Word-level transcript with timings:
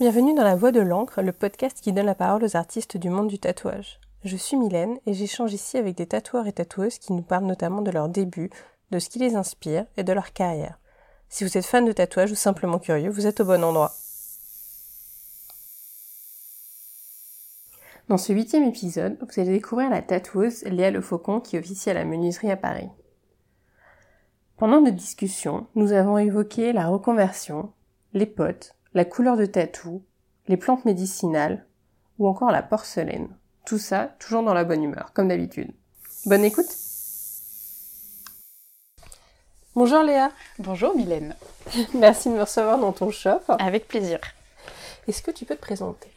Bienvenue 0.00 0.32
dans 0.32 0.44
La 0.44 0.56
Voix 0.56 0.72
de 0.72 0.80
l'encre, 0.80 1.20
le 1.20 1.30
podcast 1.30 1.78
qui 1.78 1.92
donne 1.92 2.06
la 2.06 2.14
parole 2.14 2.42
aux 2.42 2.56
artistes 2.56 2.96
du 2.96 3.10
monde 3.10 3.28
du 3.28 3.38
tatouage. 3.38 4.00
Je 4.24 4.34
suis 4.34 4.56
Mylène 4.56 4.98
et 5.04 5.12
j'échange 5.12 5.52
ici 5.52 5.76
avec 5.76 5.94
des 5.94 6.06
tatoueurs 6.06 6.46
et 6.46 6.54
tatoueuses 6.54 6.98
qui 6.98 7.12
nous 7.12 7.20
parlent 7.20 7.44
notamment 7.44 7.82
de 7.82 7.90
leurs 7.90 8.08
débuts, 8.08 8.48
de 8.92 8.98
ce 8.98 9.10
qui 9.10 9.18
les 9.18 9.36
inspire 9.36 9.84
et 9.98 10.02
de 10.02 10.14
leur 10.14 10.32
carrière. 10.32 10.78
Si 11.28 11.44
vous 11.44 11.58
êtes 11.58 11.66
fan 11.66 11.84
de 11.84 11.92
tatouage 11.92 12.32
ou 12.32 12.34
simplement 12.34 12.78
curieux, 12.78 13.10
vous 13.10 13.26
êtes 13.26 13.40
au 13.40 13.44
bon 13.44 13.62
endroit. 13.62 13.92
Dans 18.08 18.16
ce 18.16 18.32
huitième 18.32 18.64
épisode, 18.64 19.18
vous 19.20 19.38
allez 19.38 19.52
découvrir 19.52 19.90
la 19.90 20.00
tatoueuse 20.00 20.62
Léa 20.62 20.90
Le 20.90 21.02
Faucon 21.02 21.40
qui 21.40 21.58
officie 21.58 21.90
à 21.90 21.94
la 21.94 22.06
menuiserie 22.06 22.50
à 22.50 22.56
Paris. 22.56 22.88
Pendant 24.56 24.80
notre 24.80 24.96
discussion, 24.96 25.66
nous 25.74 25.92
avons 25.92 26.16
évoqué 26.16 26.72
la 26.72 26.88
reconversion, 26.88 27.70
les 28.14 28.24
potes, 28.24 28.74
la 28.92 29.04
couleur 29.04 29.36
de 29.36 29.46
tatou, 29.46 30.02
les 30.48 30.56
plantes 30.56 30.84
médicinales 30.84 31.64
ou 32.18 32.26
encore 32.26 32.50
la 32.50 32.62
porcelaine. 32.62 33.28
Tout 33.64 33.78
ça 33.78 34.16
toujours 34.18 34.42
dans 34.42 34.54
la 34.54 34.64
bonne 34.64 34.82
humeur, 34.82 35.12
comme 35.12 35.28
d'habitude. 35.28 35.70
Bonne 36.26 36.44
écoute 36.44 36.66
Bonjour 39.76 40.02
Léa 40.02 40.32
Bonjour 40.58 40.94
Mylène 40.96 41.36
Merci 41.94 42.28
de 42.28 42.34
me 42.34 42.42
recevoir 42.42 42.78
dans 42.78 42.92
ton 42.92 43.10
shop. 43.10 43.40
Avec 43.58 43.86
plaisir. 43.86 44.18
Est-ce 45.06 45.22
que 45.22 45.30
tu 45.30 45.44
peux 45.44 45.54
te 45.54 45.60
présenter? 45.60 46.10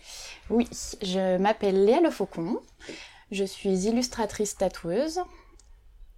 Oui, 0.50 0.67
je 1.02 1.38
m'appelle 1.38 1.86
Léa 1.86 2.02
Le 2.02 2.09
Faucon. 2.09 2.59
Je 3.31 3.44
suis 3.44 3.86
illustratrice 3.86 4.58
tatoueuse. 4.58 5.22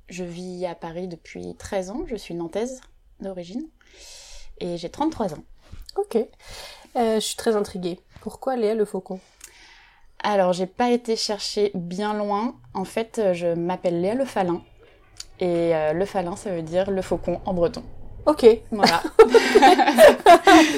Je 0.08 0.24
vis 0.24 0.66
à 0.66 0.76
Paris 0.76 1.08
depuis 1.08 1.56
13 1.56 1.90
ans. 1.90 2.04
Je 2.08 2.16
suis 2.16 2.34
nantaise 2.34 2.82
d'origine. 3.20 3.68
Et 4.60 4.78
j'ai 4.78 4.90
33 4.90 5.34
ans. 5.34 5.44
Ok. 5.96 6.16
Euh, 6.16 7.16
je 7.16 7.20
suis 7.20 7.36
très 7.36 7.56
intriguée. 7.56 8.00
Pourquoi 8.22 8.56
Léa 8.56 8.76
Le 8.76 8.86
Faucon? 8.86 9.20
Alors, 10.24 10.54
j'ai 10.54 10.66
pas 10.66 10.92
été 10.92 11.16
chercher 11.16 11.72
bien 11.74 12.14
loin. 12.14 12.56
En 12.74 12.86
fait, 12.86 13.22
je 13.34 13.54
m'appelle 13.54 14.02
Léa 14.02 14.16
Le 14.16 14.26
Falin. 14.26 14.62
Et 15.40 15.76
euh, 15.76 15.94
le 15.94 16.06
falin, 16.06 16.36
ça 16.36 16.52
veut 16.52 16.62
dire 16.62 16.90
le 16.90 17.02
faucon 17.02 17.42
en 17.46 17.54
breton. 17.54 17.84
Ok. 18.26 18.46
Voilà. 18.72 19.04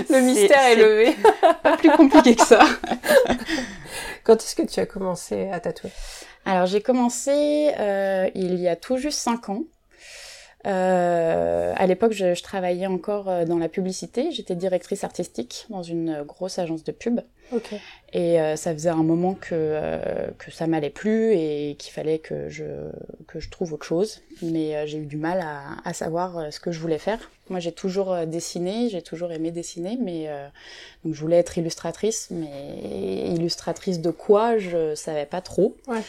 Le 0.10 0.22
mystère 0.22 0.64
est, 0.64 0.76
levé. 0.76 1.16
Pas 1.64 1.78
plus 1.78 1.92
compliqué 1.92 2.36
que 2.36 2.46
ça. 2.46 2.66
Quand 4.24 4.36
est-ce 4.36 4.56
que 4.56 4.64
tu 4.64 4.80
as 4.80 4.86
commencé 4.86 5.50
à 5.52 5.60
tatouer? 5.60 5.92
Alors 6.46 6.66
j'ai 6.66 6.82
commencé 6.82 7.72
euh, 7.80 8.30
il 8.36 8.56
y 8.56 8.68
a 8.68 8.76
tout 8.76 8.98
juste 8.98 9.20
5 9.20 9.50
ans. 9.50 9.64
Euh, 10.68 11.74
à 11.76 11.88
l'époque, 11.88 12.12
je, 12.12 12.34
je 12.34 12.44
travaillais 12.44 12.88
encore 12.88 13.30
euh, 13.30 13.46
dans 13.46 13.58
la 13.58 13.70
publicité. 13.70 14.32
J'étais 14.32 14.56
directrice 14.56 15.04
artistique 15.06 15.66
dans 15.70 15.82
une 15.82 16.10
euh, 16.10 16.24
grosse 16.24 16.60
agence 16.60 16.84
de 16.84 16.92
pub. 16.92 17.22
Et 18.12 18.42
euh, 18.42 18.58
ça 18.58 18.74
faisait 18.74 18.90
un 18.90 19.04
moment 19.04 19.34
que, 19.34 19.52
euh, 19.54 20.28
que 20.38 20.52
ça 20.52 20.68
m'allait 20.68 20.90
plus 20.90 21.32
et 21.32 21.78
qu'il 21.80 21.94
fallait 21.94 22.20
que 22.20 22.50
je, 22.50 22.66
que 23.26 23.40
je 23.40 23.50
trouve 23.50 23.72
autre 23.72 23.86
chose. 23.86 24.22
Mais 24.42 24.86
j'ai 24.86 24.98
eu 24.98 25.06
du 25.06 25.16
mal 25.16 25.40
à, 25.40 25.62
à 25.86 25.94
savoir 25.94 26.52
ce 26.52 26.60
que 26.60 26.74
je 26.74 26.80
voulais 26.82 26.98
faire. 26.98 27.32
Moi, 27.50 27.62
j'ai 27.62 27.72
toujours 27.72 28.26
dessiné, 28.26 28.90
j'ai 28.90 29.02
toujours 29.02 29.32
aimé 29.32 29.52
dessiner, 29.52 29.98
mais 30.02 30.28
donc 31.06 31.14
je 31.14 31.22
voulais 31.22 31.38
être 31.38 31.58
illustratrice. 31.58 32.28
Mais 32.32 33.30
illustratrice 33.34 34.02
de 34.02 34.12
quoi, 34.12 34.58
je 34.58 34.94
savais 34.96 35.26
pas 35.26 35.40
trop. 35.40 35.78
Ouais. 35.88 36.02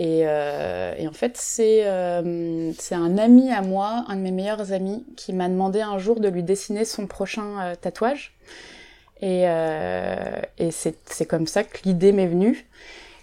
Et, 0.00 0.22
euh, 0.24 0.94
et 0.96 1.06
en 1.06 1.12
fait, 1.12 1.36
c'est 1.36 1.86
euh, 1.86 2.72
c'est 2.78 2.94
un 2.94 3.18
ami 3.18 3.52
à 3.52 3.60
moi, 3.60 4.06
un 4.08 4.16
de 4.16 4.22
mes 4.22 4.30
meilleurs 4.30 4.72
amis, 4.72 5.04
qui 5.16 5.32
m'a 5.34 5.48
demandé 5.48 5.82
un 5.82 5.98
jour 5.98 6.20
de 6.20 6.28
lui 6.28 6.42
dessiner 6.42 6.84
son 6.86 7.06
prochain 7.06 7.60
euh, 7.60 7.74
tatouage. 7.78 8.34
Et, 9.22 9.42
et 9.42 10.70
c'est 10.70 11.26
comme 11.28 11.46
ça 11.46 11.62
que 11.62 11.76
l'idée 11.84 12.12
m'est 12.12 12.26
venue. 12.26 12.66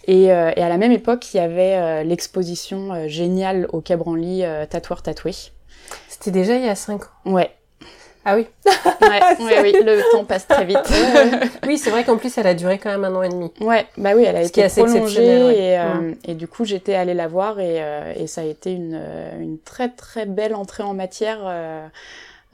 Et, 0.07 0.31
euh, 0.31 0.51
et 0.55 0.63
à 0.63 0.69
la 0.69 0.77
même 0.77 0.93
époque, 0.93 1.33
il 1.33 1.38
y 1.38 1.39
avait 1.41 1.75
euh, 1.75 2.03
l'exposition 2.03 2.94
euh, 2.94 3.07
géniale 3.07 3.67
au 3.73 3.81
Quai 3.81 3.97
Branly, 3.97 4.44
euh, 4.44 4.65
Tatoueur 4.65 5.01
Tatoué. 5.01 5.33
C'était 6.07 6.31
déjà 6.31 6.55
il 6.55 6.65
y 6.65 6.69
a 6.69 6.75
5 6.75 7.03
ans. 7.03 7.07
Ouais, 7.25 7.51
Ah 8.29 8.35
oui. 8.35 8.45
ouais, 8.65 9.45
ouais, 9.45 9.61
oui, 9.61 9.71
le 9.85 10.11
temps 10.11 10.25
passe 10.25 10.45
très 10.49 10.65
vite. 10.65 10.77
oui, 11.65 11.77
c'est 11.77 11.89
vrai 11.91 12.03
qu'en 12.03 12.17
plus, 12.17 12.38
elle 12.38 12.47
a 12.47 12.55
duré 12.55 12.77
quand 12.77 12.89
même 12.89 13.05
un 13.05 13.15
an 13.15 13.23
et 13.23 13.29
demi. 13.29 13.53
Ouais, 13.61 13.85
bah 13.97 14.11
oui, 14.17 14.25
elle 14.25 14.35
a 14.35 14.43
Ce 14.43 14.49
été 14.49 14.63
assez 14.63 14.83
prolongée 14.83 15.23
et, 15.23 15.79
euh, 15.79 16.13
et 16.25 16.33
du 16.33 16.45
coup 16.49 16.65
j'étais 16.65 16.93
allée 16.93 17.13
la 17.13 17.29
voir 17.29 17.61
et, 17.61 17.81
euh, 17.81 18.11
et 18.17 18.27
ça 18.27 18.41
a 18.41 18.43
été 18.43 18.73
une, 18.73 18.99
euh, 19.01 19.39
une 19.39 19.59
très 19.59 19.88
très 19.88 20.25
belle 20.25 20.55
entrée 20.55 20.83
en 20.83 20.93
matière 20.93 21.39
euh, 21.45 21.88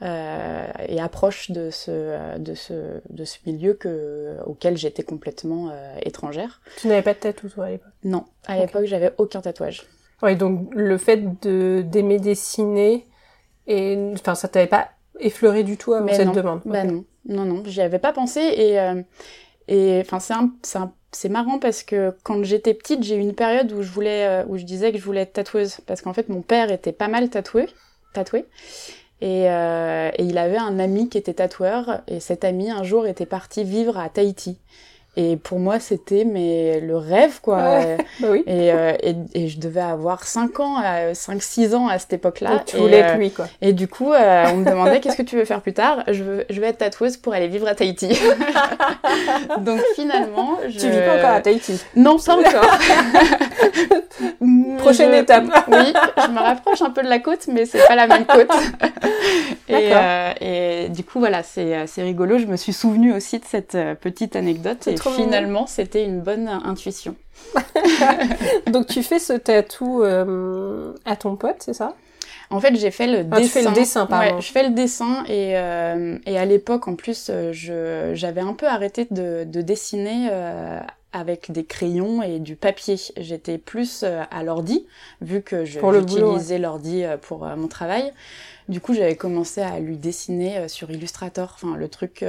euh, 0.02 0.66
et 0.88 1.00
approche 1.00 1.50
de 1.50 1.70
ce, 1.70 2.38
de 2.38 2.54
ce, 2.54 3.00
de 3.10 3.24
ce 3.24 3.38
milieu 3.44 3.74
que, 3.74 4.36
auquel 4.46 4.76
j'étais 4.76 5.02
complètement 5.02 5.70
euh, 5.72 5.96
étrangère. 6.02 6.60
Tu 6.76 6.86
n'avais 6.86 7.02
pas 7.02 7.14
de 7.14 7.18
tatou, 7.18 7.48
toi, 7.48 7.64
à 7.64 7.70
l'époque? 7.70 7.90
Non, 8.04 8.26
à 8.46 8.58
l'époque 8.58 8.84
j'avais 8.84 9.12
aucun 9.18 9.40
tatouage. 9.40 9.82
Oui, 10.22 10.36
donc 10.36 10.68
le 10.72 10.96
fait 10.98 11.40
de 11.42 11.82
d'aimer 11.84 12.20
dessiner, 12.20 13.06
et 13.66 13.98
enfin, 14.14 14.36
ça 14.36 14.46
t'avait 14.46 14.68
pas 14.68 14.90
effleuré 15.20 15.64
du 15.64 15.76
tout 15.76 15.94
avant 15.94 16.12
Mais 16.12 16.12
cette 16.12 16.26
non. 16.26 16.32
demande. 16.32 16.62
Bah 16.64 16.84
Ok. 16.84 16.84
non, 16.84 17.04
non, 17.28 17.44
non, 17.44 17.62
j'y 17.66 17.80
avais 17.80 17.98
pas 17.98 18.12
pensé 18.12 18.40
et 18.40 18.80
euh, 18.80 19.02
et 19.68 20.00
enfin 20.04 20.20
c'est 20.20 20.34
un, 20.34 20.52
c'est 20.62 20.78
un- 20.78 20.94
c'est 21.12 21.28
marrant 21.30 21.58
parce 21.58 21.82
que 21.84 22.16
quand 22.24 22.42
j'étais 22.44 22.74
petite 22.74 23.02
j'ai 23.04 23.16
eu 23.16 23.20
une 23.20 23.34
période 23.34 23.72
où 23.72 23.82
je 23.82 23.90
voulais 23.90 24.26
euh, 24.26 24.46
où 24.48 24.58
je 24.58 24.64
disais 24.64 24.92
que 24.92 24.98
je 24.98 25.04
voulais 25.04 25.22
être 25.22 25.34
tatoueuse 25.34 25.78
parce 25.86 26.02
qu'en 26.02 26.14
fait 26.14 26.28
mon 26.30 26.42
père 26.42 26.72
était 26.72 26.92
pas 26.92 27.08
mal 27.08 27.30
tatoué 27.30 27.68
tatoué 28.14 28.46
et, 29.20 29.50
euh, 29.50 30.10
et 30.18 30.24
il 30.24 30.38
avait 30.38 30.58
un 30.58 30.78
ami 30.78 31.08
qui 31.08 31.18
était 31.18 31.34
tatoueur 31.34 32.02
et 32.08 32.20
cet 32.20 32.44
ami 32.44 32.70
un 32.70 32.82
jour 32.84 33.06
était 33.06 33.26
parti 33.26 33.64
vivre 33.64 33.98
à 33.98 34.08
Tahiti 34.10 34.58
et 35.16 35.36
pour 35.36 35.58
moi 35.58 35.80
c'était 35.80 36.24
mais 36.24 36.80
le 36.80 36.96
rêve 36.96 37.40
quoi 37.40 37.56
Ouais. 37.62 37.96
Bah 38.20 38.28
oui. 38.30 38.42
et, 38.46 38.72
euh, 38.72 38.92
et, 39.02 39.14
et 39.34 39.48
je 39.48 39.58
devais 39.58 39.80
avoir 39.80 40.24
5 40.24 40.60
ans, 40.60 40.76
5-6 41.12 41.74
ans 41.74 41.88
à 41.88 41.98
cette 41.98 42.12
époque-là. 42.12 42.50
Donc 42.50 42.64
tu 42.66 42.76
Et, 42.76 42.80
voulais 42.80 43.02
euh, 43.02 43.06
être 43.08 43.18
lui, 43.18 43.30
quoi. 43.32 43.46
et 43.60 43.72
du 43.72 43.88
coup, 43.88 44.12
euh, 44.12 44.44
on 44.52 44.56
me 44.58 44.64
demandait 44.64 45.00
qu'est-ce 45.00 45.16
que 45.16 45.22
tu 45.22 45.36
veux 45.36 45.44
faire 45.44 45.60
plus 45.60 45.72
tard? 45.72 46.04
Je 46.08 46.22
veux, 46.22 46.44
je 46.50 46.60
vais 46.60 46.68
être 46.68 46.78
tatoueuse 46.78 47.16
pour 47.16 47.32
aller 47.34 47.48
vivre 47.48 47.66
à 47.68 47.74
Tahiti. 47.74 48.08
Donc 49.60 49.80
finalement, 49.94 50.58
je... 50.68 50.78
Tu 50.78 50.88
vis 50.90 50.98
pas 51.00 51.16
encore 51.18 51.30
à 51.30 51.40
Tahiti? 51.40 51.80
Non, 51.96 52.16
pas 52.18 52.36
encore. 52.36 52.64
Prochaine 54.78 55.12
Je- 55.12 55.20
étape. 55.22 55.44
oui, 55.68 55.92
je 56.24 56.30
me 56.30 56.38
rapproche 56.38 56.82
un 56.82 56.90
peu 56.90 57.02
de 57.02 57.08
la 57.08 57.18
côte, 57.18 57.46
mais 57.48 57.66
c'est 57.66 57.84
pas 57.86 57.96
la 57.96 58.06
même 58.06 58.26
côte. 58.26 58.50
et, 59.68 59.88
euh, 59.92 60.30
et 60.40 60.88
du 60.90 61.02
coup, 61.04 61.18
voilà, 61.18 61.42
c'est 61.42 61.74
euh, 61.74 61.84
rigolo. 61.98 62.38
Je 62.38 62.46
me 62.46 62.56
suis 62.56 62.72
souvenue 62.72 63.12
aussi 63.12 63.38
de 63.38 63.44
cette 63.44 63.74
euh, 63.74 63.94
petite 63.94 64.36
anecdote. 64.36 64.86
Et 64.86 64.94
trop 65.10 65.12
finalement, 65.16 65.66
c'était 65.66 66.04
une 66.04 66.20
bonne 66.20 66.48
intuition. 66.48 67.16
Donc 68.66 68.86
tu 68.86 69.02
fais 69.02 69.18
ce 69.18 69.32
tatou 69.32 70.02
euh, 70.02 70.94
à 71.04 71.16
ton 71.16 71.36
pote, 71.36 71.56
c'est 71.60 71.74
ça? 71.74 71.94
En 72.50 72.60
fait, 72.60 72.76
j'ai 72.76 72.90
fait 72.90 73.06
le 73.06 73.24
Ah, 73.30 73.40
tu 73.40 73.46
dessin. 73.46 73.60
fais 73.60 73.62
le 73.68 73.74
dessin, 73.74 74.06
pardon. 74.06 74.36
Ouais, 74.36 74.40
je 74.40 74.46
fais 74.52 74.62
le 74.68 74.74
dessin 74.74 75.24
et, 75.26 75.56
euh, 75.56 76.18
et 76.26 76.38
à 76.38 76.44
l'époque, 76.44 76.88
en 76.88 76.94
plus, 76.94 77.28
euh, 77.30 77.52
je 77.52 78.12
j'avais 78.14 78.40
un 78.42 78.52
peu 78.54 78.66
arrêté 78.66 79.06
de, 79.10 79.44
de 79.44 79.60
dessiner 79.62 80.28
euh, 80.30 80.80
avec 81.12 81.50
des 81.52 81.64
crayons 81.64 82.22
et 82.22 82.38
du 82.40 82.56
papier. 82.56 82.96
J'étais 83.16 83.58
plus 83.58 84.04
à 84.04 84.42
l'ordi, 84.42 84.86
vu 85.20 85.42
que 85.42 85.64
je- 85.64 85.80
Pour 85.80 85.92
boulot, 85.92 86.00
j'utilisais 86.30 86.58
l'ordi 86.58 87.04
pour 87.22 87.44
mon 87.46 87.68
travail. 87.68 88.12
Du 88.68 88.80
coup, 88.80 88.94
j'avais 88.94 89.16
commencé 89.16 89.60
à 89.62 89.78
lui 89.80 89.98
dessiner 89.98 90.68
sur 90.68 90.90
Illustrator, 90.90 91.52
enfin 91.54 91.76
le 91.76 91.88
truc 91.88 92.24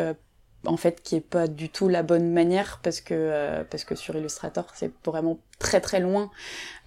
en 0.67 0.77
fait 0.77 1.01
qui 1.01 1.15
est 1.15 1.21
pas 1.21 1.47
du 1.47 1.69
tout 1.69 1.87
la 1.89 2.03
bonne 2.03 2.31
manière 2.31 2.79
parce 2.83 3.01
que 3.01 3.13
euh, 3.13 3.63
parce 3.69 3.83
que 3.83 3.95
sur 3.95 4.15
Illustrator 4.15 4.65
c'est 4.73 4.91
vraiment 5.05 5.39
très 5.59 5.79
très 5.81 5.99
loin 5.99 6.29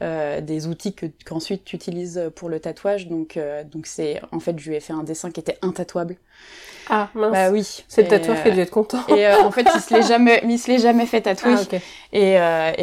euh, 0.03 0.41
des 0.41 0.67
outils 0.67 0.95
que 0.95 1.07
qu'ensuite 1.25 1.65
tu 1.65 1.75
utilises 1.77 2.31
pour 2.37 2.49
le 2.49 2.61
tatouage 2.61 3.09
donc 3.09 3.37
euh, 3.37 3.65
donc 3.65 3.87
c'est 3.87 4.21
en 4.31 4.41
fait 4.41 4.59
je 4.59 4.69
lui 4.69 4.77
ai 4.77 4.81
fait 4.81 4.93
un 4.93 5.03
dessin 5.03 5.31
qui 5.31 5.41
était 5.41 5.59
intatouable 5.63 6.17
Ah, 6.91 7.09
mince. 7.15 7.33
bah 7.33 7.51
oui 7.51 7.85
c'est 7.89 8.03
le 8.03 8.09
tatoueur 8.09 8.37
qui 8.43 8.49
a 8.49 8.51
euh, 8.51 8.55
dû 8.55 8.61
être 8.61 8.71
content. 8.71 9.03
et 9.09 9.27
euh, 9.27 9.43
en 9.43 9.51
fait 9.51 9.67
il 9.75 9.81
se 9.81 9.93
l'est 9.95 10.03
jamais 10.07 10.41
il 10.45 10.59
se 10.59 10.69
l'est 10.71 10.79
jamais 10.79 11.07
fait 11.07 11.23
tatouer 11.23 11.55
Ah, 11.57 11.77
et, 12.13 12.33
et 12.33 12.37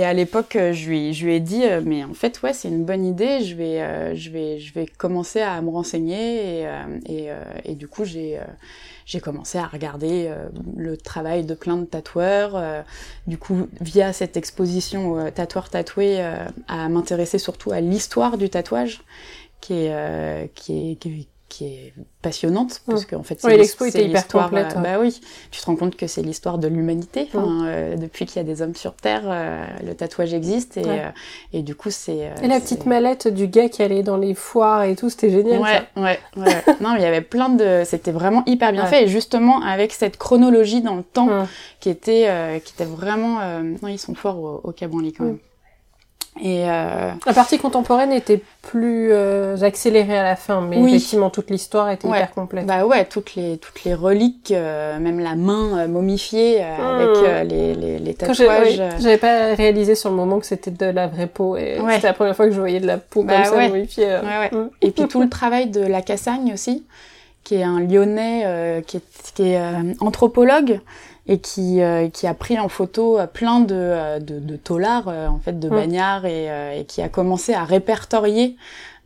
à 0.05 0.13
l'époque, 0.13 0.55
je 0.55 0.87
lui, 0.87 1.13
je 1.13 1.25
lui 1.25 1.33
ai 1.35 1.39
dit, 1.39 1.63
mais 1.83 2.03
en 2.03 2.13
fait, 2.13 2.43
ouais, 2.43 2.53
c'est 2.53 2.67
une 2.67 2.85
bonne 2.85 3.03
idée. 3.03 3.43
Je 3.43 3.55
vais, 3.55 4.15
je 4.15 4.29
vais, 4.29 4.59
je 4.59 4.71
vais 4.73 4.85
commencer 4.85 5.41
à 5.41 5.59
me 5.61 5.69
renseigner 5.71 6.61
et, 6.61 6.67
et, 7.07 7.29
et 7.65 7.73
du 7.73 7.87
coup, 7.87 8.05
j'ai, 8.05 8.39
j'ai 9.05 9.19
commencé 9.19 9.57
à 9.59 9.65
regarder 9.67 10.25
euh, 10.27 10.47
le 10.75 10.97
travail 10.97 11.43
de 11.43 11.53
plein 11.53 11.77
de 11.77 11.85
tatoueurs. 11.85 12.55
euh, 12.55 12.81
du 13.27 13.37
coup, 13.37 13.67
via 13.79 14.13
cette 14.13 14.35
exposition 14.35 15.19
euh, 15.19 15.29
tatoueur 15.29 15.69
euh, 15.97 16.45
à 16.67 16.89
m'intéresser 16.89 17.37
surtout 17.39 17.71
à 17.71 17.81
l'histoire 17.81 18.37
du 18.37 18.49
tatouage, 18.49 19.01
qui 19.61 19.73
est, 19.73 19.89
euh, 19.93 20.45
qui 20.55 20.91
est, 20.91 20.95
qui 20.95 21.09
est 21.09 21.27
qui 21.47 21.65
est 21.67 21.93
passionnante 22.23 22.81
parce 22.87 23.03
Mm. 23.03 23.05
qu'en 23.11 23.23
fait 23.23 23.39
Oui, 23.45 23.55
l'expo 23.55 23.85
était 23.85 24.03
hyper 24.03 24.21
l'histoire, 24.23 24.45
complète, 24.49 24.73
euh, 24.73 24.77
ouais. 24.77 24.83
bah 24.95 24.99
oui 24.99 25.21
tu 25.51 25.61
te 25.61 25.65
rends 25.67 25.75
compte 25.77 25.95
que 25.95 26.07
c'est 26.07 26.23
l'histoire 26.23 26.57
de 26.57 26.67
l'humanité 26.67 27.29
Enfin, 27.33 27.65
euh, 27.67 27.95
depuis 27.95 28.25
qu'il 28.25 28.37
y 28.37 28.39
a 28.39 28.43
des 28.43 28.61
hommes 28.63 28.75
sur 28.75 28.93
terre 28.95 29.21
euh, 29.25 29.63
le 29.85 29.93
tatouage 29.93 30.33
existe 30.33 30.75
et 30.75 30.81
Ouais. 30.81 30.99
euh, 31.05 31.09
et 31.53 31.61
du 31.61 31.73
coup 31.75 31.91
c'est 31.91 32.31
Et 32.41 32.47
la 32.47 32.55
c'est- 32.55 32.61
petite 32.61 32.85
mallette 32.87 33.27
du 33.29 33.47
gars 33.47 33.69
qui 33.69 33.83
allait 33.83 34.01
dans 34.03 34.17
les 34.17 34.33
foires 34.33 34.83
et 34.83 34.95
tout, 34.97 35.09
c'était 35.09 35.29
génial. 35.29 35.61
Ouais, 35.61 35.81
ouais, 35.95 36.19
ouais. 36.35 36.63
non, 36.81 36.93
mais 36.93 36.99
il 36.99 37.03
y 37.03 37.05
avait 37.05 37.21
plein 37.21 37.47
de. 37.49 37.83
C'était 37.85 38.11
vraiment 38.11 38.43
hyper 38.47 38.71
bien 38.73 38.83
Ouais. 38.83 38.89
fait, 38.89 39.03
et 39.03 39.07
justement 39.07 39.61
avec 39.61 39.93
cette 39.93 40.17
chronologie 40.17 40.81
dans 40.81 40.95
le 40.95 41.03
temps 41.03 41.27
ça. 41.27 41.43
Mm. 41.43 41.47
qui 41.79 41.89
était, 41.91 42.61
qui 42.65 42.73
était 42.73 42.85
vraiment. 42.85 43.39
Non, 43.81 43.87
ils 43.87 43.99
sont 43.99 44.15
forts 44.15 44.39
au, 44.39 44.61
au 44.63 44.71
Cabranly 44.71 45.13
quand 45.13 45.23
même. 45.25 45.37
Et 46.43 46.69
euh, 46.69 47.11
La 47.25 47.33
partie 47.33 47.57
contemporaine 47.57 48.11
était 48.11 48.41
plus 48.61 49.07
euh, 49.11 49.55
accélérée 49.61 50.17
à 50.17 50.23
la 50.23 50.35
fin, 50.35 50.59
mais 50.59 50.77
Oui. 50.77 50.89
effectivement 50.95 51.29
toute 51.29 51.49
l'histoire 51.49 51.89
était 51.89 52.07
Ouais. 52.09 52.17
hyper 52.17 52.31
complète. 52.33 52.65
bah 52.65 52.85
ouais, 52.85 53.05
toutes 53.05 53.35
les 53.35 53.57
toutes 53.57 53.85
les 53.85 53.93
reliques, 53.93 54.51
euh, 54.51 54.99
même 54.99 55.19
la 55.21 55.35
main 55.35 55.87
momifiée 55.87 56.57
euh, 56.61 56.65
Mm. 56.77 56.99
avec 57.39 57.49
les, 57.49 57.75
les 57.75 57.99
les 57.99 58.13
tatouages. 58.15 58.81
J'avais 58.99 59.17
pas 59.17 59.55
réalisé 59.55 59.95
sur 59.95 60.09
le 60.09 60.17
moment 60.17 60.39
que 60.39 60.45
c'était 60.45 60.71
de 60.71 60.85
la 60.87 61.07
vraie 61.07 61.27
peau 61.27 61.55
et 61.55 61.79
Ouais. 61.79 61.95
c'était 61.95 62.07
la 62.07 62.13
première 62.13 62.35
fois 62.35 62.47
que 62.47 62.51
je 62.53 62.59
voyais 62.59 62.81
de 62.81 62.87
la 62.87 62.97
peau 62.97 63.23
Bah 63.23 63.35
comme 63.35 63.45
ça 63.45 63.67
momifiée. 63.69 64.05
euh. 64.11 64.21
Ouais, 64.21 64.49
ouais. 64.51 64.57
Mm. 64.59 64.69
Et 64.81 64.91
puis 64.91 65.07
tout 65.07 65.21
le 65.21 65.29
travail 65.39 65.67
de 65.67 65.79
la 65.79 66.01
Cassagne 66.01 66.51
aussi, 66.53 66.83
qui 67.45 67.55
est 67.55 67.63
un 67.63 67.79
Lyonnais 67.79 68.83
qui 68.87 68.97
est, 68.97 69.31
qui 69.35 69.51
est 69.53 69.59
anthropologue 70.01 70.81
et 71.27 71.39
qui, 71.39 71.81
euh, 71.81 72.09
qui 72.09 72.27
a 72.27 72.33
pris 72.33 72.59
en 72.59 72.69
photo 72.69 73.19
euh, 73.19 73.25
plein 73.27 73.59
de, 73.61 73.75
euh, 73.75 74.19
de, 74.19 74.39
de 74.39 74.55
taulards, 74.55 75.07
euh, 75.07 75.27
en 75.27 75.39
fait, 75.39 75.59
de 75.59 75.69
Mm. 75.69 75.75
bagnards, 75.75 76.25
et, 76.25 76.51
euh, 76.51 76.79
et 76.79 76.85
qui 76.85 77.01
a 77.01 77.09
commencé 77.09 77.53
à 77.53 77.63
répertorier 77.63 78.55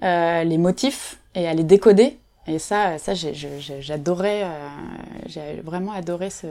euh, 0.04 0.44
les 0.44 0.58
motifs 0.58 1.18
et 1.36 1.48
à 1.48 1.54
les 1.54 1.64
décoder. 1.64 2.18
Et 2.48 2.58
ça, 2.58 2.98
ça 2.98 3.14
j'adorais, 3.14 4.44
euh, 4.44 4.48
j'ai 5.28 5.62
vraiment 5.64 5.92
adoré 5.92 6.30
ce, 6.30 6.48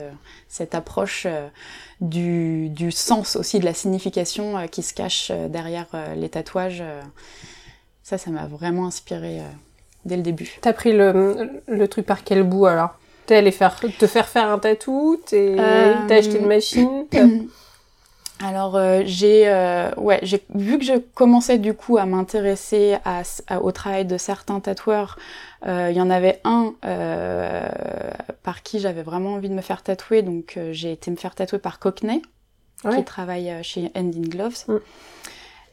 cette 0.46 0.74
approche 0.74 1.26
euh, 1.26 1.48
du, 2.00 2.68
du 2.68 2.92
sens 2.92 3.34
aussi, 3.36 3.58
de 3.58 3.64
la 3.64 3.74
signification 3.74 4.56
euh, 4.56 4.66
qui 4.66 4.82
se 4.82 4.94
cache 4.94 5.32
derrière 5.48 5.86
les 6.16 6.28
tatouages. 6.28 6.84
Ça, 8.04 8.16
ça 8.16 8.30
m'a 8.30 8.46
vraiment 8.46 8.86
inspiré 8.86 9.40
dès 10.04 10.16
le 10.16 10.22
début. 10.22 10.56
T'as 10.60 10.72
pris 10.72 10.92
le, 10.92 11.60
le 11.66 11.88
truc 11.88 12.06
par 12.06 12.22
quel 12.24 12.42
bout 12.44 12.66
alors? 12.66 12.94
T'es 13.28 13.36
allé 13.36 13.50
faire, 13.52 13.76
te 13.78 14.06
faire 14.06 14.26
faire 14.26 14.48
un 14.48 14.58
tatou 14.58 15.20
Euh, 15.34 15.94
T'as 16.08 16.16
acheté 16.16 16.38
une 16.38 16.46
machine 16.46 17.04
t'as- 17.10 17.26
Alors 18.40 18.74
euh, 18.76 19.02
j'ai 19.04 19.48
euh, 19.48 19.90
ouais 19.96 20.18
j'ai 20.22 20.42
vu 20.54 20.78
que 20.78 20.84
je 20.84 20.94
commençais 21.14 21.58
du 21.58 21.74
coup 21.74 21.98
à 21.98 22.06
m'intéresser 22.06 22.96
à, 23.04 23.22
à- 23.48 23.60
au 23.60 23.70
travail 23.72 24.04
de 24.06 24.16
certains 24.16 24.60
tatoueurs. 24.60 25.18
euh, 25.66 25.88
Il 25.90 25.96
y 25.96 26.00
en 26.00 26.08
avait 26.08 26.40
un 26.44 26.72
euh, 26.84 27.68
par 28.44 28.62
qui 28.62 28.78
j'avais 28.80 29.02
vraiment 29.02 29.34
envie 29.34 29.48
de 29.50 29.54
me 29.54 29.60
faire 29.60 29.82
tatouer, 29.82 30.22
donc 30.22 30.54
euh, 30.56 30.70
j'ai 30.72 30.92
été 30.92 31.10
me 31.10 31.16
faire 31.16 31.34
tatouer 31.34 31.58
par 31.58 31.78
Cockney 31.78 32.22
Ouais. 32.84 32.96
qui 32.96 33.04
travaille 33.04 33.50
euh, 33.50 33.62
chez 33.64 33.90
Hand 33.96 34.14
in 34.16 34.28
Gloves. 34.28 34.64
Mm. 34.68 34.76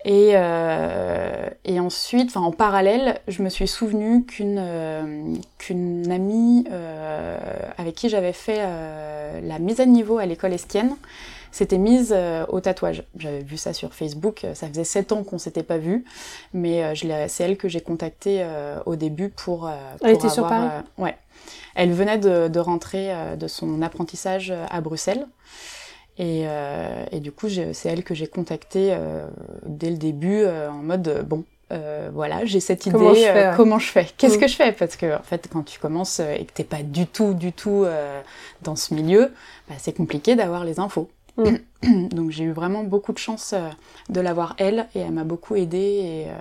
Et, 0.07 0.33
euh, 0.35 1.49
et 1.63 1.79
ensuite, 1.79 2.37
en 2.37 2.51
parallèle, 2.51 3.19
je 3.27 3.41
me 3.41 3.49
suis 3.49 3.67
souvenu 3.67 4.23
qu'une 4.23 4.59
euh, 4.59 5.33
qu'une 5.57 6.11
amie 6.11 6.63
euh, 6.71 7.39
avec 7.79 7.95
qui 7.95 8.09
j'avais 8.09 8.31
fait 8.31 8.59
euh, 8.59 9.41
la 9.41 9.57
mise 9.57 9.79
à 9.79 9.87
niveau 9.87 10.19
à 10.19 10.27
l'école 10.27 10.53
Estienne 10.53 10.95
s'était 11.51 11.79
mise 11.79 12.13
euh, 12.15 12.45
au 12.49 12.59
tatouage. 12.59 13.01
J'avais 13.17 13.39
vu 13.39 13.57
ça 13.57 13.73
sur 13.73 13.95
Facebook, 13.95 14.43
euh, 14.43 14.53
ça 14.53 14.67
faisait 14.67 14.83
sept 14.83 15.11
ans 15.11 15.23
qu'on 15.23 15.39
s'était 15.39 15.63
pas 15.63 15.79
vu, 15.79 16.05
mais 16.53 16.83
euh, 16.83 17.27
c'est 17.27 17.43
elle 17.43 17.57
que 17.57 17.67
j'ai 17.67 17.81
contactée 17.81 18.43
euh, 18.43 18.77
au 18.85 18.95
début 18.95 19.29
pour, 19.29 19.65
euh, 19.65 19.71
pour 19.97 20.07
Elle 20.07 20.15
était 20.15 20.29
sur 20.29 20.47
Paris? 20.47 20.83
Ouais. 20.99 21.17
Elle 21.73 21.93
venait 21.93 22.19
de, 22.19 22.47
de 22.47 22.59
rentrer 22.59 23.11
euh, 23.11 23.35
de 23.35 23.47
son 23.47 23.81
apprentissage 23.81 24.53
à 24.69 24.81
Bruxelles. 24.81 25.25
Et, 26.17 26.43
euh, 26.47 27.05
et 27.11 27.19
du 27.19 27.31
coup, 27.31 27.47
c'est 27.49 27.89
elle 27.89 28.03
que 28.03 28.13
j'ai 28.15 28.27
contactée 28.27 28.89
euh, 28.93 29.27
dès 29.65 29.89
le 29.89 29.97
début 29.97 30.41
euh, 30.43 30.69
en 30.69 30.75
mode 30.83 31.07
euh, 31.09 31.23
bon, 31.23 31.43
euh, 31.73 32.09
voilà, 32.13 32.45
j'ai 32.45 32.59
cette 32.61 32.85
idée, 32.85 32.93
Comment 32.97 33.13
je 33.13 33.19
fais, 33.21 33.45
euh, 33.47 33.55
comment 33.55 33.79
je 33.79 33.87
fais? 33.91 34.07
Qu'est-ce 34.17 34.37
Mm. 34.37 34.39
que 34.39 34.47
je 34.47 34.55
fais? 34.55 34.71
Parce 34.71 34.95
que 34.95 35.17
en 35.17 35.23
fait, 35.23 35.49
quand 35.51 35.63
tu 35.63 35.79
commences 35.79 36.19
euh, 36.21 36.33
et 36.35 36.45
que 36.45 36.53
t'es 36.53 36.63
pas 36.63 36.83
du 36.83 37.05
tout, 37.07 37.33
du 37.33 37.51
tout 37.51 37.83
euh, 37.83 38.21
dans 38.61 38.75
ce 38.77 38.93
milieu, 38.93 39.33
bah, 39.67 39.75
c'est 39.77 39.93
compliqué 39.93 40.35
d'avoir 40.35 40.63
les 40.63 40.79
infos. 40.79 41.09
Mm. 41.37 42.07
Donc 42.09 42.31
j'ai 42.31 42.45
eu 42.45 42.51
vraiment 42.51 42.83
beaucoup 42.85 43.11
de 43.11 43.17
chance 43.17 43.51
euh, 43.53 43.67
de 44.09 44.21
l'avoir 44.21 44.55
elle 44.57 44.87
et 44.95 44.99
elle 44.99 45.11
m'a 45.11 45.25
beaucoup 45.25 45.55
aidée 45.55 45.77
et, 45.77 46.25
euh, 46.29 46.33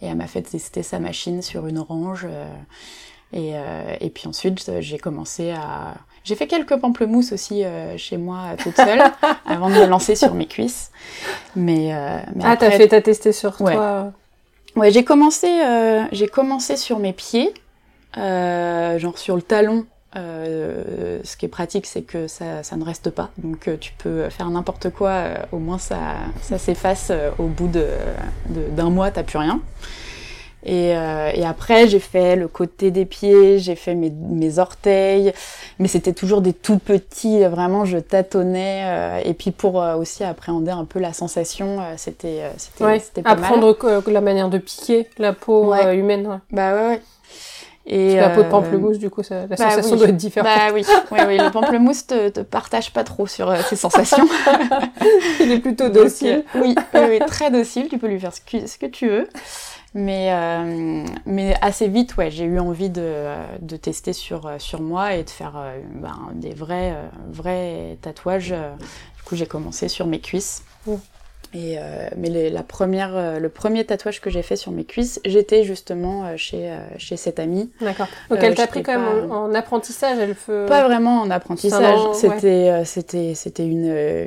et 0.00 0.06
elle 0.06 0.16
m'a 0.16 0.28
fait 0.28 0.42
tester 0.42 0.82
sa 0.82 0.98
machine 0.98 1.42
sur 1.42 1.66
une 1.66 1.76
orange. 1.78 2.26
euh, 2.30 2.46
et, 3.34 3.50
euh, 3.54 3.96
et 4.00 4.08
puis 4.10 4.28
ensuite, 4.28 4.66
euh, 4.68 4.80
j'ai 4.80 4.98
commencé 4.98 5.50
à... 5.50 5.94
J'ai 6.24 6.34
fait 6.36 6.46
quelques 6.46 6.76
pamplemousses 6.76 7.32
aussi 7.32 7.64
euh, 7.64 7.96
chez 7.98 8.16
moi 8.16 8.38
euh, 8.52 8.56
toute 8.62 8.76
seule 8.76 9.02
avant 9.46 9.68
de 9.68 9.74
me 9.74 9.84
lancer 9.86 10.14
sur 10.16 10.34
mes 10.34 10.46
cuisses. 10.46 10.90
Mais, 11.54 11.94
euh, 11.94 12.18
mais 12.34 12.44
Ah, 12.46 12.56
t'as 12.56 12.70
fait 12.70 12.88
ta 12.88 13.00
tester 13.02 13.32
sur 13.32 13.60
Ouais. 13.60 13.74
toi. 13.74 14.12
Ouais, 14.74 14.90
j'ai 14.90 15.04
commencé, 15.04 15.48
j'ai 16.10 16.26
commencé 16.26 16.76
sur 16.76 16.98
mes 16.98 17.12
pieds, 17.12 17.54
genre 18.16 19.16
sur 19.18 19.36
le 19.36 19.42
talon. 19.42 19.86
Ce 20.16 21.36
qui 21.36 21.46
est 21.46 21.48
pratique, 21.48 21.86
c'est 21.86 22.02
que 22.02 22.26
ça, 22.26 22.62
ça 22.64 22.74
ne 22.76 22.84
reste 22.84 23.10
pas. 23.10 23.30
Donc 23.38 23.68
tu 23.78 23.92
peux 23.98 24.28
faire 24.30 24.48
n'importe 24.50 24.90
quoi, 24.90 25.24
au 25.52 25.58
moins 25.58 25.78
ça, 25.78 25.98
ça 26.42 26.58
s'efface 26.58 27.12
au 27.38 27.44
bout 27.44 27.68
de 27.68 27.86
de- 28.48 28.68
d'un 28.70 28.90
mois, 28.90 29.10
t'as 29.12 29.22
plus 29.22 29.38
rien. 29.38 29.60
Et, 30.66 30.96
euh, 30.96 31.30
et 31.34 31.44
après, 31.44 31.88
j'ai 31.88 31.98
fait 31.98 32.36
le 32.36 32.48
côté 32.48 32.90
des 32.90 33.04
pieds, 33.04 33.58
j'ai 33.58 33.74
fait 33.76 33.94
mes, 33.94 34.10
mes 34.10 34.58
orteils, 34.58 35.32
mais 35.78 35.88
c'était 35.88 36.14
toujours 36.14 36.40
des 36.40 36.54
tout 36.54 36.78
petits, 36.78 37.44
vraiment 37.44 37.84
je 37.84 37.98
tâtonnais. 37.98 38.82
euh, 38.86 39.20
et 39.24 39.34
puis 39.34 39.50
pour 39.50 39.82
euh, 39.82 39.94
aussi 39.96 40.24
appréhender 40.24 40.70
un 40.70 40.84
peu 40.86 40.98
la 41.00 41.12
sensation, 41.12 41.78
c'était 41.98 42.42
c'était 42.56 42.84
Ouais. 42.84 42.98
pas 43.22 43.34
mal. 43.34 43.44
Apprendre 43.44 43.76
la 44.10 44.20
manière 44.22 44.48
de 44.48 44.58
piquer 44.58 45.08
la 45.18 45.32
peau 45.34 45.66
Ouais. 45.66 45.96
humaine. 45.96 46.26
ouais. 46.26 46.36
Bah 46.50 46.74
ouais, 46.74 46.88
ouais. 46.88 47.02
Et 47.86 48.14
Parce 48.14 48.14
que 48.14 48.20
la 48.20 48.28
peau 48.30 48.42
de 48.44 48.48
pamplemousse, 48.48 48.98
du 48.98 49.10
coup, 49.10 49.22
ça- 49.22 49.42
la 49.42 49.46
bah 49.48 49.56
sensation 49.58 49.92
oui. 49.92 49.98
doit 49.98 50.08
être 50.08 50.16
différente. 50.16 50.48
Bah 50.48 50.72
oui, 50.72 50.86
oui, 51.12 51.18
oui, 51.28 51.36
le 51.36 51.50
pamplemousse 51.50 52.06
te, 52.06 52.30
te 52.30 52.40
partage 52.40 52.90
pas 52.94 53.04
trop 53.04 53.26
sur 53.26 53.50
euh, 53.50 53.56
ses 53.68 53.76
sensations. 53.76 54.26
Il 55.40 55.52
est 55.52 55.58
plutôt 55.58 55.90
docile. 55.90 56.44
oui, 56.54 56.74
oui, 56.94 57.00
oui, 57.10 57.18
très 57.26 57.50
docile, 57.50 57.88
tu 57.88 57.98
peux 57.98 58.06
lui 58.06 58.18
faire 58.18 58.32
ce 58.32 58.40
que, 58.40 58.66
ce 58.66 58.78
que 58.78 58.86
tu 58.86 59.08
veux. 59.10 59.28
Mais, 59.94 60.32
euh, 60.32 61.06
mais 61.24 61.54
assez 61.60 61.86
vite, 61.86 62.16
ouais, 62.16 62.28
j'ai 62.30 62.44
eu 62.44 62.58
envie 62.58 62.90
de, 62.90 63.26
de 63.60 63.76
tester 63.76 64.12
sur, 64.12 64.44
euh, 64.46 64.58
sur 64.58 64.82
moi 64.82 65.14
et 65.14 65.22
de 65.22 65.30
faire 65.30 65.56
euh, 65.56 65.80
ben, 65.94 66.32
des 66.34 66.52
vrais, 66.52 66.96
vrais 67.30 67.96
tatouages. 68.02 68.50
Du 68.50 69.22
coup, 69.24 69.36
j'ai 69.36 69.46
commencé 69.46 69.88
sur 69.88 70.06
mes 70.06 70.20
cuisses. 70.20 70.64
Et, 71.54 71.76
euh, 71.78 72.08
mais 72.16 72.28
les- 72.30 72.50
la 72.50 72.64
première, 72.64 73.16
euh, 73.16 73.38
le 73.38 73.48
premier 73.48 73.84
tatouage 73.84 74.20
que 74.20 74.28
j'ai 74.28 74.42
fait 74.42 74.56
sur 74.56 74.72
mes 74.72 74.84
cuisses, 74.84 75.20
j'étais 75.24 75.62
justement 75.62 76.24
euh, 76.26 76.36
chez, 76.36 76.68
euh, 76.70 76.78
chez 76.98 77.16
cette 77.16 77.38
amie. 77.38 77.70
D'accord. 77.80 78.08
Donc 78.28 78.40
Euh, 78.40 78.42
elle 78.42 78.54
t'a 78.56 78.66
pris 78.66 78.82
quand 78.82 78.98
même 78.98 79.30
en, 79.30 79.44
en 79.44 79.54
apprentissage, 79.54 80.18
elle 80.18 80.34
fait... 80.34 80.66
Pas 80.66 80.82
vraiment 80.82 81.20
en 81.20 81.30
apprentissage. 81.30 82.00
C'était 82.14 82.70
euh, 82.70 82.84
c'était 82.84 83.34
c'était 83.34 83.64
une 83.66 83.84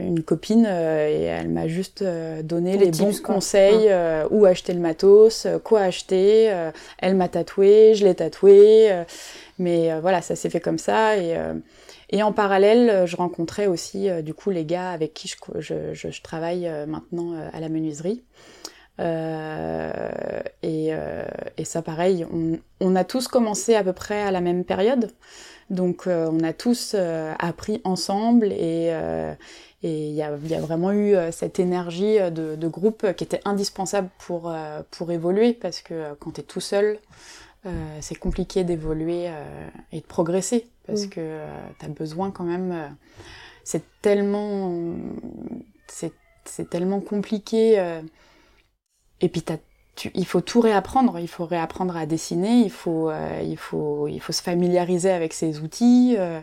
une 0.07 0.23
copine 0.23 0.65
euh, 0.69 1.09
et 1.09 1.23
elle 1.23 1.49
m'a 1.49 1.67
juste 1.67 2.01
euh, 2.01 2.41
donné 2.43 2.77
les 2.77 2.91
tips, 2.91 2.99
bons 3.03 3.19
quoi. 3.21 3.35
conseils 3.35 3.87
euh, 3.89 4.25
où 4.31 4.45
acheter 4.45 4.71
le 4.73 4.79
matos, 4.79 5.45
euh, 5.45 5.59
quoi 5.59 5.81
acheter. 5.81 6.49
euh, 6.49 6.71
elle 6.99 7.15
m'a 7.15 7.27
tatoué, 7.27 7.93
je 7.95 8.05
l'ai 8.05 8.15
tatoué, 8.15 8.89
euh, 8.91 9.03
mais 9.59 9.91
euh, 9.91 9.99
voilà, 10.01 10.21
ça 10.21 10.35
s'est 10.37 10.49
fait 10.49 10.61
comme 10.61 10.77
ça 10.77 11.17
et 11.17 11.35
euh, 11.35 11.53
et 12.09 12.23
en 12.23 12.31
parallèle, 12.31 12.89
euh, 12.89 13.05
je 13.05 13.15
rencontrais 13.17 13.67
aussi 13.67 14.09
euh, 14.09 14.21
du 14.21 14.33
coup 14.33 14.49
les 14.49 14.65
gars 14.65 14.91
avec 14.91 15.13
qui 15.13 15.27
je 15.27 15.35
je, 15.59 15.93
je, 15.93 16.21
travaille 16.21 16.67
euh, 16.67 16.85
maintenant 16.85 17.33
à 17.53 17.59
la 17.59 17.69
menuiserie. 17.69 18.23
Euh, 18.99 19.91
et, 20.63 20.87
euh, 20.91 21.23
et 21.57 21.65
ça, 21.65 21.81
pareil, 21.81 22.25
on, 22.33 22.57
on 22.79 22.95
a 22.95 23.03
tous 23.03 23.27
commencé 23.27 23.75
à 23.75 23.83
peu 23.83 23.93
près 23.93 24.21
à 24.21 24.31
la 24.31 24.41
même 24.41 24.63
période. 24.63 25.11
Donc, 25.69 26.07
on 26.07 26.39
a 26.43 26.53
tous 26.53 26.95
appris 27.39 27.81
ensemble 27.83 28.53
et 28.53 28.89
euh, 28.91 29.33
et 29.83 30.07
il 30.09 30.15
y 30.15 30.23
a, 30.23 30.31
il 30.43 30.49
y 30.49 30.55
a 30.55 30.59
vraiment 30.59 30.91
eu 30.91 31.15
cette 31.31 31.59
énergie 31.59 32.17
de, 32.31 32.55
de 32.55 32.67
groupe 32.67 33.13
qui 33.13 33.23
était 33.23 33.41
indispensable 33.45 34.09
pour, 34.17 34.51
pour 34.89 35.11
évoluer 35.11 35.53
parce 35.53 35.81
que 35.81 36.15
quand 36.15 36.31
tu 36.31 36.41
es 36.41 36.43
tout 36.43 36.61
seul, 36.61 36.97
euh, 37.65 37.97
c'est 38.01 38.15
compliqué 38.15 38.63
d'évoluer 38.63 39.25
euh, 39.29 39.69
et 39.91 40.01
de 40.01 40.05
progresser 40.05 40.67
parce 40.85 41.05
Mm. 41.05 41.09
que 41.09 41.45
tu 41.79 41.85
as 41.85 41.89
besoin 41.89 42.31
quand 42.31 42.43
même. 42.45 42.71
euh, 42.71 42.87
c'est 43.63 43.83
tellement. 44.01 44.73
C'est 45.87 46.13
c'est 46.45 46.69
tellement 46.69 47.01
compliqué. 47.01 47.79
euh, 47.79 48.01
et 49.21 49.29
puis 49.29 49.41
t'as- 49.41 49.57
tu, 49.97 50.11
il 50.15 50.25
faut 50.25 50.39
tout 50.39 50.61
réapprendre. 50.61 51.19
Il 51.19 51.27
faut 51.27 51.43
réapprendre 51.45 51.97
à 51.97 52.05
dessiner. 52.05 52.59
Il 52.61 52.69
faut, 52.71 53.09
euh, 53.09 53.41
il 53.43 53.57
faut, 53.57 54.07
il 54.07 54.19
faut 54.21 54.31
se 54.31 54.41
familiariser 54.41 55.09
avec 55.11 55.33
ces 55.33 55.59
outils. 55.59 56.15
euh. 56.17 56.39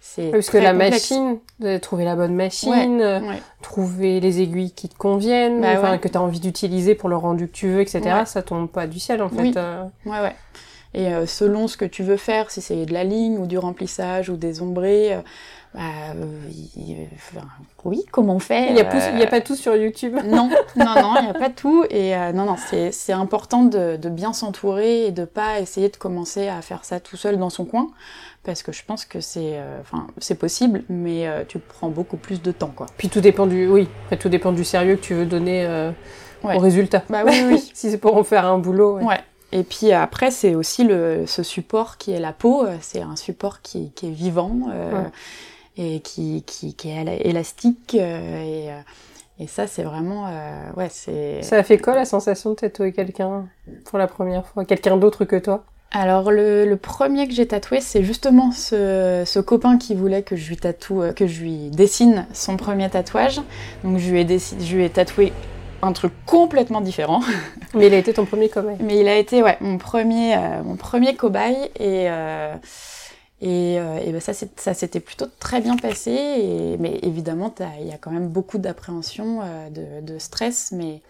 C'est 0.00 0.30
Parce 0.30 0.48
que 0.48 0.56
la 0.56 0.70
complexe. 0.72 1.10
machine, 1.10 1.80
trouver 1.80 2.04
la 2.04 2.16
bonne 2.16 2.34
machine, 2.34 3.00
euh, 3.02 3.20
Ouais. 3.20 3.42
trouver 3.60 4.20
les 4.20 4.40
aiguilles 4.40 4.70
qui 4.72 4.88
te 4.88 4.96
conviennent, 4.96 5.60
Bah 5.60 5.74
enfin, 5.76 5.90
ouais. 5.92 5.98
que 5.98 6.08
tu 6.08 6.16
as 6.16 6.22
envie 6.22 6.40
d'utiliser 6.40 6.94
pour 6.94 7.08
le 7.10 7.16
rendu 7.16 7.48
que 7.48 7.52
tu 7.52 7.68
veux, 7.68 7.80
etc., 7.82 8.22
ça 8.24 8.42
tombe 8.42 8.68
pas 8.70 8.86
du 8.86 8.98
ciel 8.98 9.20
en 9.22 9.28
fait. 9.28 9.42
Oui. 9.42 9.52
euh. 9.56 9.84
Ouais, 10.06 10.20
ouais. 10.20 10.36
Et 10.94 11.08
selon 11.26 11.68
ce 11.68 11.76
que 11.78 11.86
tu 11.86 12.02
veux 12.02 12.18
faire, 12.18 12.50
si 12.50 12.60
c'est 12.60 12.84
de 12.84 12.92
la 12.92 13.02
ligne 13.02 13.38
ou 13.38 13.46
du 13.46 13.56
remplissage 13.58 14.28
ou 14.28 14.36
des 14.36 14.60
ombrés, 14.60 15.16
bah, 15.74 15.80
oui, 17.84 18.04
comment 18.10 18.34
on 18.34 18.38
fait 18.38 18.68
Il 18.68 18.74
n'y 18.74 18.80
a, 18.80 18.88
a, 18.88 19.26
pas 19.26 19.40
tout 19.40 19.56
sur 19.56 19.74
YouTube. 19.74 20.14
non, 20.26 20.50
non, 20.76 20.94
non, 20.94 21.14
il 21.18 21.24
n'y 21.24 21.30
a 21.30 21.34
pas 21.34 21.50
tout. 21.50 21.84
Et 21.90 22.14
non, 22.34 22.44
non, 22.44 22.56
c'est 22.56 23.12
important 23.12 23.64
de, 23.64 23.96
de 23.96 24.08
bien 24.08 24.32
s'entourer 24.32 25.06
et 25.06 25.10
de 25.12 25.24
pas 25.24 25.60
essayer 25.60 25.88
de 25.88 25.96
commencer 25.96 26.48
à 26.48 26.60
faire 26.62 26.84
ça 26.84 27.00
tout 27.00 27.16
seul 27.16 27.38
dans 27.38 27.50
son 27.50 27.64
coin 27.64 27.88
parce 28.44 28.62
que 28.62 28.72
je 28.72 28.84
pense 28.84 29.04
que 29.04 29.20
c'est 29.20 29.52
euh, 29.54 29.80
enfin 29.80 30.06
c'est 30.18 30.34
possible 30.34 30.82
mais 30.88 31.26
euh, 31.26 31.44
tu 31.46 31.58
prends 31.58 31.88
beaucoup 31.88 32.16
plus 32.16 32.42
de 32.42 32.52
temps 32.52 32.72
quoi. 32.74 32.86
Puis 32.96 33.08
tout 33.08 33.20
dépend 33.20 33.46
du 33.46 33.68
oui, 33.68 33.88
tout 34.18 34.28
dépend 34.28 34.52
du 34.52 34.64
sérieux 34.64 34.96
que 34.96 35.02
tu 35.02 35.14
veux 35.14 35.26
donner 35.26 35.64
euh, 35.64 35.92
au 36.42 36.58
résultat. 36.58 37.02
Bah 37.08 37.22
oui 37.24 37.42
oui, 37.46 37.58
si 37.74 37.90
c'est 37.90 37.98
pour 37.98 38.16
en 38.16 38.24
faire 38.24 38.46
un 38.46 38.58
boulot. 38.58 38.98
Ouais. 38.98 39.20
Et 39.52 39.62
puis 39.62 39.92
après 39.92 40.30
c'est 40.30 40.54
aussi 40.54 40.84
le 40.84 41.24
ce 41.26 41.42
support 41.42 41.98
qui 41.98 42.12
est 42.12 42.20
la 42.20 42.32
peau, 42.32 42.66
c'est 42.80 43.02
un 43.02 43.16
support 43.16 43.62
qui, 43.62 43.92
qui 43.92 44.08
est 44.08 44.12
vivant 44.12 44.52
et 45.76 46.00
qui, 46.00 46.42
qui, 46.46 46.74
qui 46.74 46.90
est 46.90 47.26
élastique 47.26 47.94
et 47.94 48.70
et 49.38 49.46
ça, 49.48 49.66
c'est 49.66 49.82
vraiment, 49.82 50.30
ouais, 50.76 50.88
c'est. 50.90 51.42
Ça 51.42 51.56
a 51.56 51.62
fait 51.64 51.78
quoi 51.78 51.96
la 51.96 52.04
sensation 52.04 52.50
de 52.50 52.54
tatouer 52.54 52.92
quelqu'un 52.92 53.48
pour 53.86 53.98
la 53.98 54.06
première 54.06 54.46
fois, 54.46 54.64
quelqu'un 54.64 54.96
d'autre 54.98 55.24
que 55.24 55.36
toi? 55.36 55.64
Alors 55.94 56.30
le, 56.30 56.74
premier 56.76 57.28
que 57.28 57.34
j'ai 57.34 57.46
tatoué, 57.46 57.80
c'est 57.80 58.02
justement 58.02 58.50
ce, 58.50 59.40
copain 59.40 59.76
qui 59.76 59.94
voulait 59.94 60.22
que 60.22 60.36
je 60.36 60.48
lui 60.48 60.56
tatoue, 60.56 61.02
euh, 61.02 61.12
que 61.12 61.26
je 61.26 61.42
lui 61.42 61.68
dessine 61.68 62.26
son 62.32 62.56
premier 62.56 62.88
tatouage. 62.88 63.42
Donc 63.84 63.98
je 63.98 64.10
lui 64.10 64.20
ai, 64.20 64.38
je 64.38 64.76
lui 64.76 64.84
ai 64.84 64.90
tatoué 64.90 65.34
un 65.82 65.92
truc 65.92 66.12
complètement 66.24 66.80
différent. 66.80 67.20
Mais 67.74 67.88
il 67.88 67.94
a 67.94 67.98
été 67.98 68.14
ton 68.14 68.24
premier 68.24 68.48
cobaye? 68.48 68.76
Mais 68.80 68.98
il 69.00 69.08
a 69.08 69.18
été 69.18 69.42
ouais 69.42 69.58
mon 69.60 69.76
premier 69.76 70.34
euh, 70.34 70.62
mon 70.64 70.76
premier 70.76 71.14
cobaye 71.14 71.70
et 71.78 72.08
euh, 72.08 72.54
et, 73.42 73.78
ben 74.12 74.20
ça 74.20 74.74
s'était 74.74 75.00
plutôt 75.00 75.26
très 75.38 75.60
bien 75.60 75.76
passé. 75.76 76.12
Et, 76.12 76.76
mais 76.78 76.98
évidemment 77.02 77.52
il 77.80 77.88
y 77.88 77.92
a 77.92 77.98
quand 77.98 78.10
même 78.10 78.28
beaucoup 78.28 78.58
d'appréhension, 78.58 79.40
de, 79.70 80.00
de, 80.00 80.18
stress, 80.18 80.72
mais 80.72 81.02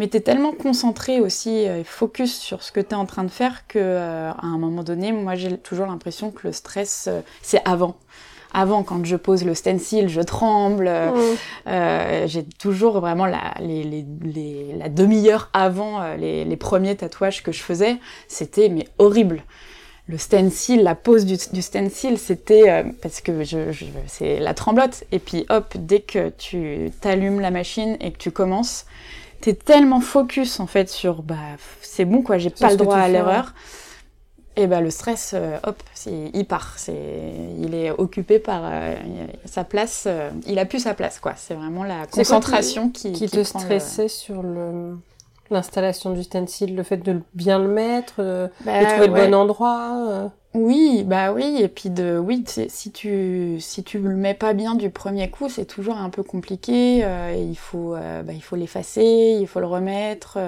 mais 0.00 0.08
tu 0.08 0.16
es 0.16 0.20
tellement 0.20 0.52
concentré 0.52 1.20
aussi 1.20 1.66
euh, 1.68 1.80
et 1.80 1.84
focus 1.84 2.38
sur 2.38 2.62
ce 2.62 2.72
que 2.72 2.80
tu 2.80 2.90
es 2.90 2.94
en 2.94 3.04
train 3.04 3.22
de 3.22 3.30
faire 3.30 3.66
que 3.66 3.78
euh, 3.78 4.30
à 4.30 4.46
un 4.46 4.56
moment 4.56 4.82
donné, 4.82 5.12
moi 5.12 5.34
j'ai 5.34 5.58
toujours 5.58 5.86
l'impression 5.86 6.30
que 6.30 6.46
le 6.46 6.52
stress 6.52 7.06
euh, 7.08 7.20
c'est 7.42 7.60
avant. 7.66 7.96
Avant, 8.52 8.82
quand 8.82 9.04
je 9.04 9.14
pose 9.14 9.44
le 9.44 9.54
stencil, 9.54 10.08
je 10.08 10.20
tremble. 10.22 10.90
Mmh. 10.90 12.26
j'ai 12.26 12.42
toujours 12.58 12.98
vraiment 12.98 13.26
la, 13.26 13.54
les, 13.60 13.84
les, 13.84 14.04
les, 14.22 14.74
la 14.76 14.88
demi-heure 14.88 15.50
avant 15.52 16.14
les, 16.16 16.44
les, 16.44 16.56
premiers 16.56 16.96
tatouages 16.96 17.44
que 17.44 17.52
je 17.52 17.62
faisais, 17.62 17.98
c'était 18.26 18.68
mais 18.68 18.88
horrible 18.98 19.44
le 20.10 20.18
stencil, 20.18 20.82
la 20.82 20.96
pose 20.96 21.24
du, 21.24 21.36
du 21.52 21.62
stencil, 21.62 22.18
c'était 22.18 22.84
parce 23.00 23.20
que 23.20 23.44
je, 23.44 23.70
je 23.70 23.84
c'est 24.08 24.40
la 24.40 24.54
tremblote. 24.54 25.04
Et 25.12 25.20
puis 25.20 25.46
hop, 25.48 25.74
dès 25.78 26.00
que 26.00 26.30
tu 26.30 26.90
t'allumes 27.00 27.40
la 27.40 27.52
machine 27.52 27.96
et 28.00 28.10
que 28.10 28.18
tu 28.18 28.32
commences, 28.32 28.86
t'es 29.40 29.54
tellement 29.54 30.00
focus 30.00 30.58
en 30.58 30.66
fait 30.66 30.88
sur 30.88 31.22
bah 31.22 31.36
c'est 31.80 32.04
bon 32.04 32.22
quoi, 32.22 32.38
j'ai 32.38 32.50
pas 32.50 32.70
le 32.70 32.76
droit 32.76 32.96
à 32.96 33.08
l'erreur. 33.08 33.54
Et 34.56 34.66
bah 34.66 34.80
le 34.80 34.90
stress, 34.90 35.32
euh, 35.34 35.58
hop, 35.62 35.80
il 36.06 36.44
part. 36.44 36.74
C'est, 36.76 36.92
il 37.58 37.72
est 37.72 37.92
occupé 37.92 38.40
par 38.40 38.62
euh, 38.64 38.96
sa 39.44 39.62
place. 39.62 40.04
Euh, 40.06 40.30
il 40.44 40.58
a 40.58 40.66
plus 40.66 40.80
sa 40.80 40.94
place 40.94 41.20
quoi. 41.20 41.34
C'est 41.36 41.54
vraiment 41.54 41.84
la 41.84 42.06
concentration 42.06 42.90
qui, 42.90 43.12
qui, 43.12 43.28
te 43.28 43.44
stressait 43.44 44.08
sur 44.08 44.42
le 44.42 44.98
l'installation 45.50 46.10
du 46.10 46.22
stencil, 46.22 46.74
le 46.74 46.82
fait 46.82 46.98
de 46.98 47.20
bien 47.34 47.58
le 47.58 47.68
mettre, 47.68 48.16
bah, 48.64 48.80
de 48.80 48.86
trouver 48.86 49.06
le 49.06 49.12
bon 49.12 49.34
endroit. 49.34 50.30
Oui, 50.52 51.04
bah 51.06 51.32
oui, 51.32 51.58
et 51.60 51.68
puis 51.68 51.90
de 51.90 52.18
oui, 52.18 52.44
si 52.68 52.90
tu 52.90 53.58
si 53.60 53.84
tu 53.84 54.00
le 54.00 54.16
mets 54.16 54.34
pas 54.34 54.52
bien 54.52 54.74
du 54.74 54.90
premier 54.90 55.30
coup, 55.30 55.48
c'est 55.48 55.64
toujours 55.64 55.96
un 55.96 56.10
peu 56.10 56.24
compliqué. 56.24 57.04
Euh, 57.04 57.32
il 57.38 57.56
faut 57.56 57.94
euh, 57.94 58.22
bah, 58.22 58.32
il 58.32 58.42
faut 58.42 58.56
l'effacer, 58.56 59.38
il 59.40 59.46
faut 59.46 59.60
le 59.60 59.66
remettre. 59.66 60.38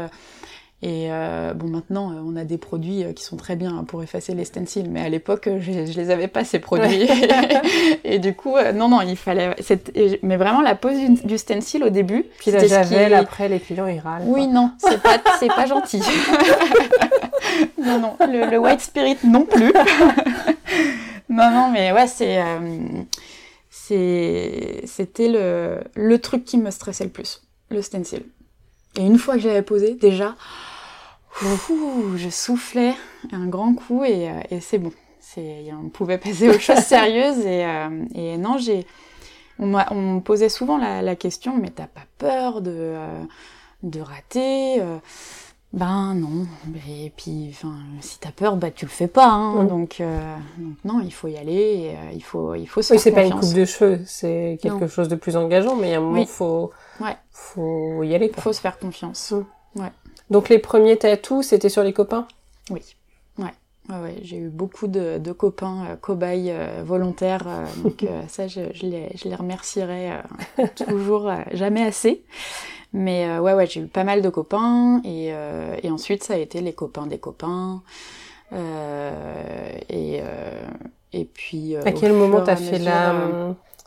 Euh, 0.85 1.51
et 1.51 1.55
bon, 1.55 1.69
maintenant, 1.69 2.13
on 2.25 2.35
a 2.37 2.45
des 2.45 2.59
produits 2.59 3.05
qui 3.15 3.23
sont 3.23 3.37
très 3.37 3.57
bien 3.57 3.85
pour 3.85 4.03
effacer 4.03 4.35
les 4.35 4.45
stencils, 4.45 4.91
mais 4.91 5.01
à 5.01 5.09
l'époque, 5.09 5.49
je, 5.59 5.87
je 5.87 6.01
les 6.01 6.11
avais 6.11 6.29
pas 6.29 6.45
ces 6.45 6.59
produits. 6.59 7.09
et 8.05 8.19
du 8.19 8.35
coup, 8.35 8.57
non, 8.75 8.89
non, 8.89 9.01
il 9.01 9.17
fallait. 9.17 9.55
Mais 10.23 10.37
vraiment, 10.37 10.61
la 10.61 10.75
pose 10.75 10.97
du, 11.25 11.39
stencil 11.39 11.85
au 11.85 11.91
début. 11.91 12.25
Puis 12.39 12.51
la 12.51 12.67
javel, 12.67 13.15
après, 13.15 13.49
les 13.49 13.61
clients 13.61 13.87
ils 13.87 14.01
râlent. 14.01 14.25
Oui, 14.27 14.47
non, 14.47 14.73
c'est 14.79 15.01
pas 15.01 15.19
c'est 15.39 15.49
pas 15.49 15.67
gentil. 15.67 16.01
non, 17.85 17.99
non, 17.99 18.17
le, 18.21 18.59
white 18.59 18.81
spirit 18.81 19.19
non 19.25 19.45
plus. 19.45 19.73
non, 21.29 21.51
non, 21.51 21.71
mais 21.73 21.93
ouais, 21.93 22.07
c'est, 22.07 22.43
euh, 22.43 23.03
c'était 23.71 25.29
le, 25.29 25.81
le 25.95 26.19
truc 26.19 26.45
qui 26.45 26.59
me 26.59 26.71
stressait 26.71 27.05
le 27.05 27.11
plus, 27.11 27.43
le 27.71 27.83
stencil. 27.83 28.25
Et 28.99 29.03
une 29.07 29.19
fois 29.19 29.35
que 29.35 29.41
j'avais 29.41 29.63
posé, 29.63 29.95
déjà, 29.95 30.35
je 31.41 32.29
soufflais 32.31 32.95
un 33.33 33.47
grand 33.47 33.75
coup 33.75 34.05
et, 34.05 34.29
euh, 34.29 34.41
et 34.51 34.61
c'est 34.61 34.79
bon. 34.79 34.93
On 35.37 35.89
pouvait 35.89 36.19
passer 36.19 36.51
aux 36.51 36.59
choses 36.59 36.79
sérieuses 36.85 37.47
et, 37.47 37.65
euh, 37.65 38.05
et 38.15 38.37
non, 38.37 38.59
j'ai, 38.59 38.87
on, 39.59 39.73
on 39.91 40.15
me 40.17 40.21
posait 40.21 40.51
souvent 40.51 40.77
la, 40.77 41.01
la 41.01 41.17
question, 41.17 41.57
mais 41.57 41.71
t'as 41.71 41.87
pas 41.87 42.05
peur 42.19 42.61
de, 42.61 42.95
de 43.83 44.01
rater 44.01 44.83
ben 45.73 46.15
non, 46.15 46.47
et 46.87 47.11
puis 47.17 47.49
enfin 47.51 47.75
si 48.03 48.19
t'as 48.21 48.31
peur, 48.31 48.57
bah 48.57 48.71
tu 48.71 48.85
le 48.85 48.91
fais 48.91 49.09
pas, 49.09 49.31
hein. 49.31 49.65
donc, 49.65 50.01
euh, 50.01 50.37
donc, 50.59 50.77
non, 50.85 51.01
il 51.03 51.13
faut 51.13 51.29
y 51.29 51.37
aller, 51.39 51.55
et, 51.55 51.91
euh, 51.93 52.13
il 52.13 52.23
faut 52.23 52.55
il 52.55 52.67
faut 52.67 52.83
se 52.83 52.93
oui, 52.93 52.99
c'est 52.99 53.11
pas 53.13 53.25
une 53.25 53.33
coupe 53.33 53.55
de 53.55 53.65
cheveux, 53.65 54.01
c'est 54.05 54.59
quelque 54.61 54.87
chose 54.87 55.09
de 55.09 55.17
plus 55.17 55.35
engageant, 55.35 55.75
mais 55.77 55.89
il 55.89 55.91
y 55.93 55.95
a 55.95 55.99
un 55.99 56.03
moment 56.03 56.21
oui. 56.21 56.27
faut 56.27 56.71
ouais. 57.01 57.17
faut 57.31 58.03
y 58.03 58.15
aller. 58.15 58.31
Il 58.37 58.41
faut 58.43 58.53
se 58.53 58.61
faire 58.61 58.79
confiance. 58.79 59.33
Ouais. 59.75 59.91
Donc 60.33 60.49
les 60.49 60.59
premiers 60.59 60.97
tatous, 60.97 61.47
c'était 61.47 61.69
sur 61.69 61.83
les 61.83 61.93
copains? 61.93 62.27
Oui. 62.71 62.81
Ouais. 63.39 63.53
Ouais, 63.89 64.01
ouais, 64.01 64.17
j'ai 64.23 64.37
eu 64.37 64.49
beaucoup 64.49 64.87
de, 64.87 65.19
de 65.19 65.33
copains 65.33 65.87
euh, 65.91 65.97
cobayes 65.97 66.53
euh, 66.53 66.83
volontaires, 66.85 67.47
donc 67.83 68.07
ça 68.29 68.47
je, 68.47 68.61
je, 68.75 68.87
les, 68.87 69.11
je 69.17 69.29
les 69.29 69.35
remercierai 69.35 70.11
toujours 70.77 71.31
jamais 71.53 71.83
assez. 71.83 72.25
Mais 72.93 73.27
euh, 73.27 73.41
ouais, 73.41 73.55
ouais, 73.55 73.67
j'ai 73.67 73.81
eu 73.81 73.87
pas 73.87 74.05
mal 74.05 74.23
de 74.23 74.29
copains 74.29 75.01
et, 75.05 75.33
euh, 75.33 75.77
et, 75.83 75.91
ensuite 75.91 76.25
ça 76.25 76.35
a 76.35 76.37
été 76.37 76.61
les 76.61 76.75
copains 76.75 77.07
des 77.07 77.19
copains. 77.19 77.83
Euh, 78.53 79.73
et, 79.89 80.21
euh, 80.23 80.63
et 81.13 81.25
puis. 81.25 81.75
à 81.77 81.93
quel 81.93 82.13
moment 82.13 82.43
t'as 82.43 82.57
fait 82.57 82.79
la 82.79 83.29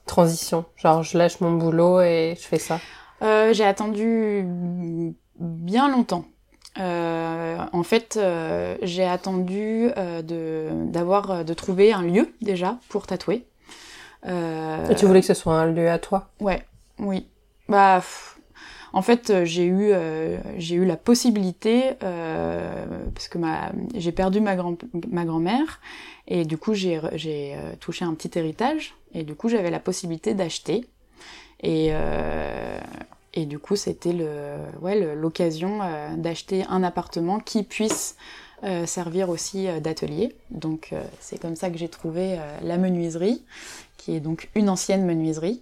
transition? 0.06 0.66
Genre, 0.78 1.04
je 1.04 1.18
lâche 1.18 1.40
mon 1.40 1.54
boulot 1.54 2.02
et 2.02 2.36
je 2.40 2.46
fais 2.46 2.60
ça? 2.60 2.80
J'ai 3.22 3.66
attendu 3.66 4.46
bien 5.40 5.90
longtemps. 5.90 6.26
En 6.78 7.84
fait, 7.84 8.20
j'ai 8.82 9.06
attendu 9.06 9.90
de 10.24 10.70
d'avoir 10.86 11.46
de 11.46 11.54
trouver 11.54 11.94
un 11.94 12.02
lieu 12.02 12.34
déjà 12.42 12.78
pour 12.90 13.08
tatouer. 13.08 13.46
et 14.26 14.96
tu 14.96 15.06
voulais 15.06 15.22
que 15.22 15.28
ce 15.28 15.34
soit 15.34 15.60
un 15.60 15.72
lieu 15.72 15.90
à 15.90 16.00
toi? 16.00 16.30
Ouais, 16.40 16.64
oui. 17.00 17.28
Bah. 17.70 18.02
En 18.96 19.02
fait, 19.02 19.30
euh, 19.30 19.44
j'ai 19.44 19.66
eu 19.66 19.90
euh, 19.92 20.38
j'ai 20.58 20.76
eu 20.76 20.86
la 20.86 20.96
possibilité 20.96 21.84
euh, 22.02 22.86
parce 23.14 23.28
que 23.28 23.38
ma 23.38 23.74
j'ai 23.94 24.14
perdu 24.14 24.40
ma 24.40 24.56
grand 24.56 24.78
ma 25.12 25.26
grand-mère 25.26 25.82
et 26.30 26.46
du 26.46 26.58
coup 26.58 26.74
j'ai 26.74 27.02
j'ai 27.14 27.56
euh, 27.56 27.74
touché 27.78 28.06
un 28.06 28.14
petit 28.14 28.40
héritage 28.40 28.96
et 29.14 29.24
du 29.24 29.36
coup 29.36 29.50
j'avais 29.50 29.70
la 29.70 29.82
possibilité 29.82 30.34
d'acheter 30.34 30.86
et 31.62 31.92
et 33.36 33.46
du 33.46 33.60
coup 33.60 33.76
c'était 33.76 34.14
le 34.14 34.56
ouais 34.82 35.16
l'occasion 35.16 35.80
d'acheter 36.18 36.66
un 36.70 36.84
appartement 36.84 37.40
qui 37.40 37.64
puisse 37.64 38.16
servir 38.86 39.30
aussi 39.30 39.68
d'atelier. 39.82 40.36
Donc 40.50 40.92
c'est 41.20 41.40
comme 41.40 41.56
ça 41.56 41.70
que 41.70 41.78
j'ai 41.78 41.90
trouvé 41.90 42.38
la 42.62 42.78
menuiserie, 42.78 43.44
qui 43.98 44.16
est 44.16 44.20
donc 44.20 44.50
une 44.56 44.70
ancienne 44.70 45.06
menuiserie. 45.06 45.62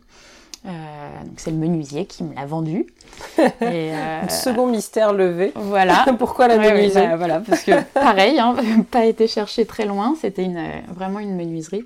Euh, 0.65 1.23
donc 1.25 1.33
c'est 1.37 1.51
le 1.51 1.57
menuisier 1.57 2.05
qui 2.05 2.23
me 2.23 2.33
l'a 2.35 2.45
vendu. 2.45 2.85
Et, 3.37 3.43
euh, 3.61 4.27
Second 4.29 4.67
mystère 4.67 5.13
levé. 5.13 5.51
Voilà. 5.55 6.05
Pourquoi 6.19 6.47
la 6.47 6.57
menuiserie 6.57 7.07
bah, 7.07 7.17
Voilà, 7.17 7.39
parce 7.41 7.63
que 7.63 7.81
pareil, 7.93 8.39
hein, 8.39 8.55
pas 8.91 9.05
été 9.05 9.27
cherché 9.27 9.65
très 9.65 9.85
loin. 9.85 10.15
C'était 10.19 10.43
une, 10.43 10.63
vraiment 10.93 11.19
une 11.19 11.35
menuiserie. 11.35 11.83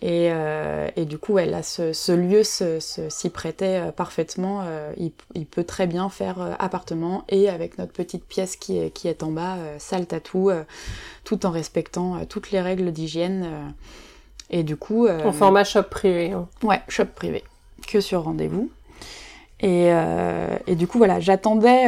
Et, 0.00 0.28
euh, 0.30 0.88
et, 0.94 1.04
du 1.06 1.18
coup, 1.18 1.34
ouais, 1.34 1.46
là, 1.46 1.62
ce, 1.62 1.92
ce 1.92 2.12
lieu 2.12 2.42
s'y 2.44 3.30
prêtait 3.30 3.80
euh, 3.80 3.92
parfaitement. 3.92 4.62
Euh, 4.64 4.92
il, 4.96 5.10
il, 5.34 5.44
peut 5.44 5.64
très 5.64 5.88
bien 5.88 6.08
faire 6.08 6.56
appartement 6.60 7.24
et 7.28 7.48
avec 7.48 7.78
notre 7.78 7.92
petite 7.92 8.24
pièce 8.24 8.56
qui 8.56 8.78
est, 8.78 8.90
qui 8.90 9.08
est 9.08 9.22
en 9.22 9.32
bas, 9.32 9.56
salle 9.78 10.06
tatou, 10.06 10.50
tout 11.24 11.46
en 11.46 11.50
respectant 11.50 12.24
toutes 12.26 12.52
les 12.52 12.60
règles 12.60 12.92
d'hygiène. 12.92 13.74
et 14.50 14.62
du 14.62 14.76
coup... 14.76 15.08
en 15.08 15.32
format 15.32 15.64
shop 15.64 15.84
privé. 15.84 16.32
Hein. 16.32 16.48
Ouais, 16.62 16.80
shop 16.88 17.06
privé 17.14 17.42
que 17.86 18.00
sur 18.00 18.22
rendez-vous. 18.22 18.70
Et, 19.60 19.90
et 20.68 20.76
du 20.76 20.86
coup, 20.86 20.98
voilà, 20.98 21.18
j'attendais, 21.18 21.86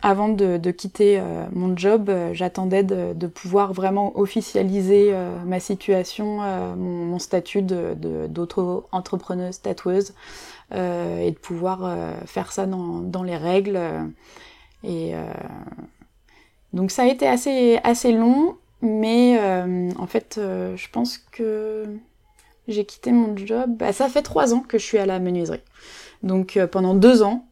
avant 0.00 0.30
de, 0.30 0.70
quitter 0.70 1.20
mon 1.52 1.76
job, 1.76 2.10
j'attendais 2.32 2.84
de, 2.84 3.26
pouvoir 3.26 3.74
vraiment 3.74 4.18
officialiser 4.18 5.14
ma 5.44 5.60
situation, 5.60 6.38
mon, 6.76 7.18
statut 7.18 7.60
d'auto-entrepreneuse 7.60 9.60
tatoueuse, 9.60 10.14
et 10.72 11.30
de 11.30 11.38
pouvoir 11.38 11.94
faire 12.24 12.50
ça 12.50 12.64
dans, 12.64 13.22
les 13.22 13.36
règles. 13.36 13.78
et 14.82 15.14
donc 16.76 16.90
ça 16.90 17.04
a 17.04 17.06
été 17.06 17.26
assez, 17.26 17.80
assez 17.84 18.12
long, 18.12 18.58
mais 18.82 19.38
euh, 19.40 19.90
en 19.98 20.06
fait, 20.06 20.36
euh, 20.38 20.76
je 20.76 20.88
pense 20.90 21.16
que 21.16 21.86
j'ai 22.68 22.84
quitté 22.84 23.12
mon 23.12 23.34
job. 23.34 23.78
Bah, 23.78 23.94
ça 23.94 24.10
fait 24.10 24.22
trois 24.22 24.52
ans 24.52 24.60
que 24.60 24.78
je 24.78 24.84
suis 24.84 24.98
à 24.98 25.06
la 25.06 25.18
menuiserie. 25.18 25.62
Donc 26.22 26.56
euh, 26.56 26.66
pendant 26.66 26.94
deux 26.94 27.22
ans, 27.22 27.46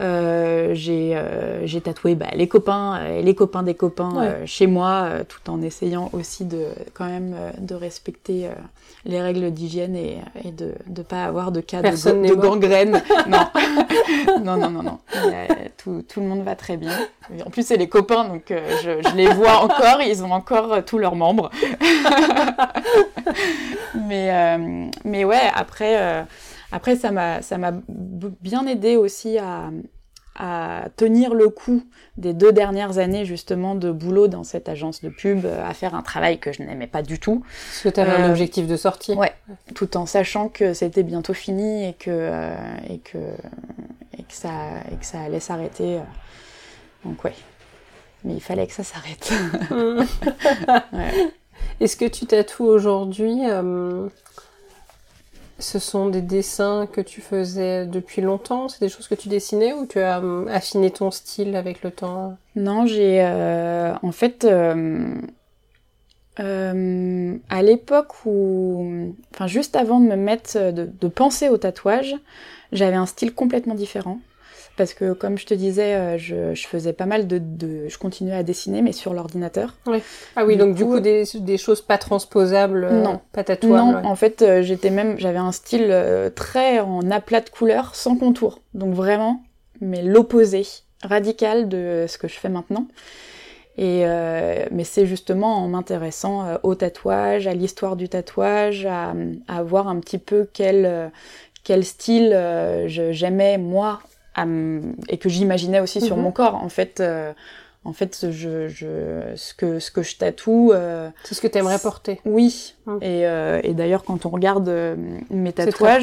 euh, 0.00 0.74
euh, 0.88 1.60
j'ai 1.64 1.80
tatoué 1.80 2.16
bah, 2.16 2.26
les 2.34 2.48
copains 2.48 3.04
et 3.06 3.22
les 3.22 3.34
copains 3.36 3.62
des 3.62 3.74
copains 3.74 4.44
chez 4.44 4.66
moi, 4.66 5.08
tout 5.28 5.50
en 5.50 5.62
essayant 5.62 6.10
aussi 6.12 6.44
de 6.44 6.66
quand 6.94 7.04
même 7.04 7.36
de 7.58 7.76
respecter 7.76 8.48
les 9.04 9.22
règles 9.22 9.52
d'hygiène 9.52 9.94
et, 9.94 10.18
et, 10.44 10.50
de 10.50 10.72
ne 10.88 11.02
pas 11.02 11.24
avoir 11.24 11.52
de 11.52 11.60
cas 11.60 11.82
de, 11.82 11.90
de 11.90 12.34
gangrène. 12.34 13.02
non. 13.28 13.46
non, 14.42 14.56
non, 14.56 14.70
non, 14.70 14.82
non. 14.82 14.98
tout, 15.76 16.02
tout, 16.08 16.20
le 16.20 16.26
monde 16.26 16.42
va 16.42 16.56
très 16.56 16.76
bien. 16.76 16.92
En 17.46 17.50
plus, 17.50 17.64
c'est 17.64 17.76
les 17.76 17.88
copains, 17.88 18.24
donc 18.24 18.46
je, 18.48 19.00
je, 19.08 19.14
les 19.14 19.28
vois 19.28 19.58
encore. 19.62 20.02
Ils 20.04 20.24
ont 20.24 20.32
encore 20.32 20.84
tous 20.84 20.98
leurs 20.98 21.14
membres. 21.14 21.50
mais, 24.08 24.58
mais 25.04 25.24
ouais, 25.24 25.50
après 25.54 26.26
après, 26.74 26.96
ça 26.96 27.12
m'a, 27.12 27.40
ça 27.40 27.56
m'a 27.56 27.70
bien 27.88 28.66
aidé 28.66 28.96
aussi 28.96 29.38
à, 29.38 29.70
à 30.34 30.88
tenir 30.96 31.32
le 31.32 31.48
coup 31.48 31.84
des 32.16 32.32
deux 32.32 32.52
dernières 32.52 32.98
années 32.98 33.24
justement 33.24 33.76
de 33.76 33.92
boulot 33.92 34.26
dans 34.26 34.42
cette 34.42 34.68
agence 34.68 35.00
de 35.00 35.08
pub, 35.08 35.46
à 35.46 35.72
faire 35.72 35.94
un 35.94 36.02
travail 36.02 36.40
que 36.40 36.52
je 36.52 36.64
n'aimais 36.64 36.88
pas 36.88 37.02
du 37.02 37.20
tout. 37.20 37.44
Parce 37.68 37.82
que 37.82 37.88
tu 37.90 38.00
avais 38.00 38.10
un 38.10 38.26
euh, 38.26 38.30
objectif 38.30 38.66
de 38.66 38.76
sortie. 38.76 39.14
Ouais, 39.14 39.32
tout 39.76 39.96
en 39.96 40.04
sachant 40.04 40.48
que 40.48 40.74
c'était 40.74 41.04
bientôt 41.04 41.32
fini 41.32 41.88
et 41.88 41.92
que, 41.92 42.10
euh, 42.10 42.56
et 42.90 42.98
que, 42.98 43.18
et 44.18 44.24
que, 44.24 44.34
ça, 44.34 44.50
et 44.90 44.96
que 44.96 45.06
ça 45.06 45.20
allait 45.20 45.38
s'arrêter. 45.38 46.00
Donc 47.04 47.22
ouais, 47.22 47.34
mais 48.24 48.34
il 48.34 48.42
fallait 48.42 48.66
que 48.66 48.74
ça 48.74 48.82
s'arrête. 48.82 49.32
ouais. 50.92 51.32
Est-ce 51.78 51.96
que 51.96 52.04
tu 52.06 52.26
tatoues 52.26 52.66
aujourd'hui 52.66 53.42
euh, 53.48 54.08
ce 55.58 55.78
sont 55.78 56.08
des 56.08 56.22
dessins 56.22 56.86
que 56.90 57.00
tu 57.00 57.20
faisais 57.20 57.86
depuis 57.86 58.22
longtemps 58.22 58.68
C'est 58.68 58.80
des 58.80 58.88
choses 58.88 59.08
que 59.08 59.14
tu 59.14 59.28
dessinais 59.28 59.72
ou 59.72 59.86
tu 59.86 60.00
as 60.00 60.18
hum, 60.18 60.48
affiné 60.48 60.90
ton 60.90 61.10
style 61.10 61.56
avec 61.56 61.82
le 61.82 61.90
temps? 61.90 62.36
Non, 62.56 62.86
j'ai 62.86 63.22
euh, 63.22 63.94
en 64.02 64.12
fait 64.12 64.44
euh, 64.44 65.14
euh, 66.40 67.36
à 67.48 67.62
l'époque 67.62 68.26
où, 68.26 69.14
enfin 69.32 69.46
juste 69.46 69.76
avant 69.76 70.00
de 70.00 70.06
me 70.06 70.16
mettre 70.16 70.72
de 70.72 71.08
penser 71.08 71.48
au 71.48 71.56
tatouage, 71.56 72.16
j'avais 72.72 72.96
un 72.96 73.06
style 73.06 73.32
complètement 73.32 73.74
différent 73.74 74.18
parce 74.76 74.94
que 74.94 75.12
comme 75.12 75.38
je 75.38 75.46
te 75.46 75.54
disais, 75.54 75.94
euh, 75.94 76.18
je, 76.18 76.54
je 76.54 76.66
faisais 76.66 76.92
pas 76.92 77.06
mal 77.06 77.26
de, 77.26 77.38
de, 77.38 77.88
je 77.88 77.98
continuais 77.98 78.34
à 78.34 78.42
dessiner, 78.42 78.82
mais 78.82 78.92
sur 78.92 79.14
l'ordinateur. 79.14 79.74
Oui. 79.86 79.98
Ah 80.36 80.44
oui, 80.44 80.56
donc 80.56 80.74
du 80.74 80.84
coup 80.84 81.00
des, 81.00 81.24
des, 81.34 81.58
choses 81.58 81.80
pas 81.80 81.98
transposables, 81.98 82.84
euh, 82.84 83.02
non, 83.02 83.20
pas 83.32 83.44
tatouables. 83.44 84.02
Non, 84.02 84.04
en 84.04 84.16
fait, 84.16 84.42
euh, 84.42 84.62
j'étais 84.62 84.90
même, 84.90 85.18
j'avais 85.18 85.38
un 85.38 85.52
style 85.52 85.94
très 86.34 86.80
en 86.80 87.10
aplat 87.10 87.40
de 87.40 87.50
couleurs, 87.50 87.94
sans 87.94 88.16
contour. 88.16 88.60
Donc 88.74 88.94
vraiment, 88.94 89.42
mais 89.80 90.02
l'opposé 90.02 90.66
radical 91.02 91.68
de 91.68 92.06
ce 92.08 92.18
que 92.18 92.28
je 92.28 92.34
fais 92.34 92.48
maintenant. 92.48 92.86
Et 93.76 94.02
euh, 94.04 94.66
mais 94.70 94.84
c'est 94.84 95.04
justement 95.04 95.56
en 95.56 95.68
m'intéressant 95.68 96.58
au 96.62 96.76
tatouage, 96.76 97.48
à 97.48 97.54
l'histoire 97.54 97.96
du 97.96 98.08
tatouage, 98.08 98.86
à, 98.86 99.14
à, 99.48 99.62
voir 99.64 99.88
un 99.88 99.98
petit 99.98 100.18
peu 100.18 100.48
quel 100.52 101.10
quel 101.64 101.84
style 101.84 102.38
j'aimais 102.86 103.58
moi 103.58 104.00
et 104.36 105.18
que 105.18 105.28
j'imaginais 105.28 105.80
aussi 105.80 106.00
sur 106.00 106.16
mhm. 106.16 106.22
mon 106.22 106.32
corps. 106.32 106.54
En 106.56 106.68
fait, 106.68 107.00
euh, 107.00 107.32
en 107.84 107.92
fait, 107.92 108.30
je, 108.30 108.66
je, 108.68 109.34
ce 109.36 109.52
que 109.52 109.78
ce 109.78 109.90
que 109.90 110.02
je 110.02 110.16
tatoue, 110.16 110.72
euh, 110.72 111.10
c'est 111.22 111.34
ce 111.34 111.40
que 111.40 111.46
tu 111.46 111.58
aimerais 111.58 111.78
porter. 111.78 112.20
Oui. 112.24 112.74
Mhm. 112.86 112.98
Et, 113.02 113.26
euh, 113.26 113.60
et 113.62 113.74
d'ailleurs, 113.74 114.04
quand 114.04 114.26
on 114.26 114.30
regarde 114.30 114.68
mes 115.30 115.52
tatouages, 115.52 116.02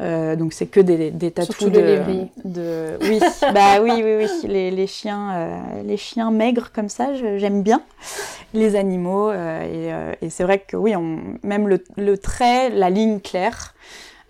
donc 0.00 0.52
c'est 0.52 0.66
que 0.66 0.80
des 0.80 1.10
des 1.10 1.30
tatous 1.30 1.70
de, 1.70 2.26
de, 2.44 2.98
oui, 3.02 3.20
bah 3.54 3.80
oui, 3.80 4.02
oui, 4.04 4.16
oui, 4.18 4.48
les, 4.48 4.70
les 4.70 4.86
chiens, 4.86 5.62
les 5.84 5.96
chiens 5.96 6.30
maigres 6.30 6.72
comme 6.74 6.88
ça, 6.88 7.14
j'aime 7.14 7.62
bien 7.62 7.82
les 8.52 8.76
animaux 8.76 9.32
et, 9.32 9.90
et 10.20 10.28
c'est 10.28 10.44
vrai 10.44 10.58
que 10.58 10.76
oui, 10.76 10.94
on, 10.94 11.18
même 11.42 11.68
le, 11.68 11.82
le 11.96 12.18
trait, 12.18 12.68
la 12.68 12.90
ligne 12.90 13.20
claire. 13.20 13.74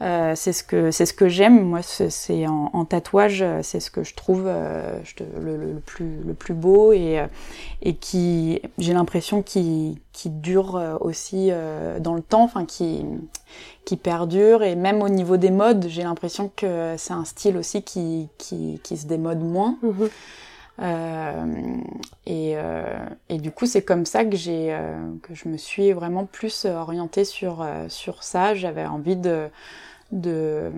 Euh, 0.02 0.32
c'est 0.34 0.52
ce 0.52 0.64
que 0.64 0.90
c'est 0.90 1.06
ce 1.06 1.12
que 1.12 1.28
j'aime. 1.28 1.62
Moi, 1.62 1.80
c'est 1.82 2.46
en, 2.46 2.70
en, 2.72 2.84
tatouage, 2.84 3.44
c'est 3.62 3.78
ce 3.78 3.88
que 3.90 4.02
je 4.02 4.14
trouve 4.14 4.44
euh, 4.46 4.98
le, 5.40 5.56
le, 5.56 5.74
plus 5.78 6.16
le 6.26 6.34
plus 6.34 6.54
beau 6.54 6.92
et 6.92 7.20
euh, 7.20 7.26
et 7.82 7.94
qui 7.94 8.60
j'ai 8.78 8.94
l'impression 8.94 9.42
qui 9.42 10.00
qui 10.12 10.28
dure 10.28 10.74
euh, 10.74 10.96
aussi 11.00 11.50
euh, 11.50 12.00
dans 12.00 12.14
le 12.14 12.22
temps, 12.22 12.42
enfin 12.42 12.64
qui 12.64 13.04
qui 13.84 13.96
perdure 13.96 14.64
et 14.64 14.74
même 14.74 15.02
au 15.02 15.08
niveau 15.08 15.36
des 15.36 15.50
modes, 15.52 15.86
j'ai 15.88 16.02
l'impression 16.02 16.50
que 16.56 16.94
c'est 16.98 17.12
un 17.12 17.24
style 17.24 17.56
aussi 17.56 17.82
qui 17.84 18.28
qui 18.38 18.80
qui 18.82 18.96
se 18.96 19.06
démode 19.06 19.40
moins. 19.40 19.78
Mhm. 19.82 20.08
Euh, 20.80 21.76
et, 22.26 22.54
euh, 22.56 23.06
et, 23.28 23.36
du 23.36 23.52
coup, 23.52 23.66
c'est 23.66 23.82
comme 23.82 24.06
ça 24.06 24.24
que 24.24 24.36
j'ai 24.36 24.74
que 25.22 25.34
je 25.34 25.48
me 25.48 25.58
suis 25.58 25.92
vraiment 25.92 26.24
plus 26.24 26.64
orientée 26.64 27.24
sur 27.24 27.64
sur 27.88 28.22
ça. 28.24 28.54
J'avais 28.54 28.86
envie 28.86 29.16
de 29.16 29.48
de 30.12 30.70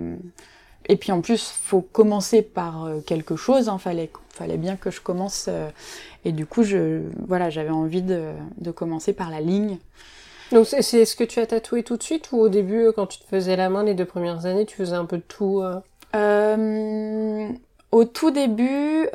et 0.87 0.95
puis 0.97 1.11
en 1.11 1.21
plus 1.21 1.51
faut 1.61 1.81
commencer 1.81 2.41
par 2.41 2.85
euh, 2.85 2.99
quelque 3.01 3.35
chose 3.35 3.69
hein, 3.69 3.77
fallait 3.77 4.09
fallait 4.29 4.57
bien 4.57 4.75
que 4.75 4.91
je 4.91 5.01
commence 5.01 5.45
euh, 5.47 5.69
et 6.23 6.31
du 6.31 6.45
coup 6.45 6.63
je 6.63 7.01
voilà 7.27 7.49
j'avais 7.49 7.69
envie 7.69 8.01
de, 8.01 8.31
de 8.57 8.71
commencer 8.71 9.13
par 9.13 9.29
la 9.29 9.41
ligne. 9.41 9.77
Donc 10.51 10.67
c'est 10.67 11.05
ce 11.05 11.15
que 11.15 11.23
tu 11.23 11.39
as 11.39 11.47
tatoué 11.47 11.81
tout 11.81 11.97
de 11.97 12.03
suite 12.03 12.31
ou 12.31 12.37
au 12.37 12.49
début 12.49 12.89
quand 12.95 13.07
tu 13.07 13.17
te 13.19 13.25
faisais 13.25 13.55
la 13.55 13.69
main 13.69 13.83
les 13.83 13.95
deux 13.95 14.05
premières 14.05 14.45
années 14.45 14.65
tu 14.65 14.75
faisais 14.75 14.95
un 14.95 15.05
peu 15.05 15.17
de 15.17 15.23
tout 15.23 15.61
euh... 15.61 15.79
Euh, 16.15 17.49
au 17.91 18.05
tout 18.05 18.29
début 18.29 19.09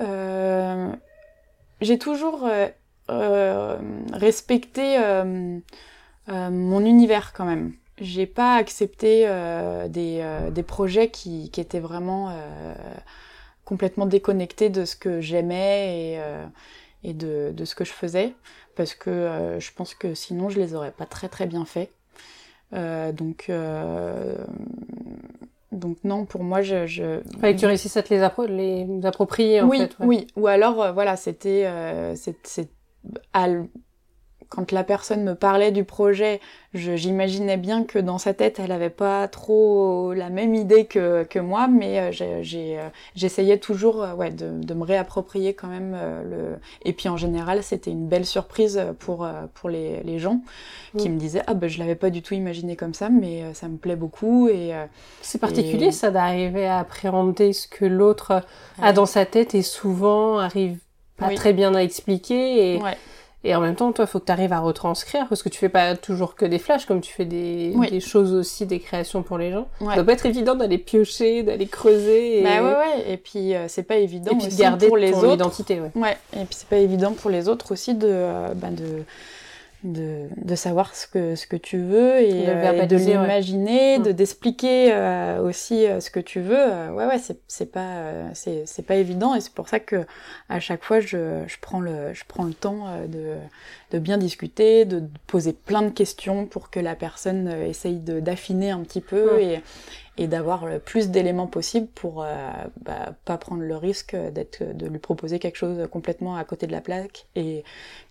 j'ai 1.80 1.98
toujours 1.98 2.48
respecté 4.12 4.98
mon 6.28 6.84
univers 6.84 7.32
quand 7.32 7.44
même 7.44 7.74
j'ai 8.00 8.26
pas 8.26 8.56
accepté 8.56 9.24
euh, 9.26 9.88
des, 9.88 10.20
euh, 10.22 10.50
des, 10.50 10.62
projets 10.62 11.10
qui, 11.10 11.50
qui, 11.50 11.60
étaient 11.60 11.80
vraiment 11.80 12.30
euh, 12.30 12.74
complètement 13.64 14.06
déconnectés 14.06 14.70
de 14.70 14.84
ce 14.84 14.96
que 14.96 15.20
j'aimais 15.20 16.12
et, 16.12 16.18
euh, 16.18 16.44
et 17.04 17.12
de, 17.12 17.52
de, 17.54 17.64
ce 17.64 17.74
que 17.74 17.84
je 17.84 17.92
faisais 17.92 18.34
parce 18.76 18.94
que 18.94 19.10
euh, 19.10 19.60
je 19.60 19.70
pense 19.72 19.94
que 19.94 20.14
sinon 20.14 20.48
je 20.48 20.58
les 20.58 20.74
aurais 20.74 20.92
pas 20.92 21.06
très 21.06 21.28
très 21.28 21.46
bien 21.46 21.64
fait. 21.64 21.90
donc 22.72 23.50
donc 25.72 25.98
non, 26.02 26.24
pour 26.24 26.42
moi, 26.42 26.62
je... 26.62 26.86
je... 26.86 27.20
Fallait 27.40 27.54
que 27.54 27.60
tu 27.60 27.66
réussisses 27.66 27.96
à 27.96 28.02
te 28.02 28.12
les, 28.12 28.22
appro 28.22 28.44
les 28.44 28.86
approprier, 29.04 29.60
en 29.60 29.68
oui, 29.68 29.78
fait. 29.78 29.94
Oui, 30.00 30.26
ou 30.34 30.48
alors, 30.48 30.92
voilà, 30.92 31.16
c'était... 31.16 31.64
c'est 32.16 32.68
quand 34.50 34.72
la 34.72 34.82
personne 34.82 35.22
me 35.22 35.36
parlait 35.36 35.70
du 35.70 35.84
projet, 35.84 36.40
j'imaginais 36.74 37.56
bien 37.56 37.84
que 37.84 38.00
dans 38.00 38.18
sa 38.18 38.34
tête, 38.34 38.58
elle 38.58 38.72
avait 38.72 38.90
pas 38.90 39.28
trop 39.28 40.12
la 40.12 40.28
même 40.28 40.56
idée 40.56 40.86
que, 40.86 41.22
que 41.22 41.38
moi, 41.38 41.68
mais 41.68 42.00
euh, 42.00 42.10
euh, 42.20 42.88
j'essayais 43.14 43.58
toujours 43.58 44.02
euh, 44.02 44.12
ouais, 44.14 44.32
de, 44.32 44.50
de, 44.60 44.74
me 44.74 44.82
réapproprier 44.82 45.54
quand 45.54 45.68
même 45.68 45.96
le... 46.28 46.58
Et 46.84 46.92
puis 46.92 47.08
en 47.08 47.16
général, 47.16 47.62
c'était 47.62 47.92
une 47.92 48.08
belle 48.08 48.26
surprise 48.26 48.82
pour, 48.98 49.28
pour 49.54 49.68
les, 49.68 50.02
les 50.02 50.18
gens 50.18 50.40
qui 50.98 51.08
me 51.10 51.16
disaient 51.16 51.42
«Ah 51.46 51.54
ben 51.54 51.70
je 51.70 51.78
l'avais 51.78 51.94
pas 51.94 52.10
du 52.10 52.20
tout 52.20 52.34
imaginé 52.34 52.74
comme 52.74 52.92
ça, 52.92 53.08
mais 53.08 53.54
ça 53.54 53.68
me 53.68 53.76
plaît 53.76 53.94
beaucoup.» 53.94 54.48
et 54.52 54.72
C'est 55.22 55.40
particulier 55.40 55.92
ça 55.92 56.10
d'arriver 56.10 56.66
à 56.66 56.80
appréhender 56.80 57.52
ce 57.52 57.68
que 57.68 57.84
l'autre 57.84 58.42
a 58.82 58.92
dans 58.92 59.06
sa 59.06 59.26
tête 59.26 59.54
et 59.54 59.62
souvent 59.62 60.38
arrive 60.38 60.78
pas 61.16 61.32
très 61.36 61.52
bien 61.52 61.72
à 61.76 61.82
expliquer. 61.84 62.74
Et... 62.74 62.82
Ouais. 62.82 62.96
Et 63.42 63.54
en 63.54 63.60
même 63.60 63.74
temps, 63.74 63.90
toi, 63.92 64.04
il 64.04 64.08
faut 64.08 64.20
que 64.20 64.26
tu 64.26 64.32
arrives 64.32 64.52
à 64.52 64.60
retranscrire, 64.60 65.26
parce 65.26 65.42
que 65.42 65.48
tu 65.48 65.58
fais 65.58 65.70
pas 65.70 65.96
toujours 65.96 66.34
que 66.34 66.44
des 66.44 66.58
flashs, 66.58 66.84
comme 66.84 67.00
tu 67.00 67.12
fais 67.12 67.24
des, 67.24 67.74
des 67.90 68.00
choses 68.00 68.34
aussi, 68.34 68.66
des 68.66 68.80
créations 68.80 69.22
pour 69.22 69.38
les 69.38 69.50
gens. 69.50 69.66
Ça 69.80 69.94
doit 69.94 70.04
pas 70.04 70.12
être 70.12 70.26
évident 70.26 70.54
d'aller 70.54 70.76
piocher, 70.76 71.42
d'aller 71.42 71.66
creuser. 71.66 72.40
Et... 72.40 72.42
Bah 72.42 72.62
ouais, 72.62 72.76
ouais. 72.76 73.12
Et 73.12 73.16
puis, 73.16 73.54
euh, 73.54 73.64
c'est 73.66 73.82
pas 73.82 73.96
évident 73.96 74.32
et 74.32 74.36
puis 74.36 74.48
de 74.48 74.58
garder 74.58 74.88
pour 74.88 74.98
les 74.98 75.14
autres. 75.14 75.34
identité, 75.34 75.80
ouais. 75.80 75.90
Ouais. 75.94 76.18
Et 76.34 76.44
puis, 76.44 76.54
c'est 76.54 76.68
pas 76.68 76.76
évident 76.76 77.12
pour 77.12 77.30
les 77.30 77.48
autres 77.48 77.72
aussi 77.72 77.94
de, 77.94 78.08
euh, 78.10 78.48
bah, 78.54 78.68
de, 78.68 79.04
de, 79.84 80.28
de 80.36 80.54
savoir 80.54 80.94
ce 80.94 81.06
que, 81.06 81.34
ce 81.34 81.46
que 81.46 81.56
tu 81.56 81.78
veux 81.78 82.20
et 82.20 82.46
de, 82.46 82.86
de 82.86 82.96
l'imaginer, 82.96 83.98
de 83.98 84.12
d'expliquer 84.12 84.94
aussi 85.42 85.86
ce 86.00 86.10
que 86.10 86.20
tu 86.20 86.40
veux. 86.40 86.90
ouais, 86.92 87.06
ouais, 87.06 87.18
c'est, 87.48 87.72
pas, 87.72 88.32
c'est, 88.34 88.64
c'est 88.66 88.82
pas 88.82 88.96
évident 88.96 89.34
et 89.34 89.40
c'est 89.40 89.54
pour 89.54 89.68
ça 89.68 89.80
que 89.80 90.04
à 90.48 90.60
chaque 90.60 90.84
fois 90.84 91.00
je, 91.00 91.42
je 91.46 91.56
prends 91.60 91.80
le, 91.80 92.12
je 92.12 92.24
prends 92.26 92.44
le 92.44 92.54
temps 92.54 92.86
de, 93.08 93.36
de 93.90 93.98
bien 93.98 94.18
discuter, 94.18 94.84
de 94.84 95.02
poser 95.26 95.52
plein 95.52 95.82
de 95.82 95.90
questions 95.90 96.46
pour 96.46 96.70
que 96.70 96.80
la 96.80 96.94
personne 96.94 97.48
essaye 97.48 97.98
de, 97.98 98.20
d'affiner 98.20 98.70
un 98.70 98.80
petit 98.80 99.00
peu 99.00 99.40
et, 99.40 99.60
et 100.18 100.26
d'avoir 100.26 100.66
le 100.66 100.78
plus 100.78 101.08
d'éléments 101.08 101.46
possible 101.46 101.86
pour 101.94 102.22
euh, 102.22 102.26
bah, 102.82 103.14
pas 103.24 103.38
prendre 103.38 103.62
le 103.62 103.76
risque 103.76 104.14
d'être 104.14 104.62
de 104.62 104.86
lui 104.86 104.98
proposer 104.98 105.38
quelque 105.38 105.56
chose 105.56 105.88
complètement 105.90 106.36
à 106.36 106.44
côté 106.44 106.66
de 106.66 106.72
la 106.72 106.80
plaque 106.80 107.26
et 107.36 107.64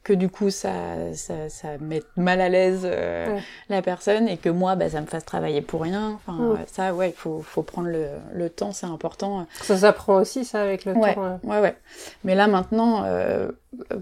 que 0.03 0.13
du 0.13 0.27
coup 0.29 0.49
ça 0.49 1.13
ça, 1.13 1.49
ça 1.49 1.77
mette 1.79 2.07
mal 2.17 2.41
à 2.41 2.49
l'aise 2.49 2.81
euh, 2.85 3.37
la 3.69 3.81
personne 3.81 4.27
et 4.27 4.37
que 4.37 4.49
moi 4.49 4.75
bah, 4.75 4.89
ça 4.89 5.01
me 5.01 5.05
fasse 5.05 5.25
travailler 5.25 5.61
pour 5.61 5.81
rien. 5.81 6.13
Enfin 6.13 6.57
ça 6.67 6.93
ouais 6.95 7.09
il 7.09 7.15
faut 7.15 7.41
faut 7.41 7.63
prendre 7.63 7.89
le, 7.89 8.07
le 8.33 8.49
temps 8.49 8.71
c'est 8.71 8.87
important. 8.87 9.45
Ça 9.61 9.77
s'apprend 9.77 10.15
aussi 10.15 10.45
ça 10.45 10.61
avec 10.61 10.85
le 10.85 10.93
temps 10.93 11.23
hein. 11.23 11.39
ouais 11.43 11.59
ouais. 11.59 11.75
Mais 12.23 12.33
là 12.33 12.47
maintenant 12.47 13.03
euh, 13.05 13.51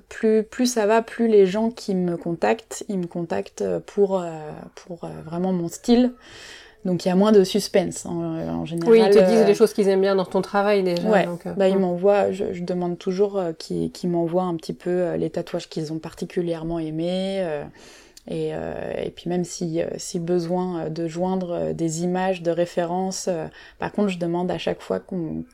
plus 0.08 0.44
plus 0.44 0.66
ça 0.66 0.86
va 0.86 1.02
plus 1.02 1.28
les 1.28 1.46
gens 1.46 1.72
qui 1.72 1.94
me 1.94 2.16
contactent 2.16 2.86
ils 2.88 3.00
me 3.00 3.08
contactent 3.08 3.66
pour 3.86 4.24
pour 4.76 5.10
vraiment 5.26 5.52
mon 5.52 5.68
style 5.68 6.14
donc 6.88 7.04
il 7.04 7.10
y 7.10 7.12
a 7.12 7.16
moins 7.16 7.34
de 7.34 7.44
suspense 7.44 8.06
en, 8.06 8.66
général. 8.66 8.92
Oui, 8.92 9.02
ils 9.06 9.10
te 9.10 9.20
disent 9.20 9.42
euh, 9.42 9.46
des 9.46 9.56
choses 9.56 9.74
qu'ils 9.74 9.90
aiment 9.90 10.02
bien 10.02 10.16
dans 10.16 10.26
ton 10.26 10.42
travail 10.42 10.84
déjà. 10.84 11.10
Ouais. 11.10 11.26
Donc, 11.26 11.46
euh, 11.46 11.52
bah, 11.52 11.68
ils 11.68 11.78
m'envoient, 11.78 12.32
je, 12.32 12.54
je, 12.54 12.64
demande 12.64 12.98
toujours 12.98 13.38
euh, 13.38 13.52
qu'ils 13.52 14.10
m'envoient 14.10 14.44
un 14.44 14.56
petit 14.56 14.74
peu 14.74 15.14
les 15.16 15.30
tatouages 15.30 15.68
qu'ils 15.68 15.92
ont 15.92 16.00
particulièrement 16.00 16.80
aimés. 16.80 17.46
Et, 18.30 18.50
euh, 18.52 18.94
et, 18.98 19.10
puis 19.10 19.30
même 19.30 19.46
si, 19.46 19.82
euh, 19.82 19.88
si 19.96 20.20
besoin 20.20 20.80
euh, 20.80 20.90
de 20.90 21.08
joindre 21.08 21.72
des 21.72 22.04
images 22.04 22.42
de 22.42 22.52
référence, 22.52 23.30
par 23.80 23.92
contre 23.94 24.10
je 24.10 24.20
demande 24.20 24.52
à 24.52 24.58
chaque 24.58 24.82
fois 24.82 25.00
qu'on 25.00 25.46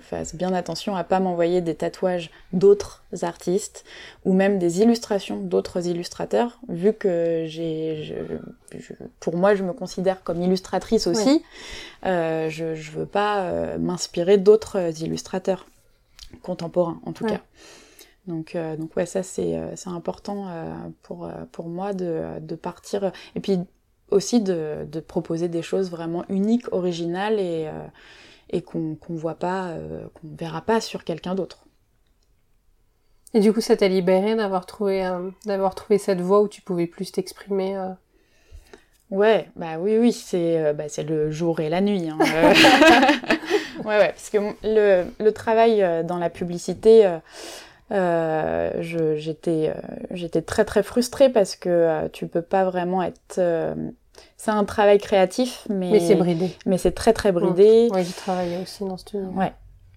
fasse 0.00 0.34
bien 0.34 0.52
attention 0.52 0.96
à 0.96 1.04
pas 1.04 1.20
m'envoyer 1.20 1.60
des 1.60 1.76
tatouages 1.76 2.30
d'autres 2.52 3.04
artistes 3.22 3.84
ou 4.24 4.32
même 4.32 4.58
des 4.58 4.80
illustrations 4.80 5.36
d'autres 5.36 5.86
illustrateurs, 5.86 6.58
vu 6.68 6.92
que 6.92 7.44
j'ai, 7.46 8.16
pour 9.20 9.36
moi 9.36 9.54
je 9.54 9.62
me 9.62 9.72
considère 9.72 10.24
comme 10.24 10.42
illustratrice 10.42 11.06
aussi, 11.06 11.44
euh, 12.06 12.50
je, 12.50 12.74
je 12.74 12.90
veux 12.90 13.06
pas 13.06 13.76
m'inspirer 13.78 14.36
d'autres 14.36 15.00
illustrateurs 15.00 15.66
contemporains 16.42 17.00
en 17.06 17.12
tout 17.12 17.24
cas. 17.24 17.40
Donc, 18.26 18.56
euh, 18.56 18.76
donc 18.76 18.96
ouais, 18.96 19.06
ça 19.06 19.22
c'est 19.22 19.56
euh, 19.56 19.74
important 19.86 20.48
euh, 20.48 20.74
pour 21.02 21.30
pour 21.52 21.68
moi 21.68 21.92
de 21.92 22.40
de 22.40 22.54
partir 22.56 23.12
et 23.34 23.40
puis 23.40 23.58
aussi 24.10 24.40
de 24.40 24.86
de 24.90 25.00
proposer 25.00 25.48
des 25.48 25.62
choses 25.62 25.90
vraiment 25.90 26.24
uniques, 26.28 26.72
originales 26.72 27.38
et 27.38 27.68
et 28.50 28.62
qu'on 28.62 28.96
qu'on 28.96 29.14
voit 29.14 29.36
pas, 29.36 29.74
qu'on 30.14 30.28
verra 30.36 30.62
pas 30.62 30.80
sur 30.80 31.04
quelqu'un 31.04 31.34
d'autre. 31.34 31.66
Et 33.34 33.40
du 33.40 33.52
coup, 33.52 33.60
ça 33.60 33.76
t'a 33.76 33.88
libéré 33.88 34.34
d'avoir 34.34 34.66
trouvé 34.66 35.08
d'avoir 35.44 35.74
trouvé 35.74 35.98
cette 35.98 36.20
voie 36.20 36.40
où 36.40 36.48
tu 36.48 36.62
pouvais 36.62 36.86
plus 36.86 37.12
t'exprimer. 37.12 37.76
Ouais, 39.10 39.48
bah 39.54 39.78
oui, 39.78 39.98
oui, 39.98 40.12
c'est 40.12 40.72
bah, 40.74 40.88
c'est 40.88 41.04
le 41.04 41.30
jour 41.30 41.60
et 41.60 41.68
la 41.68 41.80
nuit. 41.80 42.08
Hein. 42.08 42.18
ouais, 43.84 43.98
ouais, 43.98 44.08
parce 44.08 44.30
que 44.30 44.38
le, 44.64 45.04
le 45.20 45.32
travail 45.32 46.04
dans 46.04 46.18
la 46.18 46.30
publicité, 46.30 47.08
euh, 47.92 48.70
j'étais 49.16 49.72
euh, 49.74 49.80
j'étais 50.10 50.42
très 50.42 50.64
très 50.64 50.82
frustrée 50.82 51.28
parce 51.28 51.56
que 51.56 51.68
euh, 51.68 52.08
tu 52.12 52.26
peux 52.26 52.42
pas 52.42 52.64
vraiment 52.64 53.02
être 53.02 53.38
euh, 53.38 53.74
c'est 54.36 54.50
un 54.50 54.64
travail 54.64 54.98
créatif 54.98 55.66
mais 55.68 55.90
mais 55.90 56.00
c'est 56.00 56.14
bridé. 56.16 56.50
mais 56.66 56.78
c'est 56.78 56.92
très 56.92 57.12
très 57.12 57.32
bridé. 57.32 57.88
Ouais, 57.92 58.04
j'ai 58.04 58.12
travaillé 58.12 58.58
aussi 58.62 58.84
dans 58.84 58.96
ce 58.96 59.06
studio. 59.06 59.28
Ouais. 59.34 59.52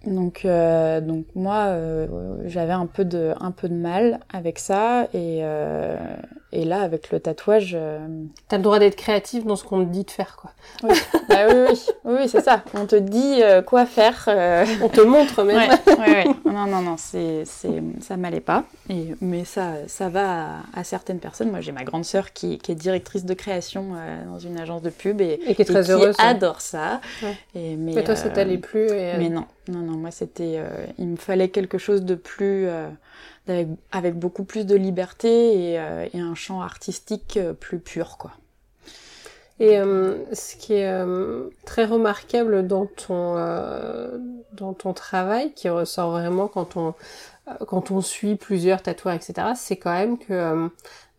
Donc, 0.06 0.46
euh, 0.46 1.02
donc 1.02 1.26
moi, 1.36 1.66
euh, 1.68 2.08
j'avais 2.46 2.72
un 2.74 2.86
peu 2.86 3.04
de, 3.04 3.34
un 3.40 3.52
peu 3.52 3.68
de 3.68 3.74
mal 3.74 4.20
avec 4.32 4.58
ça, 4.60 5.08
et, 5.14 5.40
euh, 5.44 5.98
et 6.52 6.66
là, 6.66 6.82
avec 6.82 7.12
le 7.12 7.20
tatouage, 7.20 7.74
euh, 7.76 8.00
t'as 8.48 8.58
le 8.58 8.64
droit 8.64 8.80
d'être 8.80 8.96
créatif 8.96 9.46
dans 9.46 9.56
ce 9.56 9.64
qu'on 9.64 9.86
te 9.86 9.90
dit 9.90 10.04
de 10.04 10.12
faire, 10.12 10.36
quoi. 10.36 10.52
Oui, 10.84 10.98
bah, 11.28 11.48
oui, 11.50 11.56
oui, 12.06 12.16
oui, 12.20 12.30
c'est 12.30 12.42
ça. 12.42 12.64
On 12.74 12.86
te 12.86 12.96
dit 12.96 13.42
euh, 13.42 13.62
quoi 13.62 13.86
faire. 13.86 14.26
Euh. 14.28 14.66
On 14.82 14.90
te 14.90 15.02
montre 15.02 15.44
même. 15.44 15.58
Ouais, 15.58 15.94
ouais, 15.94 16.28
ouais. 16.28 16.52
Non, 16.52 16.66
non, 16.66 16.82
non, 16.82 16.96
c'est, 16.98 17.44
c'est, 17.46 17.82
ça 18.02 18.18
m'allait 18.18 18.40
pas. 18.40 18.64
Et, 18.90 19.16
mais 19.22 19.46
ça, 19.46 19.74
ça 19.88 20.10
va 20.10 20.58
à, 20.74 20.80
à 20.80 20.84
certaines 20.84 21.20
personnes. 21.20 21.52
Moi, 21.52 21.62
j'ai 21.62 21.72
ma 21.72 21.84
grande 21.84 22.06
sœur 22.06 22.34
qui, 22.34 22.58
qui 22.58 22.72
est 22.72 22.76
directrice 22.76 23.26
de 23.26 23.34
création 23.34 23.94
dans 24.28 24.40
une 24.40 24.60
agence 24.60 24.82
de 24.82 24.90
pub 24.90 25.22
et, 25.22 25.40
et 25.46 25.56
qui 25.56 25.62
est 25.62 25.66
très 25.66 25.90
et 25.90 25.94
heureuse. 25.94 26.16
Qui 26.16 26.26
adore 26.26 26.62
ça. 26.62 27.02
Et, 27.56 27.76
mais, 27.76 27.94
mais 27.94 28.04
toi, 28.04 28.16
ça 28.16 28.30
t'allait 28.30 28.58
plus. 28.58 28.88
Et... 28.88 29.14
Mais 29.18 29.30
non, 29.30 29.46
non, 29.68 29.80
non, 29.80 29.98
moi 29.98 30.12
c'était, 30.12 30.56
euh, 30.58 30.86
il 30.98 31.08
me 31.08 31.16
fallait 31.18 31.50
quelque 31.50 31.78
chose 31.78 32.04
de 32.04 32.16
plus, 32.16 32.68
euh, 32.68 32.88
avec, 33.48 33.68
avec, 33.92 34.16
beaucoup 34.16 34.44
plus 34.44 34.66
de 34.66 34.76
liberté 34.76 35.72
et, 35.72 35.80
euh, 35.80 36.08
et 36.14 36.20
un 36.20 36.36
champ 36.36 36.62
artistique 36.62 37.38
euh, 37.38 37.54
plus 37.54 37.80
pur, 37.80 38.18
quoi. 38.18 38.32
Et 39.62 39.76
ce 39.76 40.56
qui 40.56 40.72
est 40.76 41.04
très 41.66 41.84
remarquable 41.84 42.66
dans 42.66 42.86
ton 42.86 43.34
dans 44.54 44.74
ton 44.74 44.94
travail, 44.94 45.52
qui 45.52 45.68
ressort 45.68 46.12
vraiment 46.12 46.48
quand 46.48 46.78
on 46.78 46.94
quand 47.68 47.92
on 47.92 48.00
suit 48.00 48.38
plusieurs 48.38 48.82
tatouages, 48.82 49.18
etc., 49.18 49.50
c'est 49.58 49.76
quand 49.76 49.92
même 49.92 50.18
que 50.18 50.70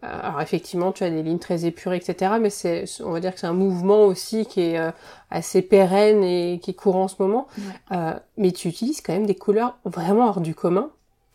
euh, 0.02 0.08
alors 0.22 0.40
effectivement, 0.40 0.92
tu 0.92 1.04
as 1.04 1.10
des 1.10 1.22
lignes 1.22 1.38
très 1.38 1.66
épurées, 1.66 1.96
etc. 1.96 2.34
Mais 2.40 2.50
c'est, 2.50 2.84
on 3.04 3.10
va 3.10 3.20
dire 3.20 3.34
que 3.34 3.40
c'est 3.40 3.46
un 3.46 3.52
mouvement 3.52 4.04
aussi 4.04 4.46
qui 4.46 4.62
est 4.62 4.78
euh, 4.78 4.90
assez 5.30 5.62
pérenne 5.62 6.22
et 6.24 6.58
qui 6.62 6.70
est 6.70 6.74
courant 6.74 7.04
en 7.04 7.08
ce 7.08 7.16
moment. 7.18 7.46
Euh, 7.92 8.14
mais 8.36 8.52
tu 8.52 8.68
utilises 8.68 9.00
quand 9.00 9.12
même 9.12 9.26
des 9.26 9.34
couleurs 9.34 9.76
vraiment 9.84 10.28
hors 10.28 10.40
du 10.40 10.54
commun. 10.54 10.90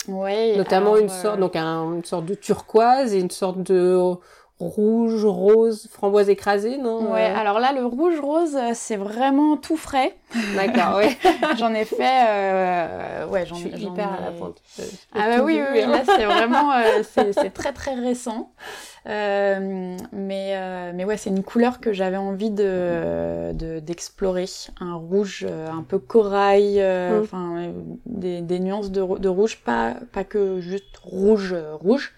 Oui. 0.07 0.57
Notamment 0.57 0.97
une 0.97 1.09
sorte, 1.09 1.39
donc 1.39 1.55
un, 1.55 1.93
une 1.95 2.03
sorte 2.05 2.25
de 2.25 2.35
turquoise 2.35 3.13
et 3.13 3.19
une 3.19 3.31
sorte 3.31 3.61
de 3.61 3.99
rouge, 4.59 5.25
rose, 5.25 5.87
framboise 5.91 6.29
écrasée, 6.29 6.77
non 6.77 7.11
Ouais, 7.11 7.25
alors 7.25 7.59
là, 7.59 7.73
le 7.73 7.85
rouge 7.85 8.19
rose, 8.19 8.57
c'est 8.73 8.95
vraiment 8.95 9.57
tout 9.57 9.77
frais. 9.77 10.15
D'accord, 10.55 10.97
oui. 11.03 11.17
j'en 11.57 11.73
ai 11.73 11.85
fait, 11.85 12.25
euh, 12.27 13.27
ouais, 13.27 13.45
j'en 13.45 13.57
ai. 13.57 13.69
Hyper 13.77 14.13
à 14.13 14.21
la 14.21 14.31
pointe. 14.31 14.61
Ah 15.13 15.29
bah 15.29 15.43
oui, 15.43 15.59
oui, 15.71 15.81
là 15.81 16.03
c'est 16.05 16.25
vraiment, 16.25 16.71
euh, 16.71 17.03
c'est 17.33 17.53
très 17.53 17.73
très 17.73 17.95
récent. 17.95 18.51
Euh, 19.07 19.95
mais 20.11 20.53
euh, 20.55 20.91
mais 20.95 21.05
ouais, 21.05 21.17
c'est 21.17 21.29
une 21.29 21.43
couleur 21.43 21.79
que 21.79 21.93
j'avais 21.93 22.17
envie 22.17 22.49
de 22.49 23.51
d'explorer, 23.79 24.45
un 24.79 24.95
rouge 24.95 25.45
euh, 25.47 25.67
un 25.69 25.83
peu 25.83 25.99
corail, 25.99 26.77
euh, 26.79 27.19
mm. 27.19 27.23
enfin 27.23 27.73
des, 28.07 28.41
des 28.41 28.59
nuances 28.59 28.89
de, 28.89 29.19
de 29.19 29.29
rouge, 29.29 29.57
pas 29.57 29.95
pas 30.11 30.23
que 30.23 30.59
juste 30.59 30.97
rouge 31.03 31.55
rouge. 31.79 32.13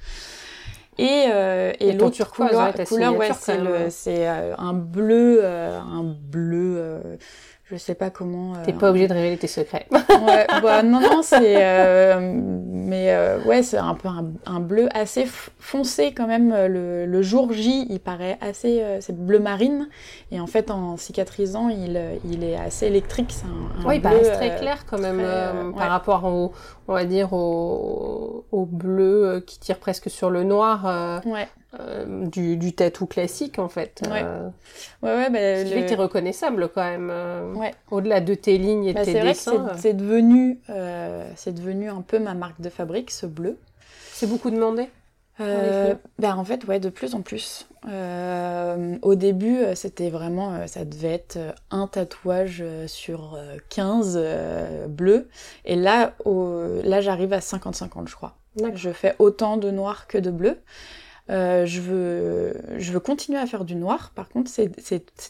Et, 0.97 1.25
euh, 1.29 1.73
et, 1.79 1.89
et 1.89 1.93
l'autre 1.93 2.29
couleur, 2.29 2.73
couleur 2.87 3.15
ouais, 3.17 3.31
c'est 3.39 3.57
le, 3.59 3.89
c'est 3.89 4.27
euh, 4.27 4.55
un 4.57 4.73
bleu, 4.73 5.39
euh, 5.43 5.79
un 5.79 6.03
bleu, 6.03 6.75
euh, 6.77 7.17
je 7.69 7.77
sais 7.77 7.95
pas 7.95 8.09
comment. 8.09 8.53
T'es 8.63 8.73
pas 8.73 8.89
obligé 8.89 9.07
de 9.07 9.13
révéler 9.13 9.37
tes 9.37 9.47
secrets. 9.47 9.87
ouais, 9.91 10.47
bah 10.61 10.83
non 10.83 10.99
non, 11.01 11.21
c'est, 11.21 12.15
mais 12.17 13.15
ouais, 13.45 13.63
c'est 13.63 13.77
un 13.77 13.93
peu 13.93 14.07
un, 14.07 14.25
un, 14.45 14.59
bleu 14.59 14.87
assez 14.93 15.27
foncé 15.59 16.13
quand 16.13 16.27
même. 16.27 16.49
Le, 16.49 17.05
le 17.05 17.21
jour 17.21 17.51
J, 17.51 17.85
il 17.89 17.99
paraît 17.99 18.37
assez, 18.41 18.83
c'est 19.01 19.17
bleu 19.17 19.39
marine, 19.39 19.89
et 20.31 20.39
en 20.39 20.47
fait 20.47 20.71
en 20.71 20.97
cicatrisant, 20.97 21.69
il, 21.69 21.99
il 22.25 22.43
est 22.43 22.55
assez 22.55 22.87
électrique. 22.87 23.31
C'est 23.31 23.45
un, 23.45 23.81
un 23.81 23.83
bleu, 23.83 23.95
il 23.95 24.01
paraît 24.01 24.31
très 24.31 24.55
clair 24.55 24.85
quand 24.85 24.99
même 24.99 25.17
très, 25.17 25.79
par 25.79 25.89
rapport 25.89 26.25
au 26.25 26.53
on 26.87 26.93
va 26.93 27.05
dire 27.05 27.33
au, 27.33 28.45
au 28.51 28.65
bleu 28.65 29.43
qui 29.45 29.59
tire 29.59 29.77
presque 29.77 30.09
sur 30.09 30.29
le 30.29 30.43
noir 30.43 30.85
euh, 30.85 31.19
ouais. 31.25 31.47
Euh, 31.79 32.25
du, 32.27 32.55
du 32.55 32.73
tatou 32.73 33.05
classique 33.07 33.59
en 33.59 33.67
fait. 33.67 34.01
Ouais, 34.09 34.21
euh, 34.23 34.49
ouais, 35.03 35.13
ouais. 35.15 35.29
Bah, 35.29 35.57
ce 35.57 35.63
qui 35.63 35.69
le... 35.71 35.75
fait 35.75 35.83
que 35.83 35.89
t'es 35.89 35.95
reconnaissable 35.95 36.69
quand 36.73 36.83
même. 36.83 37.55
ouais. 37.57 37.73
Au-delà 37.91 38.21
de 38.21 38.33
tes 38.33 38.57
lignes 38.57 38.85
et 38.85 38.93
de 38.93 38.99
bah, 38.99 39.03
tes 39.05 39.11
c'est 39.13 39.21
dessins. 39.21 39.57
Vrai 39.57 39.73
que 39.75 39.79
c'est 39.81 39.93
devenu, 39.93 40.61
c'est 41.35 41.53
devenu 41.53 41.89
un 41.89 42.01
peu 42.01 42.19
ma 42.19 42.33
marque 42.33 42.61
de 42.61 42.69
fabrique, 42.69 43.11
ce 43.11 43.25
bleu. 43.25 43.57
C'est 44.13 44.27
beaucoup 44.27 44.49
demandé. 44.49 44.89
Euh, 45.39 45.93
ben 46.17 46.35
en 46.35 46.43
fait 46.43 46.65
ouais 46.65 46.79
de 46.79 46.89
plus 46.89 47.13
en 47.13 47.21
plus. 47.21 47.67
Euh, 47.87 48.97
au 49.03 49.13
début 49.13 49.59
c'était 49.75 50.09
vraiment 50.09 50.65
ça 50.65 50.83
devait 50.83 51.13
être 51.13 51.37
un 51.69 51.85
tatouage 51.85 52.63
sur 52.87 53.37
15 53.69 54.19
bleus 54.87 55.29
et 55.63 55.75
là 55.75 56.13
au, 56.25 56.63
là 56.83 57.01
j'arrive 57.01 57.33
à 57.33 57.39
50-50 57.39 58.07
je 58.07 58.15
crois. 58.15 58.35
Je 58.73 58.89
fais 58.89 59.15
autant 59.19 59.57
de 59.57 59.69
noir 59.69 60.07
que 60.07 60.17
de 60.17 60.31
bleu. 60.31 60.57
Euh, 61.29 61.65
je 61.65 61.81
veux 61.81 62.53
je 62.77 62.91
veux 62.93 63.01
continuer 63.01 63.37
à 63.37 63.45
faire 63.45 63.65
du 63.65 63.75
noir 63.75 64.11
par 64.15 64.29
contre 64.29 64.49
c'est 64.49 64.71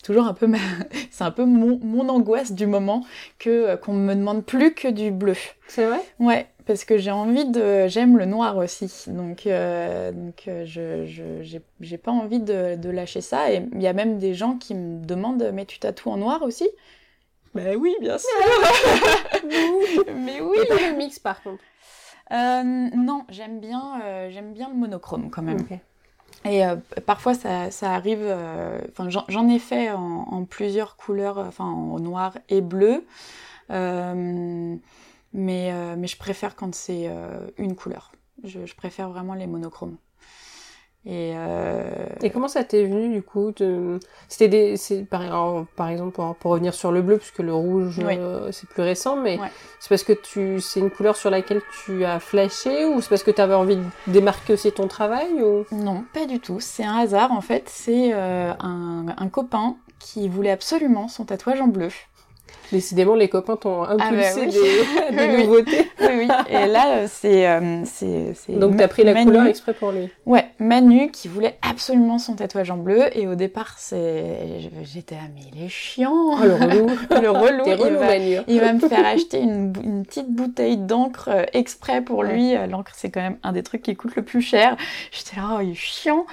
toujours 0.03 0.27
un 0.27 0.33
peu 0.33 0.45
ma... 0.45 0.59
c'est 1.11 1.23
un 1.23 1.31
peu 1.31 1.43
mon 1.45 1.79
mon 1.81 2.07
angoisse 2.09 2.51
du 2.51 2.67
moment 2.67 3.03
que 3.39 3.75
qu'on 3.77 3.93
me 3.93 4.13
demande 4.13 4.45
plus 4.45 4.75
que 4.75 4.87
du 4.87 5.09
bleu 5.09 5.35
c'est 5.67 5.85
vrai? 5.85 5.99
Ouais 6.19 6.45
parce 6.67 6.83
que 6.83 6.97
j'ai 6.97 7.11
envie 7.11 7.45
de, 7.45 7.87
j'aime 7.87 8.17
le 8.17 8.25
noir 8.25 8.57
aussi, 8.57 8.91
donc 9.07 9.47
donc 9.47 10.49
je 10.65 11.61
j'ai 11.79 11.97
pas 11.97 12.11
envie 12.11 12.41
de, 12.41 12.75
de 12.75 12.89
lâcher 12.89 13.21
ça. 13.21 13.51
Et 13.51 13.63
il 13.73 13.81
y 13.81 13.87
a 13.87 13.93
même 13.93 14.19
des 14.19 14.33
gens 14.33 14.57
qui 14.57 14.75
me 14.75 15.03
demandent 15.03 15.49
mais 15.53 15.65
tu 15.65 15.79
tatoues 15.79 16.09
en 16.09 16.17
noir 16.17 16.43
aussi? 16.43 16.69
Ben 17.55 17.75
oui, 17.75 17.95
bien 18.01 18.17
sûr. 18.17 18.29
mais 20.15 20.41
oui. 20.41 20.57
Et 20.61 20.65
pas 20.67 20.75
le 20.75 20.97
mix 20.97 21.17
par 21.17 21.41
contre. 21.41 21.63
Euh, 22.31 22.63
non, 22.63 23.25
j'aime 23.29 23.59
bien, 23.59 24.01
euh, 24.03 24.29
j'aime 24.31 24.53
bien 24.53 24.69
le 24.69 24.75
monochrome 24.75 25.29
quand 25.29 25.41
même. 25.41 25.59
Et 26.45 26.65
euh, 26.65 26.75
parfois 27.05 27.33
ça, 27.33 27.71
ça 27.71 27.93
arrive, 27.93 28.25
enfin 28.91 29.09
j'en 29.09 29.49
ai 29.49 29.59
fait 29.59 29.91
en, 29.91 30.27
en, 30.29 30.45
plusieurs 30.45 30.95
couleurs, 30.95 31.37
enfin 31.39 31.65
en 31.65 31.99
noir 31.99 32.37
et 32.49 32.61
bleu, 32.61 33.05
mais 33.69 34.79
mais 35.33 36.07
je 36.07 36.17
préfère 36.17 36.55
quand 36.55 36.75
c'est 36.75 37.09
une 37.57 37.75
couleur. 37.75 38.11
Je, 38.43 38.65
je, 38.65 38.75
préfère 38.75 39.09
vraiment 39.09 39.33
les 39.33 39.47
monochromes. 39.47 39.97
Et, 41.09 41.31
euh... 41.37 41.89
et 42.21 42.29
comment 42.31 42.49
ça 42.49 42.65
t'est 42.65 42.83
venu 42.83 43.07
du 43.07 43.21
coup 43.21 43.53
de... 43.55 43.97
C'était 44.27 44.49
des, 44.49 44.75
c'est 44.75 45.03
par, 45.03 45.21
par 45.77 45.87
exemple 45.87 46.11
pour, 46.11 46.35
pour, 46.35 46.51
revenir 46.51 46.73
sur 46.73 46.91
le 46.91 47.01
bleu 47.01 47.17
puisque 47.17 47.39
le 47.39 47.53
rouge 47.53 48.01
euh, 48.03 48.51
c'est 48.51 48.67
plus 48.67 48.83
récent, 48.83 49.15
mais 49.15 49.39
ouais. 49.39 49.47
c'est 49.79 49.87
parce 49.87 50.03
que 50.03 50.11
tu, 50.11 50.59
c'est 50.59 50.81
une 50.81 50.91
couleur 50.91 51.15
sur 51.15 51.29
laquelle 51.29 51.61
tu 51.85 52.03
as 52.03 52.19
flashé 52.19 52.83
ou 52.83 52.99
c'est 52.99 53.07
parce 53.07 53.23
que 53.23 53.31
tu 53.31 53.39
avais 53.39 53.53
envie 53.53 53.77
de 53.77 53.83
démarquer 54.07 54.51
aussi 54.51 54.69
ton 54.73 54.89
travail 54.89 55.41
ou? 55.41 55.65
Non, 55.71 56.03
pas 56.13 56.25
du 56.25 56.41
tout. 56.41 56.57
C'est 56.59 56.83
un 56.83 56.97
hasard 56.97 57.31
en 57.31 57.41
fait. 57.41 57.69
C'est 57.69 58.11
euh, 58.13 58.51
un, 58.59 59.05
un 59.17 59.29
copain 59.29 59.77
qui 59.99 60.27
voulait 60.27 60.51
absolument 60.51 61.07
son 61.07 61.23
tatouage 61.23 61.61
en 61.61 61.67
bleu. 61.67 61.89
Décidément, 62.71 63.15
les 63.15 63.29
copains 63.29 63.55
t'ont 63.55 63.83
impulsé 63.83 64.01
ah 64.07 64.35
bah 64.35 64.41
oui. 64.41 64.51
des, 64.51 65.15
des 65.27 65.37
nouveautés. 65.37 65.91
oui, 66.01 66.07
oui. 66.17 66.27
Et 66.49 66.65
là, 66.65 67.07
c'est, 67.07 67.47
euh, 67.47 67.83
c'est, 67.85 68.33
Donc, 68.49 68.77
t'as 68.77 68.87
pris 68.87 69.03
la 69.03 69.13
Manu. 69.13 69.27
couleur 69.27 69.45
exprès 69.45 69.73
pour 69.73 69.91
lui. 69.91 70.09
Ouais, 70.25 70.45
Manu 70.59 71.09
qui 71.11 71.27
voulait 71.27 71.57
absolument 71.61 72.19
son 72.19 72.35
tatouage 72.35 72.69
en 72.69 72.77
bleu. 72.77 73.05
Et 73.17 73.27
au 73.27 73.35
départ, 73.35 73.75
c'est, 73.77 74.69
j'étais 74.83 75.15
ah 75.19 75.27
mais 75.33 75.41
il 75.53 75.63
est 75.63 75.69
chiant. 75.69 76.13
Oh, 76.13 76.43
le 76.43 76.53
relou. 76.55 76.87
le 77.21 77.29
relou. 77.29 77.63
T'es 77.63 77.75
relou, 77.75 77.91
il, 77.91 77.97
va, 77.97 78.07
Manu. 78.07 78.37
il 78.47 78.59
va 78.59 78.73
me 78.73 78.79
faire 78.79 79.05
acheter 79.05 79.39
une, 79.39 79.73
une 79.83 80.05
petite 80.05 80.29
bouteille 80.29 80.77
d'encre 80.77 81.29
euh, 81.29 81.43
exprès 81.53 82.01
pour 82.01 82.23
lui. 82.23 82.53
Ouais. 82.53 82.67
L'encre, 82.67 82.91
c'est 82.95 83.09
quand 83.09 83.21
même 83.21 83.37
un 83.43 83.53
des 83.53 83.63
trucs 83.63 83.81
qui 83.81 83.95
coûte 83.95 84.15
le 84.15 84.23
plus 84.23 84.41
cher. 84.41 84.75
J'étais 85.11 85.37
là, 85.37 85.57
oh, 85.57 85.61
il 85.61 85.71
est 85.71 85.75
chiant. 85.75 86.25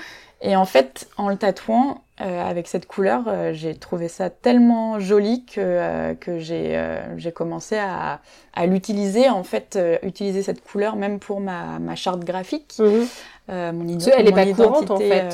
Et 0.47 0.57
en 0.57 0.67
fait, 0.67 1.09
en 1.17 1.31
le 1.31 1.37
tatouant, 1.37 2.03
euh, 2.21 2.49
avec 2.49 2.69
cette 2.69 2.87
couleur, 2.87 3.23
euh, 3.27 3.53
j'ai 3.55 3.75
trouvé 3.75 4.09
ça 4.09 4.29
tellement 4.29 5.01
joli 5.01 5.47
que, 5.47 5.59
euh, 5.59 6.15
que 6.15 6.39
j'ai 6.39 6.79
j'ai 7.17 7.33
commencé 7.33 7.77
à, 7.79 8.21
à 8.53 8.67
l'utiliser, 8.67 9.31
en 9.31 9.43
fait, 9.43 9.79
utiliser 10.03 10.43
cette 10.43 10.63
couleur 10.63 10.97
même 10.97 11.19
pour 11.19 11.41
ma, 11.41 11.79
ma 11.81 11.97
charte 11.97 12.21
graphique. 12.21 12.75
Mmh. 12.79 13.53
mon 13.73 13.89
idée, 13.89 14.13
elle 14.17 14.29
est 14.29 14.33
pas 14.33 14.47
courante 14.47 14.91
en 14.91 14.99
fait. 14.99 15.29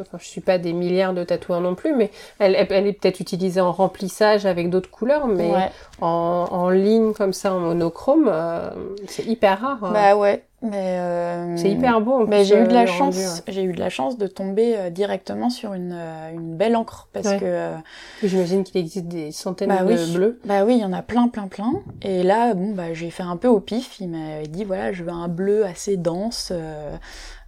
Enfin, 0.00 0.18
je 0.18 0.24
suis 0.24 0.40
pas 0.40 0.58
des 0.58 0.72
milliards 0.72 1.12
de 1.12 1.24
tatoueurs 1.24 1.60
non 1.60 1.74
plus, 1.74 1.92
mais 1.94 2.10
elle, 2.38 2.54
elle 2.56 2.86
est 2.86 2.92
peut-être 2.92 3.18
utilisée 3.20 3.60
en 3.60 3.72
remplissage 3.72 4.46
avec 4.46 4.70
d'autres 4.70 4.90
couleurs, 4.90 5.26
mais 5.26 5.50
ouais. 5.50 5.70
en, 6.00 6.46
en 6.50 6.70
ligne 6.70 7.12
comme 7.14 7.32
ça, 7.32 7.52
en 7.52 7.58
monochrome, 7.58 8.32
c'est 9.08 9.26
hyper 9.26 9.60
rare. 9.60 9.84
hein. 9.84 9.90
Bah 9.92 10.16
ouais, 10.16 10.44
mais 10.62 10.98
euh, 10.98 11.56
c'est 11.56 11.70
hyper 11.70 12.00
beau. 12.00 12.22
en 12.22 12.26
Mais 12.26 12.44
j'ai 12.44 12.58
eu 12.62 12.66
de 12.66 12.72
la 12.74 12.82
euh, 12.82 12.86
chance. 12.86 13.16
ouais. 13.16 13.42
J'ai 13.48 13.62
eu 13.64 13.72
de 13.72 13.80
la 13.80 13.88
chance 13.88 14.18
de 14.18 14.26
tomber 14.26 14.76
euh, 14.76 14.90
directement 14.90 15.48
sur 15.50 15.72
une 15.74 15.92
euh, 15.94 16.30
une 16.32 16.56
belle 16.56 16.76
encre 16.76 17.08
parce 17.12 17.26
Ouais. 17.28 17.38
que 17.38 17.44
euh, 17.46 17.76
J'imagine 18.22 18.62
qu'il 18.64 18.76
existe 18.80 19.06
des 19.08 19.32
centaines 19.32 19.68
Bah 19.70 19.82
de 19.84 19.92
oui. 19.94 20.12
bleus. 20.14 20.40
bah 20.44 20.64
oui, 20.64 20.74
il 20.76 20.80
y 20.80 20.84
en 20.84 20.92
a 20.92 21.02
plein, 21.02 21.28
plein, 21.28 21.48
plein. 21.48 21.72
Et 22.02 22.22
là, 22.22 22.54
bon 22.54 22.72
bah 22.74 22.92
j'ai 22.92 23.10
fait 23.10 23.22
un 23.22 23.36
peu 23.36 23.48
au 23.48 23.60
pif. 23.60 23.98
Il 24.00 24.08
m'a 24.10 24.42
dit 24.48 24.64
voilà, 24.64 24.92
je 24.92 25.02
veux 25.04 25.10
un 25.12 25.28
bleu 25.28 25.64
assez 25.64 25.96
dense. 25.96 26.52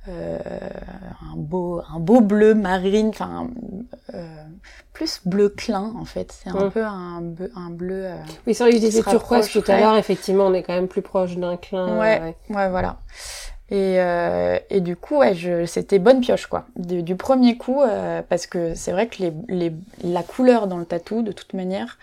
Euh, 0.09 0.39
un 1.33 1.37
beau 1.37 1.81
un 1.89 2.01
beau 2.01 2.21
bleu 2.21 2.55
marine 2.55 3.09
enfin 3.09 3.49
euh, 4.15 4.27
plus 4.93 5.21
bleu 5.25 5.49
clin 5.49 5.93
en 5.97 6.05
fait 6.05 6.33
c'est 6.43 6.51
un 6.51 6.69
peu 6.71 6.85
un, 6.85 7.21
bleu- 7.21 7.53
un 7.55 7.71
bleu 7.71 8.07
euh, 8.07 8.17
Oui, 8.47 8.55
c'est 8.55 8.65
vrai 8.65 8.73
que 8.73 8.79
je 8.79 8.83
disais 8.83 9.01
se 9.03 9.09
turquoise 9.09 9.49
tout 9.51 9.63
à 9.69 9.79
l'heure. 9.79 9.97
Effectivement, 9.97 10.47
on 10.47 10.55
est 10.55 10.63
quand 10.63 10.75
même 10.75 10.89
plus 10.89 11.03
proche 11.03 11.37
d'un 11.37 11.57
clin. 11.57 11.99
Ouais. 11.99 12.21
ouais. 12.21 12.37
Ouais, 12.51 12.69
voilà. 12.69 12.99
Et, 13.71 14.01
euh, 14.01 14.59
et 14.69 14.81
du 14.81 14.97
coup, 14.97 15.19
ouais, 15.19 15.35
je, 15.35 15.65
c'était 15.65 15.99
bonne 15.99 16.21
pioche, 16.21 16.47
quoi. 16.47 16.67
Du, 16.77 17.03
du 17.03 17.17
premier 17.17 17.57
coup, 17.57 17.81
euh, 17.81 18.21
parce 18.29 18.47
que 18.47 18.75
c'est 18.75 18.93
vrai 18.93 19.07
que 19.07 19.23
les, 19.23 19.33
les, 19.49 19.73
la 20.05 20.23
couleur 20.23 20.67
dans 20.67 20.77
le 20.77 20.85
tatou, 20.85 21.23
de 21.23 21.33
toute 21.33 21.55
manière, 21.55 21.97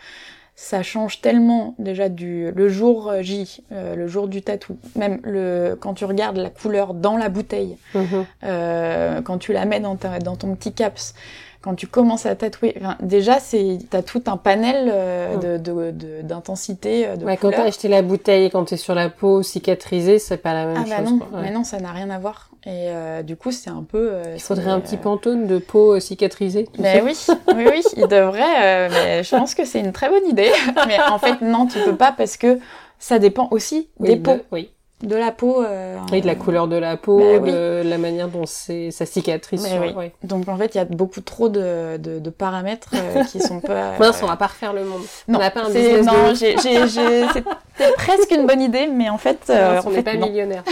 ça 0.61 0.83
change 0.83 1.21
tellement 1.21 1.73
déjà 1.79 2.09
du 2.09 2.51
le 2.51 2.67
jour 2.67 3.13
J, 3.21 3.63
euh, 3.71 3.95
le 3.95 4.07
jour 4.09 4.27
du 4.27 4.41
tatou. 4.41 4.75
Même 4.97 5.19
le 5.23 5.77
quand 5.79 5.93
tu 5.93 6.03
regardes 6.03 6.35
la 6.35 6.49
couleur 6.49 6.93
dans 6.93 7.15
la 7.15 7.29
bouteille, 7.29 7.77
Mhm. 7.95 8.25
euh, 8.43 9.21
quand 9.21 9.37
tu 9.37 9.53
la 9.53 9.63
mets 9.65 9.79
dans, 9.79 9.95
ta, 9.95 10.19
dans 10.19 10.35
ton 10.35 10.53
petit 10.55 10.73
caps, 10.73 11.13
quand 11.61 11.75
tu 11.75 11.87
commences 11.87 12.25
à 12.25 12.35
tatouer, 12.35 12.75
enfin, 12.79 12.97
déjà 13.01 13.39
c'est 13.39 13.77
t'as 13.89 14.01
tout 14.01 14.23
un 14.27 14.35
panel 14.35 14.89
euh, 14.93 15.35
Mm. 15.35 15.39
de 15.39 15.57
de- 15.57 15.91
de- 15.91 16.21
d'intensité, 16.23 17.07
euh, 17.07 17.15
de, 17.15 17.23
Ouais, 17.25 17.37
quand 17.37 17.51
t'as 17.51 17.63
acheté 17.63 17.87
la 17.87 18.01
bouteille 18.01 18.45
et 18.45 18.49
quand 18.49 18.65
t'es 18.65 18.77
sur 18.77 18.95
la 18.95 19.09
peau 19.09 19.41
cicatrisée, 19.43 20.19
c'est 20.19 20.37
pas 20.37 20.53
la 20.53 20.65
même 20.65 20.77
Ah 20.77 20.89
bah 20.89 21.01
non, 21.09 21.19
quoi. 21.19 21.37
Ouais. 21.39 21.45
mais 21.45 21.51
non, 21.51 21.63
ça 21.63 21.79
n'a 21.79 21.91
rien 21.93 22.09
à 22.09 22.19
voir. 22.19 22.48
Et 22.65 22.89
euh, 22.89 23.23
du 23.23 23.35
coup, 23.37 23.51
c'est 23.51 23.69
un 23.69 23.83
peu. 23.83 24.09
euh, 24.11 24.33
Il 24.35 24.41
faudrait 24.41 24.69
un 24.69 24.79
petit 24.81 24.95
euh, 24.95 24.99
pantone 24.99 25.47
de 25.47 25.59
peau 25.59 25.99
cicatrisée. 25.99 26.67
Mais 26.77 27.01
oui, 27.01 27.17
oui, 27.55 27.65
oui, 27.69 27.81
il 27.95 28.07
devrait. 28.07 28.63
euh, 28.63 28.89
mais 28.91 29.23
je 29.23 29.29
pense 29.35 29.55
que 29.55 29.63
c'est 29.65 29.79
une 29.79 29.93
très 29.93 30.09
bonne 30.09 30.25
idée. 30.27 30.51
mais 30.87 30.99
en 31.09 31.17
fait, 31.19 31.41
non, 31.41 31.67
tu 31.67 31.79
peux 31.79 31.95
pas 31.95 32.11
parce 32.11 32.35
que 32.37 32.59
ça 32.99 33.17
dépend 33.17 33.47
aussi 33.51 33.89
Oui, 33.99 34.09
des 34.09 34.15
de- 34.17 34.21
peaux, 34.21 34.39
oui. 34.51 34.71
De 35.01 35.15
la 35.15 35.31
peau. 35.31 35.63
euh, 35.63 35.97
Oui, 36.11 36.19
de 36.21 36.27
la 36.27 36.35
couleur 36.35 36.67
de 36.67 36.75
la 36.75 36.97
peau, 36.97 37.19
Bah 37.19 37.39
oui. 37.41 37.51
de 37.51 37.81
la 37.85 37.97
manière 37.97 38.27
dont 38.27 38.45
c'est 38.45 38.91
sa 38.91 39.05
cicatrice. 39.05 39.65
Oui. 39.81 39.93
ouais. 39.93 40.11
Donc 40.23 40.47
en 40.49 40.57
fait, 40.57 40.75
il 40.75 40.77
y 40.77 40.81
a 40.81 40.85
beaucoup 40.85 41.21
trop 41.21 41.47
de, 41.49 41.97
de, 41.97 42.19
de 42.19 42.29
paramètres 42.29 42.89
euh, 42.95 43.23
qui 43.23 43.39
sont 43.49 43.61
pas. 43.61 43.97
Mince, 43.97 44.21
on 44.21 44.27
va 44.27 44.35
pas 44.35 44.47
refaire 44.47 44.73
le 44.73 44.83
monde. 44.83 45.01
non, 45.27 45.37
on 45.37 45.41
n'a 45.41 45.51
pas 45.51 45.61
un 45.61 45.69
c'est- 45.71 45.99
business 45.99 46.05
non, 46.05 46.31
de- 46.31 46.35
c'était 46.35 47.93
presque 47.95 48.31
une 48.31 48.45
bonne 48.45 48.61
idée, 48.61 48.87
mais 48.87 49.09
en 49.09 49.17
fait, 49.17 49.39
euh, 49.49 49.79
on 49.85 49.87
en 49.87 49.91
n'est 49.91 50.03
pas 50.03 50.15
non. 50.15 50.27
millionnaire. 50.27 50.63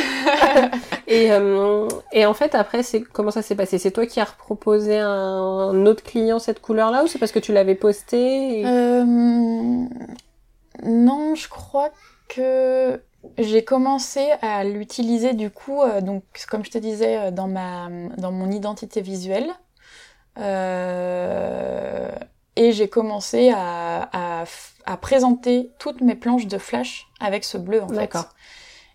et, 1.08 1.32
euh, 1.32 1.88
et 2.12 2.26
en 2.26 2.34
fait, 2.34 2.54
après, 2.54 2.84
c'est 2.84 3.02
comment 3.02 3.32
ça 3.32 3.42
s'est 3.42 3.56
passé? 3.56 3.78
C'est 3.78 3.92
toi 3.92 4.06
qui 4.06 4.20
as 4.20 4.26
proposé 4.26 5.00
à 5.00 5.08
un 5.08 5.86
autre 5.86 6.04
client 6.04 6.40
cette 6.40 6.62
couleur-là 6.62 7.04
ou 7.04 7.08
c'est 7.08 7.18
parce 7.20 7.32
que 7.32 7.40
tu 7.40 7.54
l'avais 7.54 7.76
posté 7.76 8.60
et- 8.60 8.66
Euh, 8.66 9.04
non, 10.84 11.36
je 11.36 11.48
crois 11.50 11.90
que 12.28 13.00
j'ai 13.38 13.64
commencé 13.64 14.32
à 14.42 14.64
l'utiliser 14.64 15.34
du 15.34 15.50
coup, 15.50 15.82
euh, 15.82 16.02
donc 16.02 16.24
comme 16.50 16.66
je 16.66 16.72
te 16.72 16.78
disais, 16.78 17.18
euh, 17.18 17.32
dans 17.32 17.48
ma 17.48 17.90
dans 18.18 18.32
mon 18.32 18.52
identité 18.52 19.02
visuelle. 19.02 19.52
Euh, 20.40 22.12
et 22.56 22.72
j'ai 22.72 22.88
commencé 22.88 23.52
à, 23.56 24.10
à, 24.86 24.98
présenter 24.98 25.72
toutes 25.78 26.02
mes 26.02 26.16
planches 26.16 26.48
de 26.48 26.58
flash 26.58 27.08
avec 27.20 27.44
ce 27.44 27.58
bleu 27.58 27.84
en 27.84 27.88
fait. 27.88 28.12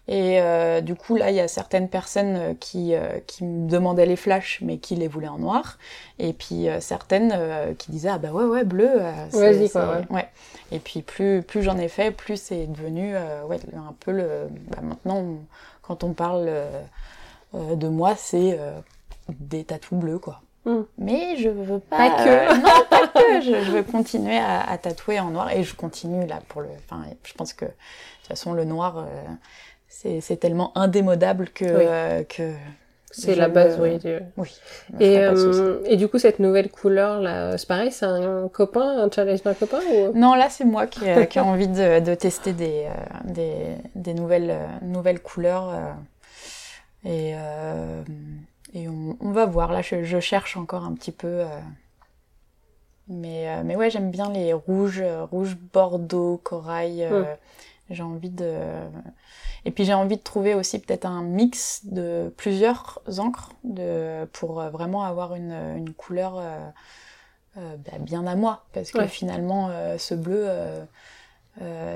Et 0.08 0.40
euh, 0.40 0.80
du 0.80 0.96
coup, 0.96 1.14
là, 1.16 1.30
il 1.30 1.36
y 1.36 1.40
a 1.40 1.46
certaines 1.46 1.88
personnes 1.88 2.36
euh, 2.36 2.54
qui, 2.58 2.92
euh, 2.94 3.20
qui 3.28 3.44
me 3.44 3.68
demandaient 3.68 4.04
les 4.06 4.16
flashs, 4.16 4.58
mais 4.60 4.78
qui 4.78 4.96
les 4.96 5.06
voulaient 5.06 5.28
en 5.28 5.38
noir. 5.38 5.78
Et 6.18 6.32
puis 6.32 6.68
euh, 6.68 6.80
certaines 6.80 7.32
euh, 7.34 7.72
qui 7.74 7.92
disaient 7.92 8.08
ah 8.12 8.18
bah 8.18 8.32
ouais 8.32 8.44
ouais 8.44 8.64
bleu. 8.64 8.90
euh, 8.90 9.12
c'est- 9.30 9.52
Vas-y, 9.52 9.70
quoi, 9.70 10.00
c'est- 10.08 10.12
ouais. 10.14 10.28
Et 10.72 10.80
puis 10.80 11.02
plus 11.02 11.42
plus 11.42 11.62
j'en 11.62 11.78
ai 11.78 11.86
fait, 11.88 12.10
plus 12.10 12.36
c'est 12.40 12.66
devenu 12.66 13.12
euh, 13.14 13.44
ouais 13.44 13.58
un 13.76 13.94
peu 14.00 14.10
le. 14.10 14.48
Bah, 14.70 14.78
maintenant, 14.82 15.18
on- 15.18 15.38
quand 15.82 16.02
on 16.02 16.12
parle 16.14 16.50
de 17.54 17.88
moi, 17.88 18.14
c'est 18.16 18.56
euh, 18.58 18.72
des 19.28 19.64
tatous 19.64 19.98
bleus 19.98 20.18
quoi. 20.18 20.40
Mm. 20.64 20.80
Mais 20.98 21.36
je 21.36 21.48
veux 21.48 21.78
pas. 21.80 21.96
Pas 22.10 22.24
que. 22.24 22.54
non, 22.60 22.84
pas 22.90 23.06
que. 23.08 23.40
Je, 23.40 23.64
je 23.64 23.70
veux 23.72 23.82
continuer 23.82 24.38
à, 24.38 24.62
à 24.68 24.78
tatouer 24.78 25.20
en 25.20 25.30
noir 25.30 25.50
et 25.52 25.62
je 25.62 25.74
continue 25.76 26.26
là 26.26 26.40
pour 26.48 26.60
le. 26.62 26.68
Enfin, 26.88 27.02
je 27.24 27.32
pense 27.34 27.52
que 27.52 27.64
de 27.66 27.70
toute 27.70 28.28
façon 28.28 28.52
le 28.52 28.64
noir. 28.64 29.04
C'est 29.94 30.20
c'est 30.20 30.36
tellement 30.38 30.72
indémodable 30.76 31.48
que, 31.50 31.64
Oui. 31.64 31.84
euh, 31.86 32.24
que 32.24 32.52
c'est 33.10 33.34
la 33.34 33.48
base, 33.48 33.78
oui. 33.78 33.98
Et, 35.00 35.18
euh, 35.18 35.80
et 35.84 35.96
du 35.98 36.08
coup, 36.08 36.18
cette 36.18 36.38
nouvelle 36.38 36.70
couleur 36.70 37.20
là, 37.20 37.58
c'est 37.58 37.68
pareil, 37.68 37.92
c'est 37.92 38.06
un 38.06 38.48
copain, 38.48 39.04
un 39.04 39.10
challenge 39.10 39.42
d'un 39.42 39.52
copain 39.54 39.80
ou? 39.94 40.16
Non, 40.18 40.34
là 40.34 40.48
c'est 40.48 40.64
moi 40.64 40.86
qui, 40.86 41.06
euh, 41.08 41.26
ai 41.36 41.40
envie 41.52 41.68
de, 41.68 42.00
de 42.00 42.14
tester 42.14 42.52
des, 42.54 42.88
des, 43.24 43.76
des 43.94 44.14
nouvelles, 44.14 44.56
nouvelles 44.80 45.20
couleurs. 45.20 45.68
et 47.04 47.34
euh, 47.34 48.02
et 48.74 48.88
on, 48.88 49.18
on 49.20 49.30
va 49.32 49.44
voir. 49.44 49.70
Là, 49.72 49.82
je, 49.82 50.02
je 50.04 50.18
cherche 50.20 50.56
encore 50.56 50.84
un 50.84 50.94
petit 50.94 51.12
peu. 51.12 51.42
mais, 53.08 53.62
mais 53.64 53.76
ouais, 53.76 53.90
j'aime 53.90 54.10
bien 54.10 54.30
les 54.32 54.52
rouges, 54.54 55.02
euh, 55.02 55.24
rouge 55.24 55.56
bordeaux, 55.74 56.40
corail. 56.42 57.06
Mm. 57.10 57.26
J'ai 57.90 58.02
envie 58.02 58.30
de. 58.30 58.54
Et 59.64 59.70
puis 59.70 59.84
j'ai 59.84 59.94
envie 59.94 60.16
de 60.16 60.22
trouver 60.22 60.54
aussi 60.54 60.78
peut-être 60.80 61.04
un 61.04 61.22
mix 61.22 61.82
de 61.84 62.32
plusieurs 62.36 63.00
encres 63.18 63.50
de, 63.64 64.24
pour 64.32 64.60
euh, 64.60 64.70
vraiment 64.70 65.04
avoir 65.04 65.34
une, 65.34 65.52
une 65.76 65.92
couleur 65.92 66.36
euh, 66.38 66.58
euh, 67.58 67.76
bah, 67.84 67.98
bien 68.00 68.26
à 68.26 68.34
moi. 68.34 68.64
Parce 68.72 68.90
que 68.90 68.98
Ouais. 68.98 69.08
finalement, 69.08 69.68
euh, 69.70 69.98
ce 69.98 70.14
bleu, 70.14 70.48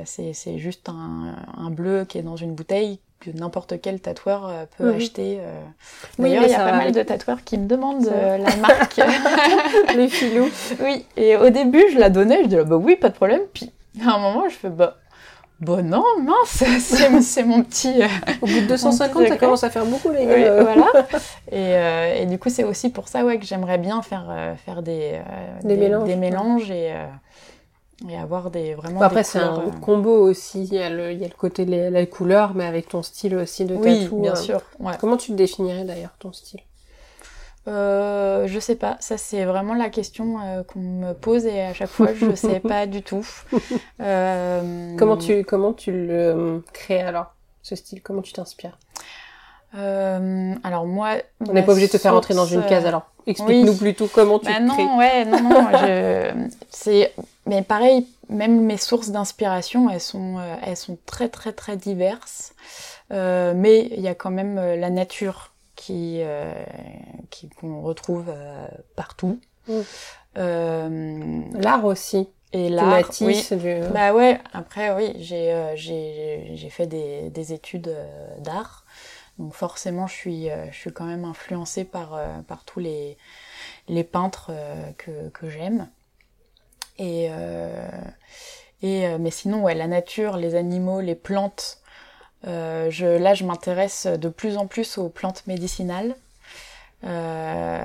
c'est 0.04 0.58
juste 0.58 0.88
un, 0.88 1.34
un, 1.56 1.70
bleu 1.70 2.04
qui 2.04 2.18
est 2.18 2.22
dans 2.22 2.36
une 2.36 2.54
bouteille 2.54 3.00
que 3.18 3.30
n'importe 3.30 3.80
quel 3.80 4.00
tatoueur 4.00 4.52
peut 4.76 4.92
acheter. 4.92 5.40
D'ailleurs, 6.18 6.44
il 6.44 6.50
y 6.50 6.54
a 6.54 6.58
pas 6.58 6.76
mal 6.76 6.92
de 6.92 7.02
tatoueurs 7.02 7.42
qui 7.42 7.56
me 7.56 7.66
demandent 7.66 8.04
la 8.04 8.56
marque. 8.56 9.00
Les 9.96 10.08
filous. 10.08 10.50
Oui, 10.80 11.06
et 11.16 11.36
au 11.36 11.48
début, 11.48 11.82
je 11.92 11.98
la 11.98 12.10
donnais, 12.10 12.42
je 12.42 12.48
disais 12.48 12.64
bah 12.64 12.76
oui, 12.76 12.96
pas 12.96 13.08
de 13.08 13.14
problème. 13.14 13.40
Puis 13.54 13.72
à 14.04 14.14
un 14.14 14.18
moment, 14.18 14.48
je 14.50 14.54
fais 14.54 14.68
bah 14.68 14.98
Bon 15.58 15.82
non, 15.82 16.04
mince, 16.22 16.64
c'est 17.22 17.42
mon 17.42 17.62
petit... 17.62 18.02
Euh, 18.02 18.06
Au 18.42 18.46
bout 18.46 18.60
de 18.60 18.66
250, 18.66 19.26
ça 19.26 19.36
commence 19.38 19.64
à 19.64 19.70
faire 19.70 19.86
beaucoup 19.86 20.10
les 20.10 20.26
gars. 20.26 20.62
voilà. 20.62 20.86
Et, 21.50 21.74
euh, 21.74 22.14
et, 22.22 22.26
du 22.26 22.38
coup, 22.38 22.50
c'est 22.50 22.64
aussi 22.64 22.90
pour 22.90 23.08
ça 23.08 23.24
ouais, 23.24 23.38
que 23.38 23.46
j'aimerais 23.46 23.78
bien 23.78 24.02
faire, 24.02 24.26
euh, 24.28 24.54
faire 24.54 24.82
des, 24.82 25.18
des, 25.62 25.76
mélanges, 25.76 26.08
des 26.08 26.16
mélanges 26.16 26.70
et, 26.70 26.94
et, 28.06 28.18
avoir 28.18 28.50
des 28.50 28.74
vraiment 28.74 29.00
Après, 29.00 29.24
c'est 29.24 29.38
un 29.38 29.70
combo 29.80 30.28
aussi. 30.28 30.64
Il 30.64 30.74
y, 30.74 30.78
a 30.78 30.90
le, 30.90 31.12
il 31.12 31.18
y 31.18 31.24
a 31.24 31.28
le 31.28 31.34
côté 31.34 31.64
de 31.64 31.88
la, 31.88 32.04
couleur, 32.04 32.54
mais 32.54 32.66
avec 32.66 32.90
ton 32.90 33.02
style 33.02 33.34
aussi 33.36 33.64
de 33.64 33.76
tatou. 33.76 34.16
Oui, 34.16 34.22
bien 34.22 34.34
sûr. 34.34 34.60
Comment 35.00 35.16
tu 35.16 35.32
te 35.32 35.36
définirais 35.36 35.84
d'ailleurs, 35.84 36.14
ton 36.18 36.34
style? 36.34 36.60
Euh, 37.68 38.46
je 38.46 38.60
sais 38.60 38.76
pas, 38.76 38.96
ça 39.00 39.18
c'est 39.18 39.44
vraiment 39.44 39.74
la 39.74 39.90
question 39.90 40.38
euh, 40.40 40.62
qu'on 40.62 40.78
me 40.78 41.12
pose 41.14 41.46
et 41.46 41.62
à 41.62 41.74
chaque 41.74 41.90
fois 41.90 42.08
je 42.14 42.34
sais 42.34 42.60
pas 42.60 42.86
du 42.86 43.02
tout. 43.02 43.26
Euh... 44.00 44.94
Comment 44.96 45.16
tu 45.16 45.44
comment 45.44 45.72
tu 45.72 45.90
le 45.90 46.62
crées 46.72 47.02
alors 47.02 47.34
ce 47.62 47.74
style? 47.74 48.02
Comment 48.02 48.22
tu 48.22 48.32
t'inspires? 48.32 48.78
Euh, 49.76 50.54
Alors 50.62 50.86
moi, 50.86 51.16
on 51.46 51.52
n'est 51.52 51.64
pas 51.64 51.72
obligé 51.72 51.88
de 51.88 51.92
te 51.92 51.98
faire 51.98 52.14
entrer 52.14 52.34
dans 52.34 52.46
une 52.46 52.64
case 52.64 52.86
alors. 52.86 53.10
Explique-nous 53.26 53.74
plutôt 53.74 54.06
comment 54.06 54.38
tu 54.38 54.46
bah 54.46 54.60
non, 54.60 54.72
crées. 54.72 54.96
Ouais, 54.96 55.24
non, 55.24 55.42
non, 55.42 55.68
je... 55.72 56.48
c'est 56.70 57.12
mais 57.46 57.62
pareil, 57.62 58.06
même 58.28 58.60
mes 58.60 58.76
sources 58.76 59.08
d'inspiration, 59.08 59.90
elles 59.90 60.00
sont 60.00 60.36
elles 60.62 60.76
sont 60.76 60.96
très 61.04 61.28
très 61.28 61.52
très 61.52 61.76
diverses, 61.76 62.54
mais 63.10 63.88
il 63.90 64.00
y 64.00 64.08
a 64.08 64.14
quand 64.14 64.30
même 64.30 64.54
la 64.54 64.90
nature 64.90 65.50
qui 65.76 66.18
euh, 66.22 66.52
qu'on 67.60 67.82
retrouve 67.82 68.28
euh, 68.28 68.66
partout. 68.96 69.38
Mm. 69.68 69.80
Euh, 70.38 71.42
l'art 71.54 71.84
aussi. 71.84 72.28
Et 72.52 72.68
l'art, 72.68 73.10
oui. 73.20 73.46
Du... 73.50 73.80
Bah 73.92 74.14
ouais. 74.14 74.40
Après, 74.52 74.92
oui, 74.94 75.12
j'ai 75.18 75.72
j'ai 75.76 76.70
fait 76.70 76.86
des, 76.86 77.30
des 77.30 77.52
études 77.52 77.94
d'art. 78.40 78.84
Donc 79.38 79.52
forcément, 79.52 80.06
je 80.06 80.14
suis, 80.14 80.48
je 80.70 80.76
suis 80.76 80.92
quand 80.92 81.04
même 81.04 81.24
influencée 81.26 81.84
par, 81.84 82.18
par 82.48 82.64
tous 82.64 82.80
les, 82.80 83.18
les 83.88 84.04
peintres 84.04 84.52
que, 84.96 85.28
que 85.28 85.50
j'aime. 85.50 85.90
Et, 86.98 87.28
et, 88.80 89.18
mais 89.18 89.30
sinon, 89.30 89.62
ouais, 89.64 89.74
la 89.74 89.88
nature, 89.88 90.38
les 90.38 90.54
animaux, 90.54 91.02
les 91.02 91.16
plantes, 91.16 91.82
euh, 92.46 92.90
je, 92.90 93.06
là, 93.06 93.34
je 93.34 93.44
m'intéresse 93.44 94.06
de 94.06 94.28
plus 94.28 94.56
en 94.56 94.66
plus 94.66 94.98
aux 94.98 95.08
plantes 95.08 95.46
médicinales 95.46 96.14
euh, 97.04 97.80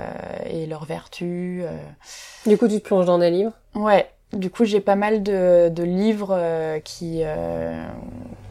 et 0.46 0.66
leurs 0.66 0.86
vertus. 0.86 1.64
Euh. 1.64 2.50
Du 2.50 2.58
coup, 2.58 2.68
tu 2.68 2.80
te 2.80 2.86
plonges 2.86 3.06
dans 3.06 3.20
des 3.20 3.32
livres? 3.32 3.54
Ouais. 3.76 4.10
Du 4.34 4.50
coup, 4.50 4.64
j'ai 4.64 4.80
pas 4.80 4.96
mal 4.96 5.24
de, 5.24 5.70
de 5.70 5.84
livres 5.84 6.40
qui, 6.86 7.22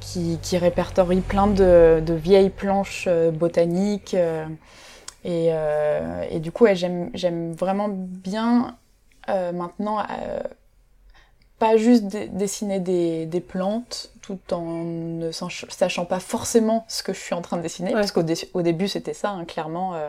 qui, 0.01 0.39
qui, 0.43 0.59
répertorient 0.59 1.23
plein 1.23 1.47
de, 1.47 2.03
de 2.05 2.13
vieilles 2.13 2.51
planches 2.51 3.09
botaniques. 3.33 4.15
Et, 5.25 5.51
et, 6.31 6.39
du 6.41 6.53
coup, 6.53 6.65
ouais, 6.65 6.77
j'aime 6.77 7.53
vraiment 7.55 7.89
bien 7.89 8.77
maintenant 9.27 10.05
pas 11.61 11.77
juste 11.77 12.05
dessiner 12.07 12.81
des, 12.81 13.27
des, 13.27 13.40
plantes 13.40 14.11
tout 14.23 14.38
en 14.53 14.83
ne 14.83 15.31
sachant 15.31 16.07
pas 16.07 16.18
forcément 16.18 16.87
ce 16.88 17.03
que 17.03 17.12
je 17.12 17.20
suis 17.20 17.35
en 17.35 17.42
train 17.42 17.59
de 17.59 17.62
dessiner, 17.62 17.92
parce 17.92 18.12
qu'au 18.12 18.25
au 18.55 18.62
début 18.62 18.88
c'était 18.88 19.12
ça, 19.12 19.31
hein, 19.31 19.44
clairement. 19.44 19.94
Euh, 19.94 20.09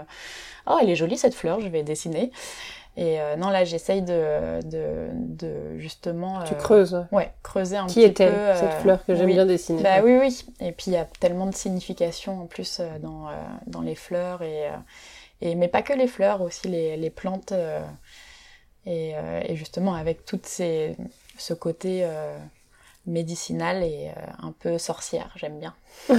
oh, 0.66 0.78
elle 0.82 0.90
est 0.90 0.96
jolie 0.96 1.18
cette 1.18 1.36
fleur, 1.36 1.60
je 1.60 1.68
vais 1.68 1.84
dessiner. 1.84 2.32
Et 2.96 3.20
euh, 3.20 3.36
non, 3.36 3.50
là 3.50 3.66
j'essaye 3.66 4.02
de, 4.02 4.62
de, 4.64 5.10
de, 5.14 5.78
justement. 5.78 6.42
tu 6.46 6.56
creuses. 6.56 7.06
Ouais, 7.12 7.34
creuser 7.44 7.76
un 7.76 7.88
Qui 7.88 7.96
petit 7.96 8.08
peu. 8.08 8.14
Qui 8.14 8.24
est-elle 8.24 8.58
cette 8.58 8.82
fleur 8.82 9.06
que 9.06 9.14
j'aime 9.14 9.28
bien 9.28 9.46
dessiner 9.46 9.84
Bah 9.84 10.02
oui, 10.02 10.18
oui. 10.18 10.46
Et 10.62 10.72
puis 10.72 10.86
il 10.88 10.94
y 10.94 10.98
a 10.98 11.06
tellement 11.20 11.48
de 11.48 11.56
signification 11.56 12.44
en 12.44 12.46
plus 12.46 12.82
dans, 13.02 13.28
dans 13.68 13.82
les 13.82 13.96
fleurs 13.96 14.42
et, 14.42 14.70
et 15.42 15.56
mais 15.56 15.68
pas 15.68 15.82
que 15.82 15.94
les 15.94 16.08
fleurs, 16.08 16.42
aussi 16.42 16.70
les, 16.70 16.96
les 16.96 17.10
plantes. 17.10 17.54
Et, 18.88 19.14
et, 19.48 19.56
justement 19.56 19.94
avec 19.94 20.22
ces 20.44 20.96
ce 21.42 21.54
côté 21.54 22.02
euh, 22.04 22.38
médicinal 23.06 23.84
et 23.84 24.10
euh, 24.10 24.14
un 24.44 24.52
peu 24.52 24.78
sorcière, 24.78 25.32
j'aime 25.36 25.60
bien. 25.60 25.74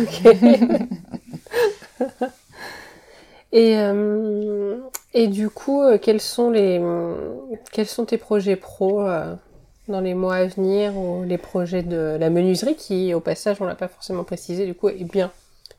et, 3.52 3.78
euh, 3.78 4.78
et 5.14 5.28
du 5.28 5.48
coup, 5.48 5.82
quels 6.00 6.20
sont 6.20 6.50
les 6.50 6.82
quels 7.72 7.86
sont 7.86 8.04
tes 8.04 8.18
projets 8.18 8.56
pro 8.56 9.04
dans 9.88 10.00
les 10.00 10.14
mois 10.14 10.36
à 10.36 10.46
venir 10.46 10.96
ou 10.96 11.24
les 11.24 11.38
projets 11.38 11.82
de 11.82 12.16
la 12.18 12.30
menuiserie 12.30 12.76
qui, 12.76 13.14
au 13.14 13.20
passage, 13.20 13.56
on 13.60 13.64
l'a 13.64 13.74
pas 13.74 13.88
forcément 13.88 14.24
précisé, 14.24 14.66
du 14.66 14.74
coup, 14.74 14.88
est 14.88 15.04
bien 15.04 15.30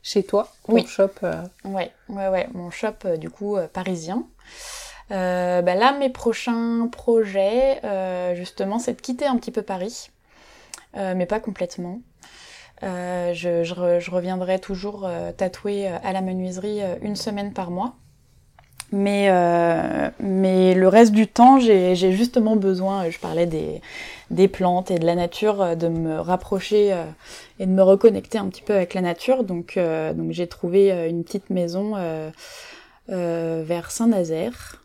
chez 0.02 0.22
toi, 0.22 0.48
ton 0.66 0.74
oui. 0.74 0.86
shop. 0.86 1.10
Ouais, 1.64 1.90
ouais, 2.08 2.28
ouais, 2.28 2.48
mon 2.52 2.70
shop 2.70 3.16
du 3.18 3.30
coup 3.30 3.56
parisien. 3.72 4.26
Euh, 5.10 5.60
bah 5.62 5.74
là, 5.74 5.92
mes 5.98 6.08
prochains 6.08 6.88
projets, 6.90 7.84
euh, 7.84 8.34
justement, 8.34 8.78
c'est 8.78 8.94
de 8.94 9.00
quitter 9.00 9.26
un 9.26 9.36
petit 9.36 9.50
peu 9.50 9.62
Paris, 9.62 10.10
euh, 10.96 11.14
mais 11.14 11.26
pas 11.26 11.40
complètement. 11.40 12.00
Euh, 12.82 13.32
je, 13.34 13.64
je, 13.64 14.00
je, 14.00 14.10
reviendrai 14.10 14.58
toujours 14.58 15.06
euh, 15.06 15.30
tatouer 15.32 15.86
à 15.86 16.12
la 16.12 16.20
menuiserie 16.20 16.80
une 17.02 17.16
semaine 17.16 17.52
par 17.52 17.70
mois. 17.70 17.94
Mais, 18.92 19.28
mais 20.20 20.74
le 20.74 20.86
reste 20.86 21.10
du 21.10 21.26
temps, 21.26 21.58
j'ai 21.58 21.96
justement 21.96 22.54
besoin, 22.54 23.10
je 23.10 23.18
parlais 23.18 23.46
des, 23.46 23.80
des 24.30 24.46
plantes 24.46 24.92
et 24.92 25.00
de 25.00 25.06
la 25.06 25.16
nature, 25.16 25.74
de 25.74 25.88
me 25.88 26.20
rapprocher 26.20 26.96
et 27.58 27.66
de 27.66 27.72
me 27.72 27.82
reconnecter 27.82 28.38
un 28.38 28.46
petit 28.48 28.62
peu 28.62 28.72
avec 28.72 28.94
la 28.94 29.00
nature. 29.00 29.42
Donc, 29.42 29.76
donc 30.14 30.30
j'ai 30.30 30.46
trouvé 30.46 31.08
une 31.08 31.24
petite 31.24 31.50
maison 31.50 31.96
vers 33.08 33.90
Saint-Nazaire, 33.90 34.84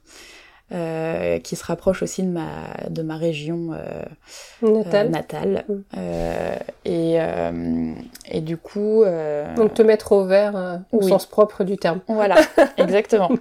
euh, 0.72 1.40
qui 1.40 1.56
se 1.56 1.66
rapproche 1.66 2.04
aussi 2.04 2.22
de 2.22 2.28
ma, 2.28 2.46
de 2.92 3.02
ma 3.02 3.18
région 3.18 3.72
euh, 3.74 4.84
natale. 5.10 5.66
Euh, 5.98 6.56
mm. 6.86 7.96
et, 8.32 8.38
et 8.38 8.42
du 8.42 8.56
coup... 8.56 9.04
Donc 9.56 9.74
te 9.74 9.82
mettre 9.82 10.12
au 10.12 10.26
vert 10.26 10.82
au 10.92 11.02
sens 11.02 11.26
propre 11.26 11.64
du 11.64 11.78
terme. 11.78 12.02
Voilà, 12.08 12.36
exactement. 12.78 13.32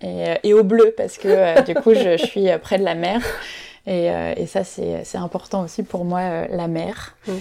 et, 0.00 0.36
et, 0.42 0.54
au 0.54 0.64
bleu, 0.64 0.94
parce 0.96 1.18
que 1.18 1.62
du 1.66 1.74
coup 1.74 1.92
je, 1.92 2.16
je, 2.16 2.24
suis 2.24 2.46
près 2.62 2.78
de 2.78 2.84
la 2.84 2.94
mer. 2.94 3.20
Et, 3.86 4.06
et 4.36 4.46
ça, 4.46 4.64
c'est 4.64 5.18
important 5.18 5.64
aussi 5.64 5.82
pour 5.82 6.06
moi, 6.06 6.46
la 6.48 6.66
mer. 6.66 7.14
Mm. 7.28 7.32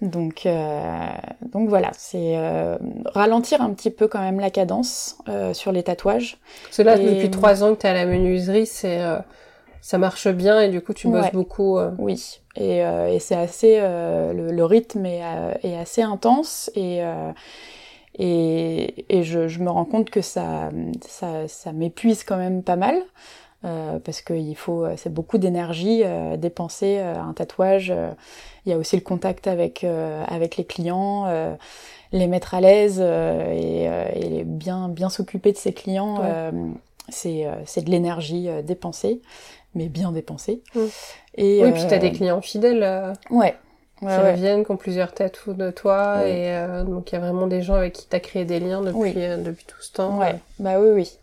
Donc, 0.00 0.44
euh, 0.44 1.08
donc 1.52 1.68
voilà, 1.68 1.90
c'est 1.96 2.36
euh, 2.36 2.76
ralentir 3.06 3.62
un 3.62 3.72
petit 3.72 3.90
peu 3.90 4.08
quand 4.08 4.20
même 4.20 4.40
la 4.40 4.50
cadence 4.50 5.16
euh, 5.28 5.54
sur 5.54 5.72
les 5.72 5.82
tatouages. 5.82 6.38
Parce 6.64 6.78
que 6.78 6.82
là, 6.82 6.98
depuis 6.98 7.30
trois 7.30 7.62
ans 7.62 7.74
que 7.74 7.80
tu 7.80 7.86
es 7.86 7.90
à 7.90 7.94
la 7.94 8.06
menuiserie, 8.06 8.66
c'est 8.66 9.00
ça 9.80 9.98
marche 9.98 10.28
bien 10.28 10.62
et 10.62 10.70
du 10.70 10.80
coup 10.80 10.94
tu 10.94 11.08
bosses 11.08 11.32
beaucoup. 11.32 11.78
Oui, 11.98 12.40
et, 12.56 12.78
et 12.78 13.18
c'est 13.20 13.36
assez 13.36 13.80
le, 13.80 14.50
le, 14.50 14.64
rythme 14.64 15.06
est, 15.06 15.22
est, 15.62 15.76
assez 15.76 16.02
intense 16.02 16.70
et 16.74 17.02
et, 18.16 19.04
et 19.08 19.24
je, 19.24 19.48
je, 19.48 19.58
me 19.58 19.70
rends 19.70 19.84
compte 19.84 20.08
que 20.08 20.20
ça 20.20 20.70
ça, 21.06 21.48
ça 21.48 21.72
m'épuise 21.72 22.24
quand 22.24 22.36
même 22.36 22.62
pas 22.62 22.76
mal. 22.76 22.96
Euh, 23.64 23.98
parce 23.98 24.20
qu'il 24.20 24.56
faut, 24.56 24.86
c'est 24.96 25.12
beaucoup 25.12 25.38
d'énergie 25.38 26.02
euh, 26.04 26.36
dépensée 26.36 26.98
euh, 26.98 27.14
un 27.18 27.32
tatouage. 27.32 27.92
Il 28.66 28.70
y 28.70 28.72
a 28.74 28.78
aussi 28.78 28.96
le 28.96 29.02
contact 29.02 29.46
avec 29.46 29.84
avec 29.84 30.56
les 30.56 30.64
clients, 30.64 31.26
les 32.12 32.26
mettre 32.26 32.54
à 32.54 32.60
l'aise 32.60 33.00
et, 33.00 33.84
et, 33.84 34.44
bien 34.44 34.88
bien 34.88 35.10
s'occuper 35.10 35.52
de 35.52 35.58
ses 35.58 35.72
clients. 35.72 36.22
c'est 37.10 37.46
c'est 37.66 37.82
de 37.84 37.90
l'énergie 37.90 38.48
dépensée, 38.62 39.20
mais 39.74 39.88
bien 39.88 40.12
dépensée. 40.12 40.62
Mm. 40.74 40.80
Et 41.36 41.64
oui, 41.64 41.72
puis 41.72 41.82
t'as 41.88 41.98
des 41.98 42.12
clients 42.12 42.40
fidèles. 42.40 43.14
ouais. 43.30 43.54
qui 44.00 44.06
reviennent, 44.06 44.64
qui 44.64 44.70
ont 44.70 44.78
plusieurs 44.78 45.12
tatous 45.12 45.54
de 45.54 45.70
toi, 45.70 46.26
et 46.26 46.54
donc 46.86 47.12
il 47.12 47.16
y 47.16 47.18
a 47.18 47.20
vraiment 47.20 47.46
des 47.46 47.60
gens 47.60 47.74
avec 47.74 47.92
qui 47.92 48.06
t'as 48.06 48.20
créé 48.20 48.46
des 48.46 48.60
liens 48.60 48.80
depuis 48.80 49.12
depuis 49.12 49.66
tout 49.66 49.80
ce 49.82 49.92
temps. 49.92 50.18
Ouais, 50.18 50.36
bah 50.58 50.80
oui, 50.80 50.88
oui. 50.94 51.18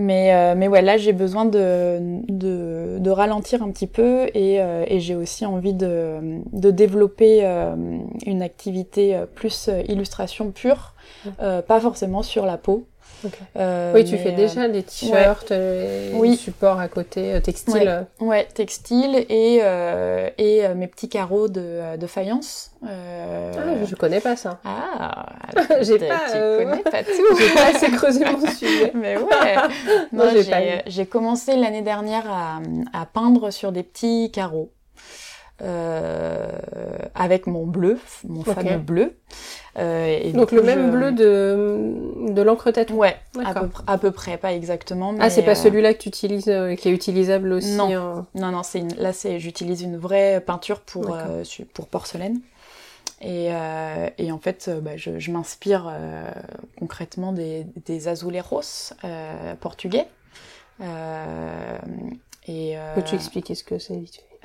Mais, 0.00 0.32
euh, 0.32 0.54
mais 0.56 0.68
ouais, 0.68 0.80
là, 0.80 0.96
j'ai 0.96 1.12
besoin 1.12 1.44
de, 1.44 1.98
de, 2.28 2.98
de, 3.00 3.10
ralentir 3.10 3.64
un 3.64 3.70
petit 3.72 3.88
peu 3.88 4.28
et, 4.32 4.60
euh, 4.60 4.84
et 4.86 5.00
j'ai 5.00 5.16
aussi 5.16 5.44
envie 5.44 5.74
de, 5.74 6.40
de 6.52 6.70
développer 6.70 7.40
euh, 7.42 7.74
une 8.24 8.40
activité 8.40 9.20
plus 9.34 9.68
illustration 9.88 10.52
pure, 10.52 10.94
pas 11.38 11.80
forcément 11.80 12.22
sur 12.22 12.46
la 12.46 12.58
peau. 12.58 12.86
Euh, 13.56 13.92
oui, 13.94 14.04
tu 14.04 14.16
fais 14.18 14.32
déjà 14.32 14.68
des 14.68 14.82
t-shirts, 14.82 15.50
ouais. 15.50 16.10
oui. 16.14 16.36
supports 16.36 16.78
à 16.78 16.88
côté, 16.88 17.40
textile. 17.42 18.06
Ouais, 18.20 18.46
textile 18.54 19.26
et, 19.28 19.60
et 20.38 20.68
mes 20.74 20.86
petits 20.86 21.08
carreaux 21.08 21.48
de, 21.48 21.96
de 21.96 22.06
faïence. 22.06 22.72
Ah, 22.84 23.84
je 23.84 23.94
connais 23.94 24.20
pas 24.20 24.36
ça. 24.36 24.60
Ah, 24.64 25.26
j'ai 25.80 25.98
pas, 25.98 26.20
tu 26.26 26.64
connais 26.64 26.82
pas 26.82 27.02
tout. 27.04 27.36
j'ai 27.38 27.54
pas 27.54 27.74
assez 27.74 27.90
creusé 27.90 28.24
mon 28.24 28.46
sujet. 28.46 28.92
Mais 28.94 29.16
ouais. 29.16 29.56
non, 30.12 30.24
j'ai 30.86 31.06
commencé 31.06 31.56
l'année 31.56 31.82
dernière 31.82 32.30
à, 32.30 32.60
à 32.92 33.06
peindre 33.06 33.50
sur 33.50 33.72
des 33.72 33.82
petits 33.82 34.30
carreaux. 34.32 34.70
Euh, 35.60 36.46
avec 37.16 37.48
mon 37.48 37.66
bleu, 37.66 37.98
mon 38.28 38.44
fameux 38.44 38.78
bleu. 38.78 39.16
Euh, 39.76 40.18
et 40.22 40.32
Donc 40.32 40.52
le 40.52 40.62
même 40.62 40.92
bleu 40.92 41.10
de, 41.10 42.32
de 42.32 42.42
l'encre 42.42 42.70
tête 42.70 42.90
Ouais, 42.90 43.16
à 43.44 43.54
peu, 43.54 43.68
à 43.88 43.98
peu, 43.98 44.12
près, 44.12 44.38
pas 44.38 44.52
exactement. 44.52 45.12
Mais 45.12 45.18
ah, 45.22 45.30
c'est 45.30 45.42
pas 45.42 45.52
euh, 45.52 45.54
celui-là 45.56 45.94
que 45.94 45.98
tu 45.98 46.08
utilises, 46.08 46.48
euh, 46.48 46.76
qui 46.76 46.88
est 46.88 46.92
utilisable 46.92 47.52
aussi 47.52 47.74
Non, 47.74 48.24
non, 48.34 48.52
non, 48.52 48.62
c'est 48.62 48.82
là, 48.96 49.12
c'est 49.12 49.40
j'utilise 49.40 49.82
une 49.82 49.96
vraie 49.96 50.40
peinture 50.40 50.80
pour, 50.80 51.16
pour 51.74 51.88
porcelaine. 51.88 52.40
Et, 53.20 53.48
et, 54.18 54.30
en 54.30 54.38
fait, 54.38 54.70
bah, 54.80 54.96
je, 54.96 55.18
je 55.18 55.32
m'inspire 55.32 55.92
concrètement 56.78 57.32
des, 57.32 57.66
des 57.84 58.06
azuleros 58.06 58.92
portugais. 59.60 60.06
et, 62.46 62.76
Peux-tu 62.94 63.16
expliquer 63.16 63.56
ce 63.56 63.64
que 63.64 63.80
c'est 63.80 63.96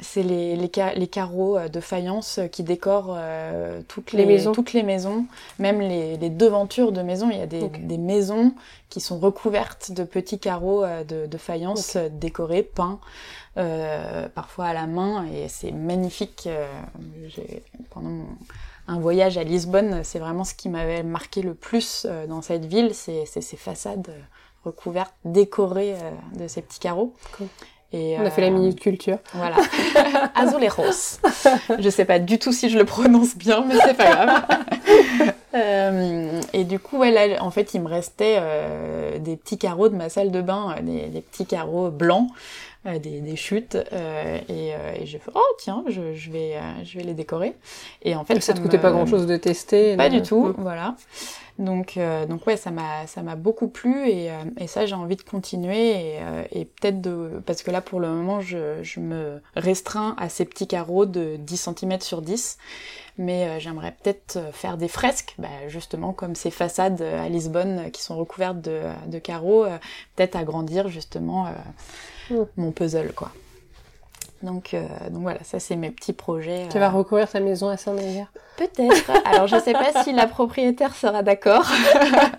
c'est 0.04 0.22
les, 0.22 0.56
les, 0.56 0.70
les, 0.96 1.08
carreaux 1.08 1.58
euh, 1.58 1.68
de 1.68 1.80
faïence 1.80 2.40
qui 2.52 2.64
décorent 2.64 3.16
euh, 3.18 3.82
toutes, 3.88 4.12
les, 4.12 4.26
maisons. 4.26 4.52
toutes 4.52 4.74
les 4.74 4.84
maisons, 4.84 5.26
même 5.58 5.82
les, 5.82 6.18
devantures 6.30 6.92
de 6.92 7.02
maisons. 7.02 7.30
Il 7.32 7.38
y 7.38 7.42
a 7.42 7.48
des, 7.48 7.68
des, 7.70 7.98
maisons 7.98 8.54
qui 8.90 9.02
sont 9.02 9.18
recouvertes 9.18 9.92
de 9.92 10.04
petits 10.04 10.40
carreaux 10.40 10.84
euh, 10.84 11.04
de, 11.04 11.26
de, 11.26 11.38
faïence 11.38 11.98
décorés, 11.98 12.64
peints, 12.64 13.00
parfois 14.36 14.66
à 14.66 14.74
la 14.74 14.88
main, 14.88 15.26
et 15.26 15.48
c'est 15.48 15.72
magnifique. 15.72 16.50
pendant 17.92 18.26
un 18.88 19.00
voyage 19.00 19.38
à 19.38 19.44
Lisbonne, 19.44 20.04
c'est 20.04 20.20
vraiment 20.20 20.44
ce 20.44 20.54
qui 20.54 20.70
m'avait 20.70 21.04
marqué 21.04 21.42
le 21.42 21.54
plus 21.54 22.06
dans 22.28 22.42
cette 22.42 22.66
ville, 22.66 22.94
c'est 22.94 23.26
ces 23.26 23.58
façades 23.58 24.12
recouvertes, 24.66 25.14
décorées 25.24 25.96
de 26.36 26.48
ces 26.48 26.62
petits 26.62 26.80
carreaux. 26.80 27.14
On 27.94 28.26
a 28.26 28.32
fait 28.32 28.42
la 28.42 28.48
euh, 28.48 28.52
minute 28.52 28.80
culture. 28.80 29.20
Voilà. 29.34 29.56
Azuleros. 30.36 31.20
je 31.80 31.90
sais 31.90 32.06
pas 32.06 32.20
du 32.20 32.40
tout 32.40 32.52
si 32.52 32.70
je 32.70 32.78
le 32.78 32.86
prononce 32.86 33.36
bien, 33.36 33.64
mais 33.68 33.76
c'est 33.86 33.94
pas 33.96 34.12
grave. 34.12 34.44
Euh, 35.54 36.42
et 36.54 36.64
du 36.64 36.80
coup, 36.80 36.98
ouais, 37.00 37.40
en 37.40 37.52
fait, 37.52 37.74
il 37.74 37.82
me 37.82 37.88
restait 37.88 38.38
euh, 38.40 39.20
des 39.20 39.38
petits 39.38 39.58
carreaux 39.58 39.90
de 39.90 39.96
ma 39.96 40.10
salle 40.10 40.32
de 40.32 40.42
bain, 40.42 40.76
des, 40.82 41.22
petits 41.22 41.46
carreaux 41.46 41.92
blancs, 41.92 42.30
des, 42.86 43.36
chutes, 43.36 43.78
et, 44.50 44.70
et 44.70 45.06
j'ai 45.06 45.20
fait 45.20 45.32
oh 45.36 45.56
tiens, 45.60 45.84
je, 45.88 46.32
vais, 46.32 46.58
je 46.84 46.98
vais 46.98 47.04
les 47.04 47.14
décorer. 47.14 47.56
Et 48.02 48.16
en 48.16 48.26
fait, 48.26 48.40
ça, 48.42 48.54
te 48.54 48.60
coûtait 48.60 48.80
pas 48.80 48.92
grand 48.92 49.06
chose 49.06 49.28
de 49.28 49.38
tester. 49.38 49.96
Pas 49.96 50.10
du 50.10 50.22
tout, 50.22 50.48
mm. 50.48 50.56
voilà. 50.58 50.96
Donc, 51.60 51.98
euh, 51.98 52.26
donc 52.26 52.48
ouais, 52.48 52.58
ça 52.58 52.72
m'a, 52.72 53.06
ça 53.06 53.22
m'a 53.22 53.36
beaucoup 53.36 53.68
plu 53.68 54.10
et, 54.10 54.32
euh, 54.32 54.44
et 54.58 54.66
ça 54.66 54.88
j'ai 54.88 54.96
envie 54.96 55.16
de 55.16 55.22
continuer 55.22 55.92
et, 55.92 56.20
euh, 56.20 56.44
et 56.52 56.66
peut-être 56.66 57.00
de, 57.00 57.42
parce 57.46 57.62
que 57.62 57.70
là 57.70 57.80
pour 57.80 58.00
le 58.00 58.08
moment 58.08 58.42
je, 58.42 58.82
je, 58.82 59.00
me 59.00 59.40
restreins 59.56 60.16
à 60.18 60.30
ces 60.30 60.46
petits 60.46 60.66
carreaux 60.66 61.06
de 61.06 61.36
10 61.38 61.70
cm 61.78 62.02
sur 62.02 62.24
10, 62.24 62.58
mais 63.18 63.60
j'aimerais 63.60 63.96
peut-être 64.02 64.40
faire 64.54 64.78
des 64.78 64.88
fresques, 64.88 65.36
bah, 65.38 65.68
justement 65.68 66.14
comme 66.14 66.36
ces 66.36 66.52
façades 66.52 67.02
à 67.02 67.30
Lisbonne 67.30 67.92
qui 67.92 68.02
sont 68.02 68.18
recouvertes 68.18 68.62
de, 68.62 68.82
de 69.08 69.20
carreaux, 69.20 69.66
peut-être 70.16 70.36
agrandir 70.36 70.90
justement 70.90 71.48
mm. 72.30 72.36
mon 72.58 72.72
puzzle 72.72 73.14
quoi. 73.14 73.32
Donc, 74.44 74.74
euh, 74.74 74.86
donc 75.10 75.22
voilà, 75.22 75.40
ça 75.44 75.60
c'est 75.60 75.78
mes 75.78 75.90
petits 75.90 76.12
projets. 76.12 76.68
Tu 76.70 76.78
vas 76.78 76.88
euh. 76.88 76.98
recouvrir 76.98 77.30
ta 77.30 77.40
maison 77.40 77.70
à 77.70 77.78
Saint-Nazaire 77.78 78.28
Peut-être. 78.58 79.10
Alors 79.26 79.48
je 79.48 79.58
sais 79.58 79.72
pas 79.72 80.04
si 80.04 80.12
la 80.12 80.28
propriétaire 80.28 80.94
sera 80.96 81.24
d'accord, 81.24 81.66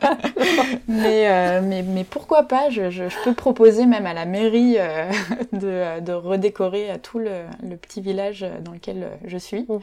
mais, 0.87 1.31
euh, 1.31 1.61
mais, 1.65 1.83
mais 1.83 2.05
pourquoi 2.05 2.43
pas 2.43 2.69
je, 2.69 2.91
je, 2.91 3.05
peux 3.25 3.33
proposer 3.33 3.87
même 3.87 4.05
à 4.05 4.13
la 4.13 4.27
mairie 4.27 4.77
de, 5.53 6.01
de, 6.01 6.13
redécorer 6.13 6.93
tout 7.03 7.19
le, 7.19 7.45
le, 7.67 7.77
petit 7.77 8.03
village 8.03 8.47
dans 8.63 8.73
lequel 8.73 9.09
je 9.25 9.39
suis. 9.39 9.63
Mmh. 9.63 9.79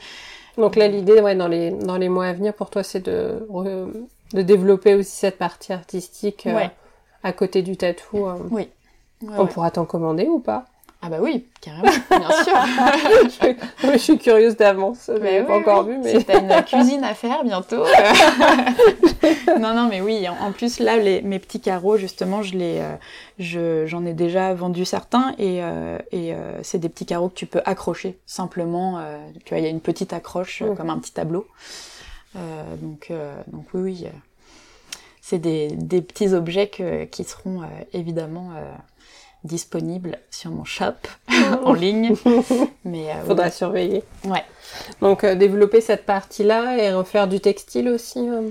Donc 0.58 0.76
là 0.76 0.88
l'idée, 0.88 1.22
ouais, 1.22 1.36
dans 1.36 1.48
les 1.48 1.72
dans 1.72 1.98
les 1.98 2.08
mois 2.08 2.28
à 2.28 2.34
venir 2.34 2.54
pour 2.54 2.70
toi, 2.70 2.84
c'est 2.84 3.04
de 3.04 3.48
de 4.34 4.42
développer 4.44 4.94
aussi 4.94 5.12
cette 5.12 5.40
partie 5.40 5.74
artistique 5.74 6.48
à 7.24 7.34
côté 7.34 7.64
du 7.64 7.78
tatou. 7.78 8.28
Oui. 8.52 8.70
On 9.28 9.48
pourra 9.48 9.72
t'en 9.72 9.86
commander 9.86 10.28
ou 10.28 10.40
pas? 10.40 10.66
Ah 11.04 11.10
bah 11.10 11.18
oui, 11.20 11.48
carrément, 11.62 11.92
bien 12.12 12.44
sûr. 12.44 13.56
je, 13.92 13.98
suis 13.98 14.20
curieuse 14.20 14.56
d'avance, 14.56 15.10
n'ai 15.10 15.42
pas 15.42 15.58
encore 15.58 15.84
vu. 15.84 15.98
Mais... 15.98 16.20
Si 16.20 16.26
t'as 16.26 16.40
une 16.40 16.64
cuisine 16.64 17.04
à 17.04 17.16
faire 17.16 17.44
bientôt. 17.44 17.84
non, 19.60 19.74
non, 19.74 19.88
mais 19.90 20.00
oui, 20.00 20.28
en, 20.30 20.52
plus 20.52 20.80
là, 20.80 20.98
les, 20.98 21.24
mes 21.24 21.40
petits 21.40 21.60
carreaux, 21.60 21.98
justement, 21.98 22.44
je 22.44 22.56
les, 22.56 22.78
euh, 22.82 22.94
je, 23.40 23.88
j'en 23.88 24.06
ai 24.06 24.14
déjà 24.14 24.54
vendu 24.54 24.86
certains 24.86 25.34
et, 25.40 25.64
euh, 25.64 25.98
et 26.12 26.36
euh, 26.36 26.62
c'est 26.62 26.78
des 26.78 26.90
petits 26.90 27.08
carreaux 27.08 27.30
que 27.30 27.36
tu 27.36 27.48
peux 27.48 27.62
accrocher 27.66 28.20
simplement. 28.28 29.02
tu 29.44 29.56
vois, 29.56 29.58
il 29.58 29.64
y 29.64 29.68
a 29.68 29.72
une 29.72 29.82
petite 29.82 30.14
accroche 30.14 30.62
mm. 30.62 30.76
comme 30.76 30.92
un 30.92 31.00
petit 31.00 31.14
tableau. 31.14 31.48
donc, 32.36 33.12
donc 33.48 33.66
oui, 33.74 33.82
oui. 33.82 34.06
c'est 35.20 35.40
des, 35.40 35.70
des 35.70 36.04
petits 36.04 36.36
objets 36.36 36.68
que, 36.68 37.06
qui 37.06 37.24
seront 37.24 37.62
évidemment 37.92 38.52
disponible 39.44 40.20
sur 40.30 40.52
mon 40.52 40.64
shop 40.64 40.94
en 41.64 41.74
ligne. 41.74 42.16
Mais 42.86 43.10
euh, 43.10 43.26
faudra 43.26 43.50
surveiller. 43.50 44.04
Ouais. 44.26 44.44
Donc 45.02 45.24
euh, 45.24 45.36
développer 45.36 45.82
cette 45.82 46.06
partie-là 46.06 46.78
et 46.78 46.94
refaire 46.94 47.28
du 47.28 47.40
textile 47.40 47.90
aussi. 47.90 48.20
Euh. 48.20 48.50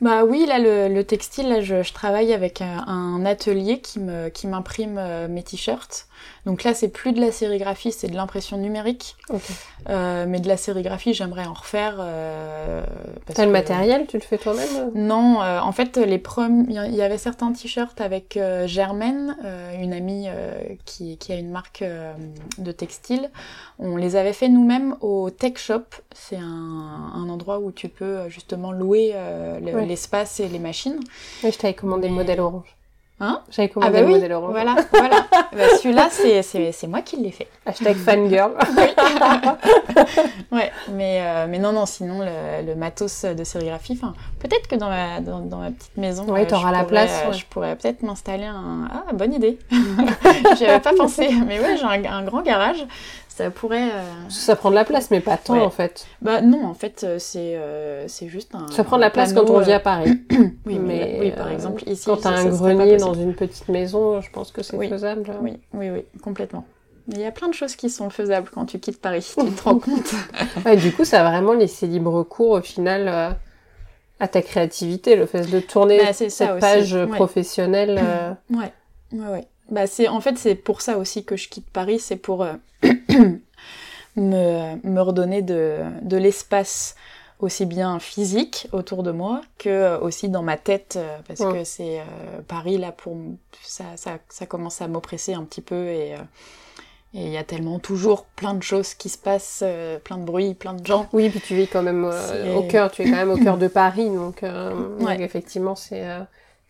Bah 0.00 0.24
oui, 0.24 0.44
là 0.46 0.58
le, 0.58 1.02
textile, 1.02 1.48
là, 1.48 1.60
je, 1.60 1.92
travaille 1.92 2.32
avec 2.32 2.60
un, 2.60 3.24
atelier 3.24 3.80
qui 3.80 4.00
me 4.00 4.28
qui 4.28 4.46
m'imprime 4.46 5.00
mes 5.28 5.42
t-shirts. 5.42 6.08
Donc 6.46 6.62
là, 6.62 6.74
c'est 6.74 6.88
plus 6.88 7.12
de 7.12 7.20
la 7.20 7.32
sérigraphie, 7.32 7.92
c'est 7.92 8.08
de 8.08 8.14
l'impression 8.14 8.58
numérique. 8.58 9.16
Euh, 9.88 10.26
mais 10.28 10.40
de 10.40 10.48
la 10.48 10.56
sérigraphie, 10.56 11.14
j'aimerais 11.14 11.46
en 11.46 11.54
refaire. 11.54 11.96
Euh, 11.98 12.84
T'as 13.34 13.46
le 13.46 13.52
matériel 13.52 14.06
Tu 14.06 14.18
le 14.18 14.22
fais 14.22 14.38
toi-même 14.38 14.90
Non, 14.94 15.42
euh, 15.42 15.60
en 15.60 15.72
fait, 15.72 15.96
les 15.96 16.22
il 16.68 16.94
y 16.94 17.02
avait 17.02 17.18
certains 17.18 17.52
t-shirts 17.52 18.00
avec 18.00 18.36
euh, 18.36 18.66
Germaine, 18.66 19.36
une 19.80 19.92
amie 19.92 20.26
qui, 20.84 21.18
qui, 21.18 21.32
a 21.32 21.36
une 21.36 21.50
marque 21.50 21.84
de 22.58 22.72
textile. 22.72 23.30
On 23.78 23.96
les 23.96 24.16
avait 24.16 24.32
fait 24.32 24.48
nous-mêmes 24.48 24.96
au 25.00 25.30
Tech 25.30 25.56
Shop. 25.56 25.84
C'est 26.14 26.36
un, 26.36 27.12
un, 27.14 27.28
endroit 27.28 27.58
où 27.58 27.72
tu 27.72 27.88
peux 27.88 28.28
justement 28.28 28.72
louer 28.72 29.14
l'espace 29.60 30.40
et 30.40 30.48
les 30.48 30.58
machines. 30.58 31.00
Oui, 31.42 31.52
je 31.52 31.58
t'avais 31.58 31.74
commandé 31.74 32.08
le 32.08 32.14
modèle 32.14 32.40
orange. 32.40 32.76
Hein 33.24 33.40
J'avais 33.50 33.70
commandé 33.70 33.92
ah 33.96 34.00
bah 34.02 34.06
le 34.06 34.12
modèle. 34.12 34.32
Voilà, 34.34 34.76
voilà. 34.92 35.26
bah, 35.30 35.76
Celui-là, 35.80 36.08
c'est 36.10 36.86
moi 36.86 37.00
qui 37.00 37.16
l'ai 37.16 37.30
fait. 37.30 37.48
Hashtag 37.64 37.96
fangirl. 38.04 38.52
ouais, 40.52 40.70
mais, 40.92 41.20
euh, 41.22 41.46
mais 41.48 41.58
non, 41.58 41.72
non, 41.72 41.86
sinon, 41.86 42.20
le, 42.20 42.66
le 42.66 42.74
matos 42.74 43.24
de 43.24 43.42
sérigraphie, 43.42 43.98
peut-être 44.40 44.68
que 44.68 44.76
dans 44.76 44.90
ma, 44.90 45.20
dans, 45.20 45.40
dans, 45.40 45.58
ma 45.58 45.70
petite 45.70 45.96
maison, 45.96 46.24
ouais, 46.24 46.46
euh, 46.52 46.70
la 46.70 46.84
place, 46.84 47.24
je 47.32 47.44
pourrais 47.46 47.76
peut-être 47.76 48.02
m'installer 48.02 48.44
un... 48.44 48.88
Ah, 48.92 49.12
bonne 49.14 49.32
idée 49.32 49.58
J'y 50.58 50.66
avais 50.66 50.80
pas 50.80 50.92
pensé, 50.94 51.30
mais 51.46 51.60
ouais, 51.60 51.76
j'ai 51.78 51.84
un, 51.84 52.12
un, 52.12 52.24
grand 52.24 52.42
garage 52.42 52.84
ça 53.34 53.50
pourrait. 53.50 53.90
Euh, 53.90 54.28
ça 54.28 54.54
prend 54.54 54.70
de 54.70 54.76
la 54.76 54.84
place, 54.84 55.10
mais 55.10 55.20
pas 55.20 55.36
tant 55.36 55.60
en 55.60 55.70
fait. 55.70 56.06
Bah 56.22 56.40
non, 56.40 56.64
en 56.66 56.74
fait, 56.74 57.02
euh, 57.02 57.18
c'est 57.18 57.56
euh, 57.56 58.06
c'est 58.06 58.28
juste 58.28 58.54
un. 58.54 58.68
Ça 58.70 58.84
prend 58.84 58.94
de 58.96 59.00
la 59.00 59.10
place 59.10 59.32
quand 59.32 59.50
on 59.50 59.58
vit 59.58 59.72
à 59.72 59.80
Paris. 59.80 60.22
oui, 60.66 60.78
mais, 60.80 61.18
oui, 61.20 61.30
par 61.32 61.50
exemple 61.50 61.82
ici. 61.88 62.04
Quand 62.06 62.18
t'as 62.18 62.30
un 62.30 62.46
grenier 62.46 62.96
dans 62.96 63.14
une 63.14 63.34
petite 63.34 63.68
maison, 63.68 64.20
je 64.20 64.30
pense 64.30 64.52
que 64.52 64.62
c'est 64.62 64.78
faisable. 64.88 65.24
Oui, 65.42 65.58
oui, 65.72 65.90
oui, 65.90 66.04
complètement. 66.22 66.64
Il 67.08 67.18
y 67.18 67.24
a 67.24 67.32
plein 67.32 67.48
de 67.48 67.54
choses 67.54 67.74
qui 67.74 67.90
sont 67.90 68.08
faisables 68.08 68.48
quand 68.54 68.66
tu 68.66 68.78
quittes 68.78 69.00
Paris, 69.00 69.26
tu 69.36 69.44
te 69.52 69.62
rends 69.64 69.78
compte. 69.78 70.14
ouais, 70.64 70.76
du 70.76 70.92
coup, 70.92 71.04
ça 71.04 71.26
a 71.26 71.28
vraiment 71.28 71.52
laissé 71.52 71.86
libre 71.86 72.22
cours 72.22 72.52
au 72.52 72.62
final 72.62 73.36
à 74.20 74.28
ta 74.28 74.42
créativité, 74.42 75.16
le 75.16 75.26
fait 75.26 75.50
de 75.50 75.58
tourner 75.58 75.98
bah, 75.98 76.12
cette 76.12 76.60
page 76.60 76.96
professionnelle. 77.06 78.00
Ouais, 78.48 78.72
ouais, 79.12 79.26
ouais. 79.26 79.44
Bah 79.74 79.88
c'est 79.88 80.06
en 80.06 80.20
fait 80.20 80.38
c'est 80.38 80.54
pour 80.54 80.82
ça 80.82 80.98
aussi 80.98 81.24
que 81.24 81.34
je 81.36 81.48
quitte 81.48 81.68
Paris, 81.68 81.98
c'est 81.98 82.14
pour 82.14 82.44
euh, 82.44 82.52
me, 84.16 84.76
me 84.86 85.00
redonner 85.00 85.42
de, 85.42 85.80
de 86.02 86.16
l'espace 86.16 86.94
aussi 87.40 87.66
bien 87.66 87.98
physique 87.98 88.68
autour 88.70 89.02
de 89.02 89.10
moi 89.10 89.40
que 89.58 89.68
euh, 89.68 89.98
aussi 89.98 90.28
dans 90.28 90.44
ma 90.44 90.56
tête 90.56 90.94
euh, 90.96 91.18
parce 91.26 91.40
que 91.40 91.64
c'est 91.64 92.00
Paris 92.46 92.78
là 92.78 92.92
pour 92.92 93.16
ça, 93.62 93.84
ça, 93.96 94.18
ça 94.28 94.46
commence 94.46 94.80
à 94.80 94.86
m'oppresser 94.86 95.34
un 95.34 95.42
petit 95.42 95.60
peu 95.60 95.88
et 95.88 96.14
et 97.16 97.26
il 97.26 97.32
y 97.32 97.36
a 97.36 97.44
tellement 97.44 97.80
toujours 97.80 98.24
plein 98.24 98.54
de 98.54 98.62
choses 98.62 98.94
qui 98.94 99.08
se 99.08 99.18
passent, 99.18 99.62
plein 100.02 100.18
de 100.18 100.24
bruit, 100.24 100.54
plein 100.54 100.74
de 100.74 100.84
gens. 100.84 101.08
Oui, 101.12 101.30
puis 101.30 101.40
tu 101.40 101.54
vis 101.54 101.68
quand 101.68 101.82
même 101.82 102.10
au 102.56 102.62
cœur, 102.64 102.90
tu 102.90 103.02
es 103.02 103.04
quand 103.04 103.16
même 103.16 103.30
au 103.30 103.36
cœur 103.36 103.56
de 103.56 103.68
Paris, 103.82 104.08
donc, 104.08 104.44
donc 104.44 105.20
effectivement 105.20 105.74
c'est 105.74 106.04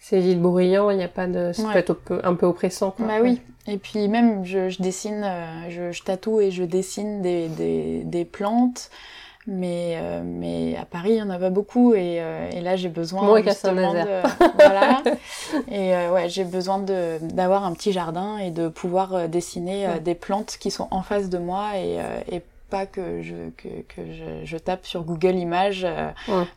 C'est 0.06 0.20
vite 0.20 0.38
bruyant, 0.38 0.90
il 0.90 0.98
n'y 0.98 1.02
a 1.02 1.08
pas 1.08 1.26
de... 1.26 1.52
Ça 1.54 1.62
peut 1.72 1.78
être 1.78 1.96
un 2.24 2.34
peu, 2.34 2.44
oppressant. 2.44 2.90
Quoi. 2.90 3.06
Bah 3.06 3.14
oui. 3.22 3.40
Et 3.66 3.78
puis 3.78 4.06
même, 4.08 4.44
je, 4.44 4.80
dessine, 4.82 5.26
je, 5.70 5.92
je, 5.92 6.02
tatoue 6.02 6.42
et 6.42 6.50
je 6.50 6.62
dessine 6.62 7.22
des, 7.22 7.48
des, 7.48 8.02
des 8.04 8.26
plantes 8.26 8.90
mais 9.46 9.98
euh, 9.98 10.22
mais 10.24 10.74
à 10.76 10.86
Paris 10.86 11.10
il 11.12 11.16
y 11.16 11.22
en 11.22 11.28
a 11.28 11.38
pas 11.38 11.50
beaucoup 11.50 11.92
et, 11.92 12.18
euh, 12.20 12.48
et 12.50 12.62
là 12.62 12.76
j'ai 12.76 12.88
besoin 12.88 13.24
Moi, 13.24 13.42
justement 13.42 13.92
de 13.92 14.22
voilà 14.56 15.02
et 15.70 15.94
euh, 15.94 16.12
ouais 16.12 16.30
j'ai 16.30 16.44
besoin 16.44 16.78
de 16.78 17.18
d'avoir 17.20 17.64
un 17.64 17.74
petit 17.74 17.92
jardin 17.92 18.38
et 18.38 18.50
de 18.50 18.68
pouvoir 18.68 19.28
dessiner 19.28 20.00
des 20.02 20.14
plantes 20.14 20.56
qui 20.58 20.70
sont 20.70 20.88
en 20.90 21.02
face 21.02 21.28
de 21.28 21.36
moi 21.36 21.76
et, 21.76 21.98
et 22.32 22.42
pas 22.70 22.86
que 22.86 23.22
je 23.22 23.50
que, 23.50 23.82
que 23.82 24.12
je, 24.12 24.44
je, 24.44 24.56
tape 24.56 24.86
sur 24.86 25.04
Google 25.04 25.36
Images 25.36 25.86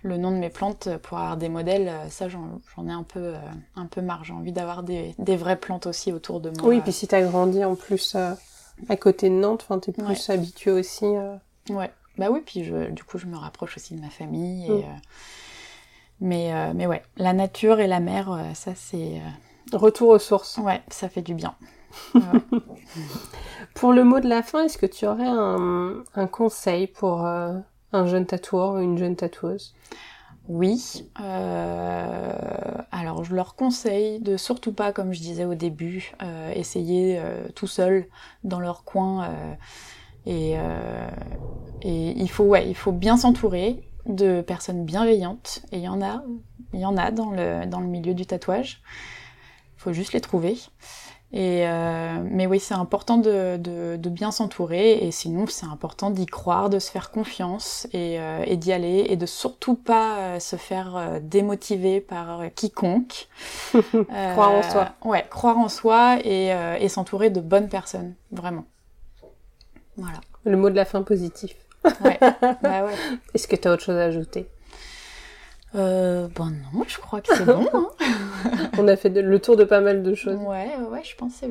le 0.04 0.18
nom 0.18 0.32
de 0.32 0.38
mes 0.38 0.50
plantes 0.50 0.90
pour 1.04 1.18
avoir 1.18 1.38
des 1.38 1.50
modèles 1.50 1.92
ça 2.10 2.28
j'en 2.30 2.60
ai 2.88 2.92
un 2.92 3.04
peu 3.04 3.34
un 3.76 3.86
peu 3.86 4.02
marre 4.02 4.24
j'ai 4.24 4.34
envie 4.34 4.52
d'avoir 4.52 4.84
des, 4.84 5.16
des 5.20 5.36
vraies 5.36 5.60
plantes 5.60 5.86
aussi 5.86 6.12
autour 6.12 6.40
de 6.40 6.50
moi 6.50 6.68
oui 6.68 6.82
puis 6.82 6.92
si 6.92 7.08
t'as 7.08 7.22
grandi 7.22 7.64
en 7.64 7.76
plus 7.76 8.16
à 8.16 8.96
côté 8.96 9.30
de 9.30 9.36
Nantes 9.36 9.66
enfin 9.68 9.80
t'es 9.80 9.92
plus 9.92 10.30
habitué 10.30 10.72
aussi 10.72 11.06
ouais 11.70 11.92
bah 12.18 12.30
oui, 12.32 12.42
puis 12.46 12.64
je, 12.64 12.90
du 12.90 13.04
coup, 13.04 13.18
je 13.18 13.28
me 13.28 13.38
rapproche 13.38 13.78
aussi 13.78 13.96
de 13.96 14.02
ma 14.02 14.10
famille. 14.10 14.66
Et, 14.66 14.70
mm. 14.70 14.84
euh, 14.84 14.98
mais, 16.20 16.54
euh, 16.54 16.72
mais 16.76 16.88
ouais, 16.88 17.04
la 17.18 17.34
nature 17.34 17.80
et 17.80 17.88
la 17.88 18.00
mer, 18.00 18.32
euh, 18.32 18.54
ça 18.54 18.74
c'est. 18.76 19.22
Retour 19.74 20.10
aux 20.10 20.20
sources. 20.20 20.58
Ouais, 20.58 20.82
ça 20.88 21.10
fait 21.10 21.22
du 21.22 21.34
bien. 21.34 21.56
Pour 23.74 23.94
le 23.94 24.04
mot 24.04 24.20
de 24.20 24.28
la 24.28 24.44
fin, 24.44 24.64
est-ce 24.64 24.78
que 24.78 24.86
tu 24.86 25.06
aurais 25.06 25.28
un, 25.28 26.04
conseil 26.32 26.88
pour 26.88 27.26
un 27.26 28.06
jeune 28.06 28.26
tatoueur 28.26 28.76
ou 28.76 28.80
une 28.80 28.98
jeune 28.98 29.16
tatoueuse? 29.16 29.76
Oui. 30.50 31.10
alors 31.16 33.24
je 33.24 33.36
leur 33.36 33.56
conseille 33.56 34.22
de 34.22 34.38
surtout 34.38 34.72
pas, 34.72 34.94
comme 34.94 35.14
je 35.14 35.20
disais 35.20 35.46
au 35.46 35.56
début, 35.56 36.14
essayer 36.56 37.22
tout 37.56 37.68
seul 37.68 38.06
dans 38.44 38.60
leur 38.60 38.84
coin 38.84 39.30
et, 40.28 40.56
euh, 40.58 41.10
et 41.82 42.12
il 42.12 42.30
faut, 42.30 42.44
ouais, 42.44 42.68
il 42.68 42.76
faut 42.76 42.92
bien 42.92 43.16
s'entourer 43.16 43.90
de 44.06 44.42
personnes 44.42 44.84
bienveillantes. 44.84 45.62
Et 45.72 45.78
il 45.78 45.84
y 45.84 45.88
en 45.88 46.02
a, 46.02 46.22
il 46.74 46.82
y 46.82 46.86
en 46.86 46.98
a 46.98 47.12
dans 47.12 47.32
le, 47.32 47.66
dans 47.66 47.80
le 47.80 47.88
milieu 47.88 48.14
du 48.14 48.26
tatouage. 48.26 48.82
Il 49.78 49.82
faut 49.82 49.94
juste 49.94 50.12
les 50.12 50.20
trouver. 50.20 50.58
Et 51.34 51.68
euh, 51.68 52.20
mais 52.24 52.48
oui, 52.48 52.58
c'est 52.60 52.74
important 52.74 53.18
de, 53.18 53.58
de, 53.58 53.98
de 53.98 54.10
bien 54.10 54.32
s'entourer 54.32 54.94
et 55.06 55.12
sinon 55.12 55.46
c'est 55.48 55.66
important 55.66 56.10
d'y 56.10 56.26
croire, 56.26 56.70
de 56.70 56.80
se 56.80 56.90
faire 56.90 57.12
confiance 57.12 57.86
et, 57.92 58.18
euh, 58.20 58.44
et 58.46 58.56
d'y 58.56 58.72
aller 58.72 59.08
et 59.10 59.18
de 59.18 59.26
surtout 59.26 59.76
pas 59.76 60.20
euh, 60.20 60.40
se 60.40 60.56
faire 60.56 60.96
euh, 60.96 61.20
démotiver 61.22 62.00
par 62.00 62.44
quiconque. 62.56 63.28
croire 63.74 64.52
en 64.52 64.64
soi. 64.64 64.94
Ouais, 65.04 65.26
croire 65.30 65.58
en 65.58 65.68
soi 65.68 66.18
et, 66.24 66.56
et 66.80 66.88
s'entourer 66.88 67.30
de 67.30 67.42
bonnes 67.42 67.68
personnes, 67.68 68.16
vraiment. 68.32 68.66
Voilà. 69.98 70.22
Le 70.46 70.56
mot 70.56 70.70
de 70.70 70.76
la 70.76 70.86
fin 70.86 71.02
positif. 71.02 71.56
Ouais. 72.02 72.18
bah 72.62 72.86
ouais. 72.86 72.96
Est-ce 73.34 73.50
que 73.50 73.58
tu 73.58 73.68
as 73.68 73.74
autre 73.74 73.84
chose 73.84 73.98
à 73.98 74.04
ajouter? 74.06 74.48
Euh, 75.76 76.28
bon 76.34 76.46
non, 76.46 76.84
je 76.88 76.98
crois 76.98 77.22
que 77.22 77.36
c'est 77.36 77.46
bon. 77.46 77.68
Hein. 77.74 77.88
On 78.78 78.88
a 78.88 78.96
fait 78.96 79.10
le 79.10 79.40
tour 79.40 79.56
de 79.58 79.64
pas 79.64 79.82
mal 79.82 80.04
de 80.04 80.14
choses. 80.16 80.40
Ouais, 80.40 80.70
ouais, 80.92 81.02
je 81.04 81.16
pense 81.16 81.40
que 81.40 81.48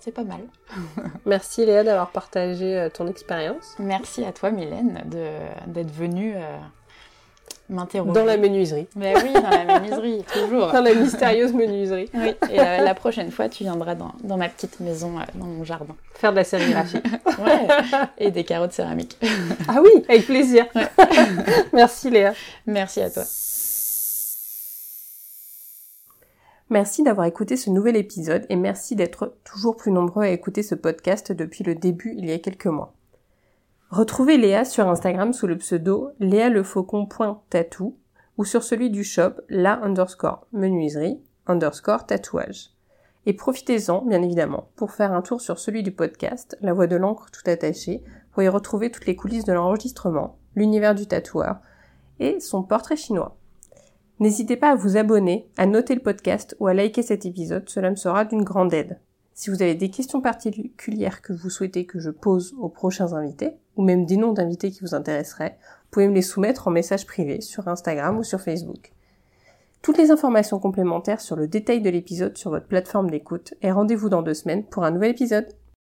c'est 0.00 0.12
pas 0.12 0.24
mal. 0.24 0.40
Merci 1.26 1.66
Léa 1.66 1.84
d'avoir 1.84 2.10
partagé 2.10 2.76
euh, 2.76 2.88
ton 2.88 3.06
expérience. 3.06 3.76
Merci 3.78 4.24
à 4.24 4.32
toi 4.32 4.50
Mylène 4.50 5.02
d'être 5.66 5.92
venue 5.92 6.34
euh, 6.36 6.58
m'interroger. 7.70 8.12
Dans 8.12 8.24
la 8.24 8.36
menuiserie. 8.36 8.86
Mais 8.96 9.14
oui, 9.16 9.32
dans 9.32 9.48
la 9.50 9.80
menuiserie, 9.80 10.24
toujours. 10.32 10.72
Dans 10.72 10.82
la 10.82 10.94
mystérieuse 10.94 11.52
menuiserie. 11.52 12.10
Oui, 12.14 12.34
et 12.50 12.60
euh, 12.60 12.78
la 12.78 12.94
prochaine 12.94 13.30
fois, 13.30 13.48
tu 13.48 13.64
viendras 13.64 13.94
dans, 13.94 14.12
dans 14.22 14.36
ma 14.36 14.48
petite 14.48 14.80
maison, 14.80 15.18
euh, 15.18 15.22
dans 15.34 15.46
mon 15.46 15.64
jardin. 15.64 15.94
Faire 16.14 16.32
de 16.32 16.36
la 16.36 16.44
sérigraphie. 16.44 16.98
ouais, 17.26 17.68
et 18.18 18.30
des 18.30 18.44
carreaux 18.44 18.66
de 18.66 18.72
céramique. 18.72 19.16
ah 19.68 19.78
oui, 19.82 20.04
avec 20.08 20.26
plaisir. 20.26 20.66
Merci 21.72 22.10
Léa. 22.10 22.34
Merci 22.66 23.00
à 23.00 23.10
toi. 23.10 23.24
Merci 26.70 27.02
d'avoir 27.02 27.26
écouté 27.26 27.56
ce 27.56 27.68
nouvel 27.68 27.96
épisode 27.96 28.46
et 28.48 28.54
merci 28.54 28.94
d'être 28.94 29.34
toujours 29.42 29.76
plus 29.76 29.90
nombreux 29.90 30.22
à 30.22 30.28
écouter 30.28 30.62
ce 30.62 30.76
podcast 30.76 31.32
depuis 31.32 31.64
le 31.64 31.74
début 31.74 32.14
il 32.16 32.26
y 32.26 32.32
a 32.32 32.38
quelques 32.38 32.66
mois. 32.66 32.94
Retrouvez 33.90 34.36
Léa 34.36 34.64
sur 34.64 34.88
Instagram 34.88 35.32
sous 35.32 35.48
le 35.48 35.58
pseudo 35.58 36.10
léalefaucon.tatou 36.20 37.96
ou 38.38 38.44
sur 38.44 38.62
celui 38.62 38.90
du 38.90 39.02
shop 39.02 39.32
la 39.48 39.82
underscore 39.82 40.46
menuiserie 40.52 41.20
underscore 41.48 42.06
tatouage. 42.06 42.70
Et 43.26 43.32
profitez-en, 43.32 44.02
bien 44.02 44.22
évidemment, 44.22 44.68
pour 44.76 44.92
faire 44.92 45.12
un 45.12 45.22
tour 45.22 45.40
sur 45.40 45.58
celui 45.58 45.82
du 45.82 45.90
podcast, 45.90 46.56
La 46.60 46.72
Voix 46.72 46.86
de 46.86 46.94
l'encre 46.94 47.32
tout 47.32 47.50
attachée, 47.50 48.04
pour 48.30 48.44
y 48.44 48.48
retrouver 48.48 48.92
toutes 48.92 49.06
les 49.06 49.16
coulisses 49.16 49.44
de 49.44 49.52
l'enregistrement, 49.52 50.38
l'univers 50.54 50.94
du 50.94 51.08
tatoueur 51.08 51.56
et 52.20 52.38
son 52.38 52.62
portrait 52.62 52.96
chinois. 52.96 53.39
N'hésitez 54.20 54.56
pas 54.56 54.72
à 54.72 54.74
vous 54.74 54.98
abonner, 54.98 55.48
à 55.56 55.64
noter 55.64 55.94
le 55.94 56.02
podcast 56.02 56.54
ou 56.60 56.66
à 56.66 56.74
liker 56.74 57.02
cet 57.02 57.24
épisode, 57.24 57.70
cela 57.70 57.90
me 57.90 57.96
sera 57.96 58.26
d'une 58.26 58.44
grande 58.44 58.74
aide. 58.74 58.98
Si 59.32 59.48
vous 59.48 59.62
avez 59.62 59.74
des 59.74 59.88
questions 59.88 60.20
particulières 60.20 61.22
que 61.22 61.32
vous 61.32 61.48
souhaitez 61.48 61.86
que 61.86 61.98
je 61.98 62.10
pose 62.10 62.54
aux 62.60 62.68
prochains 62.68 63.14
invités, 63.14 63.54
ou 63.76 63.82
même 63.82 64.04
des 64.04 64.18
noms 64.18 64.34
d'invités 64.34 64.70
qui 64.70 64.80
vous 64.82 64.94
intéresseraient, 64.94 65.56
vous 65.62 65.88
pouvez 65.90 66.08
me 66.08 66.14
les 66.14 66.20
soumettre 66.20 66.68
en 66.68 66.70
message 66.70 67.06
privé 67.06 67.40
sur 67.40 67.66
Instagram 67.66 68.18
ou 68.18 68.22
sur 68.22 68.42
Facebook. 68.42 68.92
Toutes 69.80 69.96
les 69.96 70.10
informations 70.10 70.58
complémentaires 70.58 71.22
sur 71.22 71.36
le 71.36 71.48
détail 71.48 71.80
de 71.80 71.88
l'épisode 71.88 72.36
sur 72.36 72.50
votre 72.50 72.66
plateforme 72.66 73.08
d'écoute 73.08 73.54
et 73.62 73.72
rendez-vous 73.72 74.10
dans 74.10 74.20
deux 74.20 74.34
semaines 74.34 74.64
pour 74.64 74.84
un 74.84 74.90
nouvel 74.90 75.12
épisode. 75.12 75.48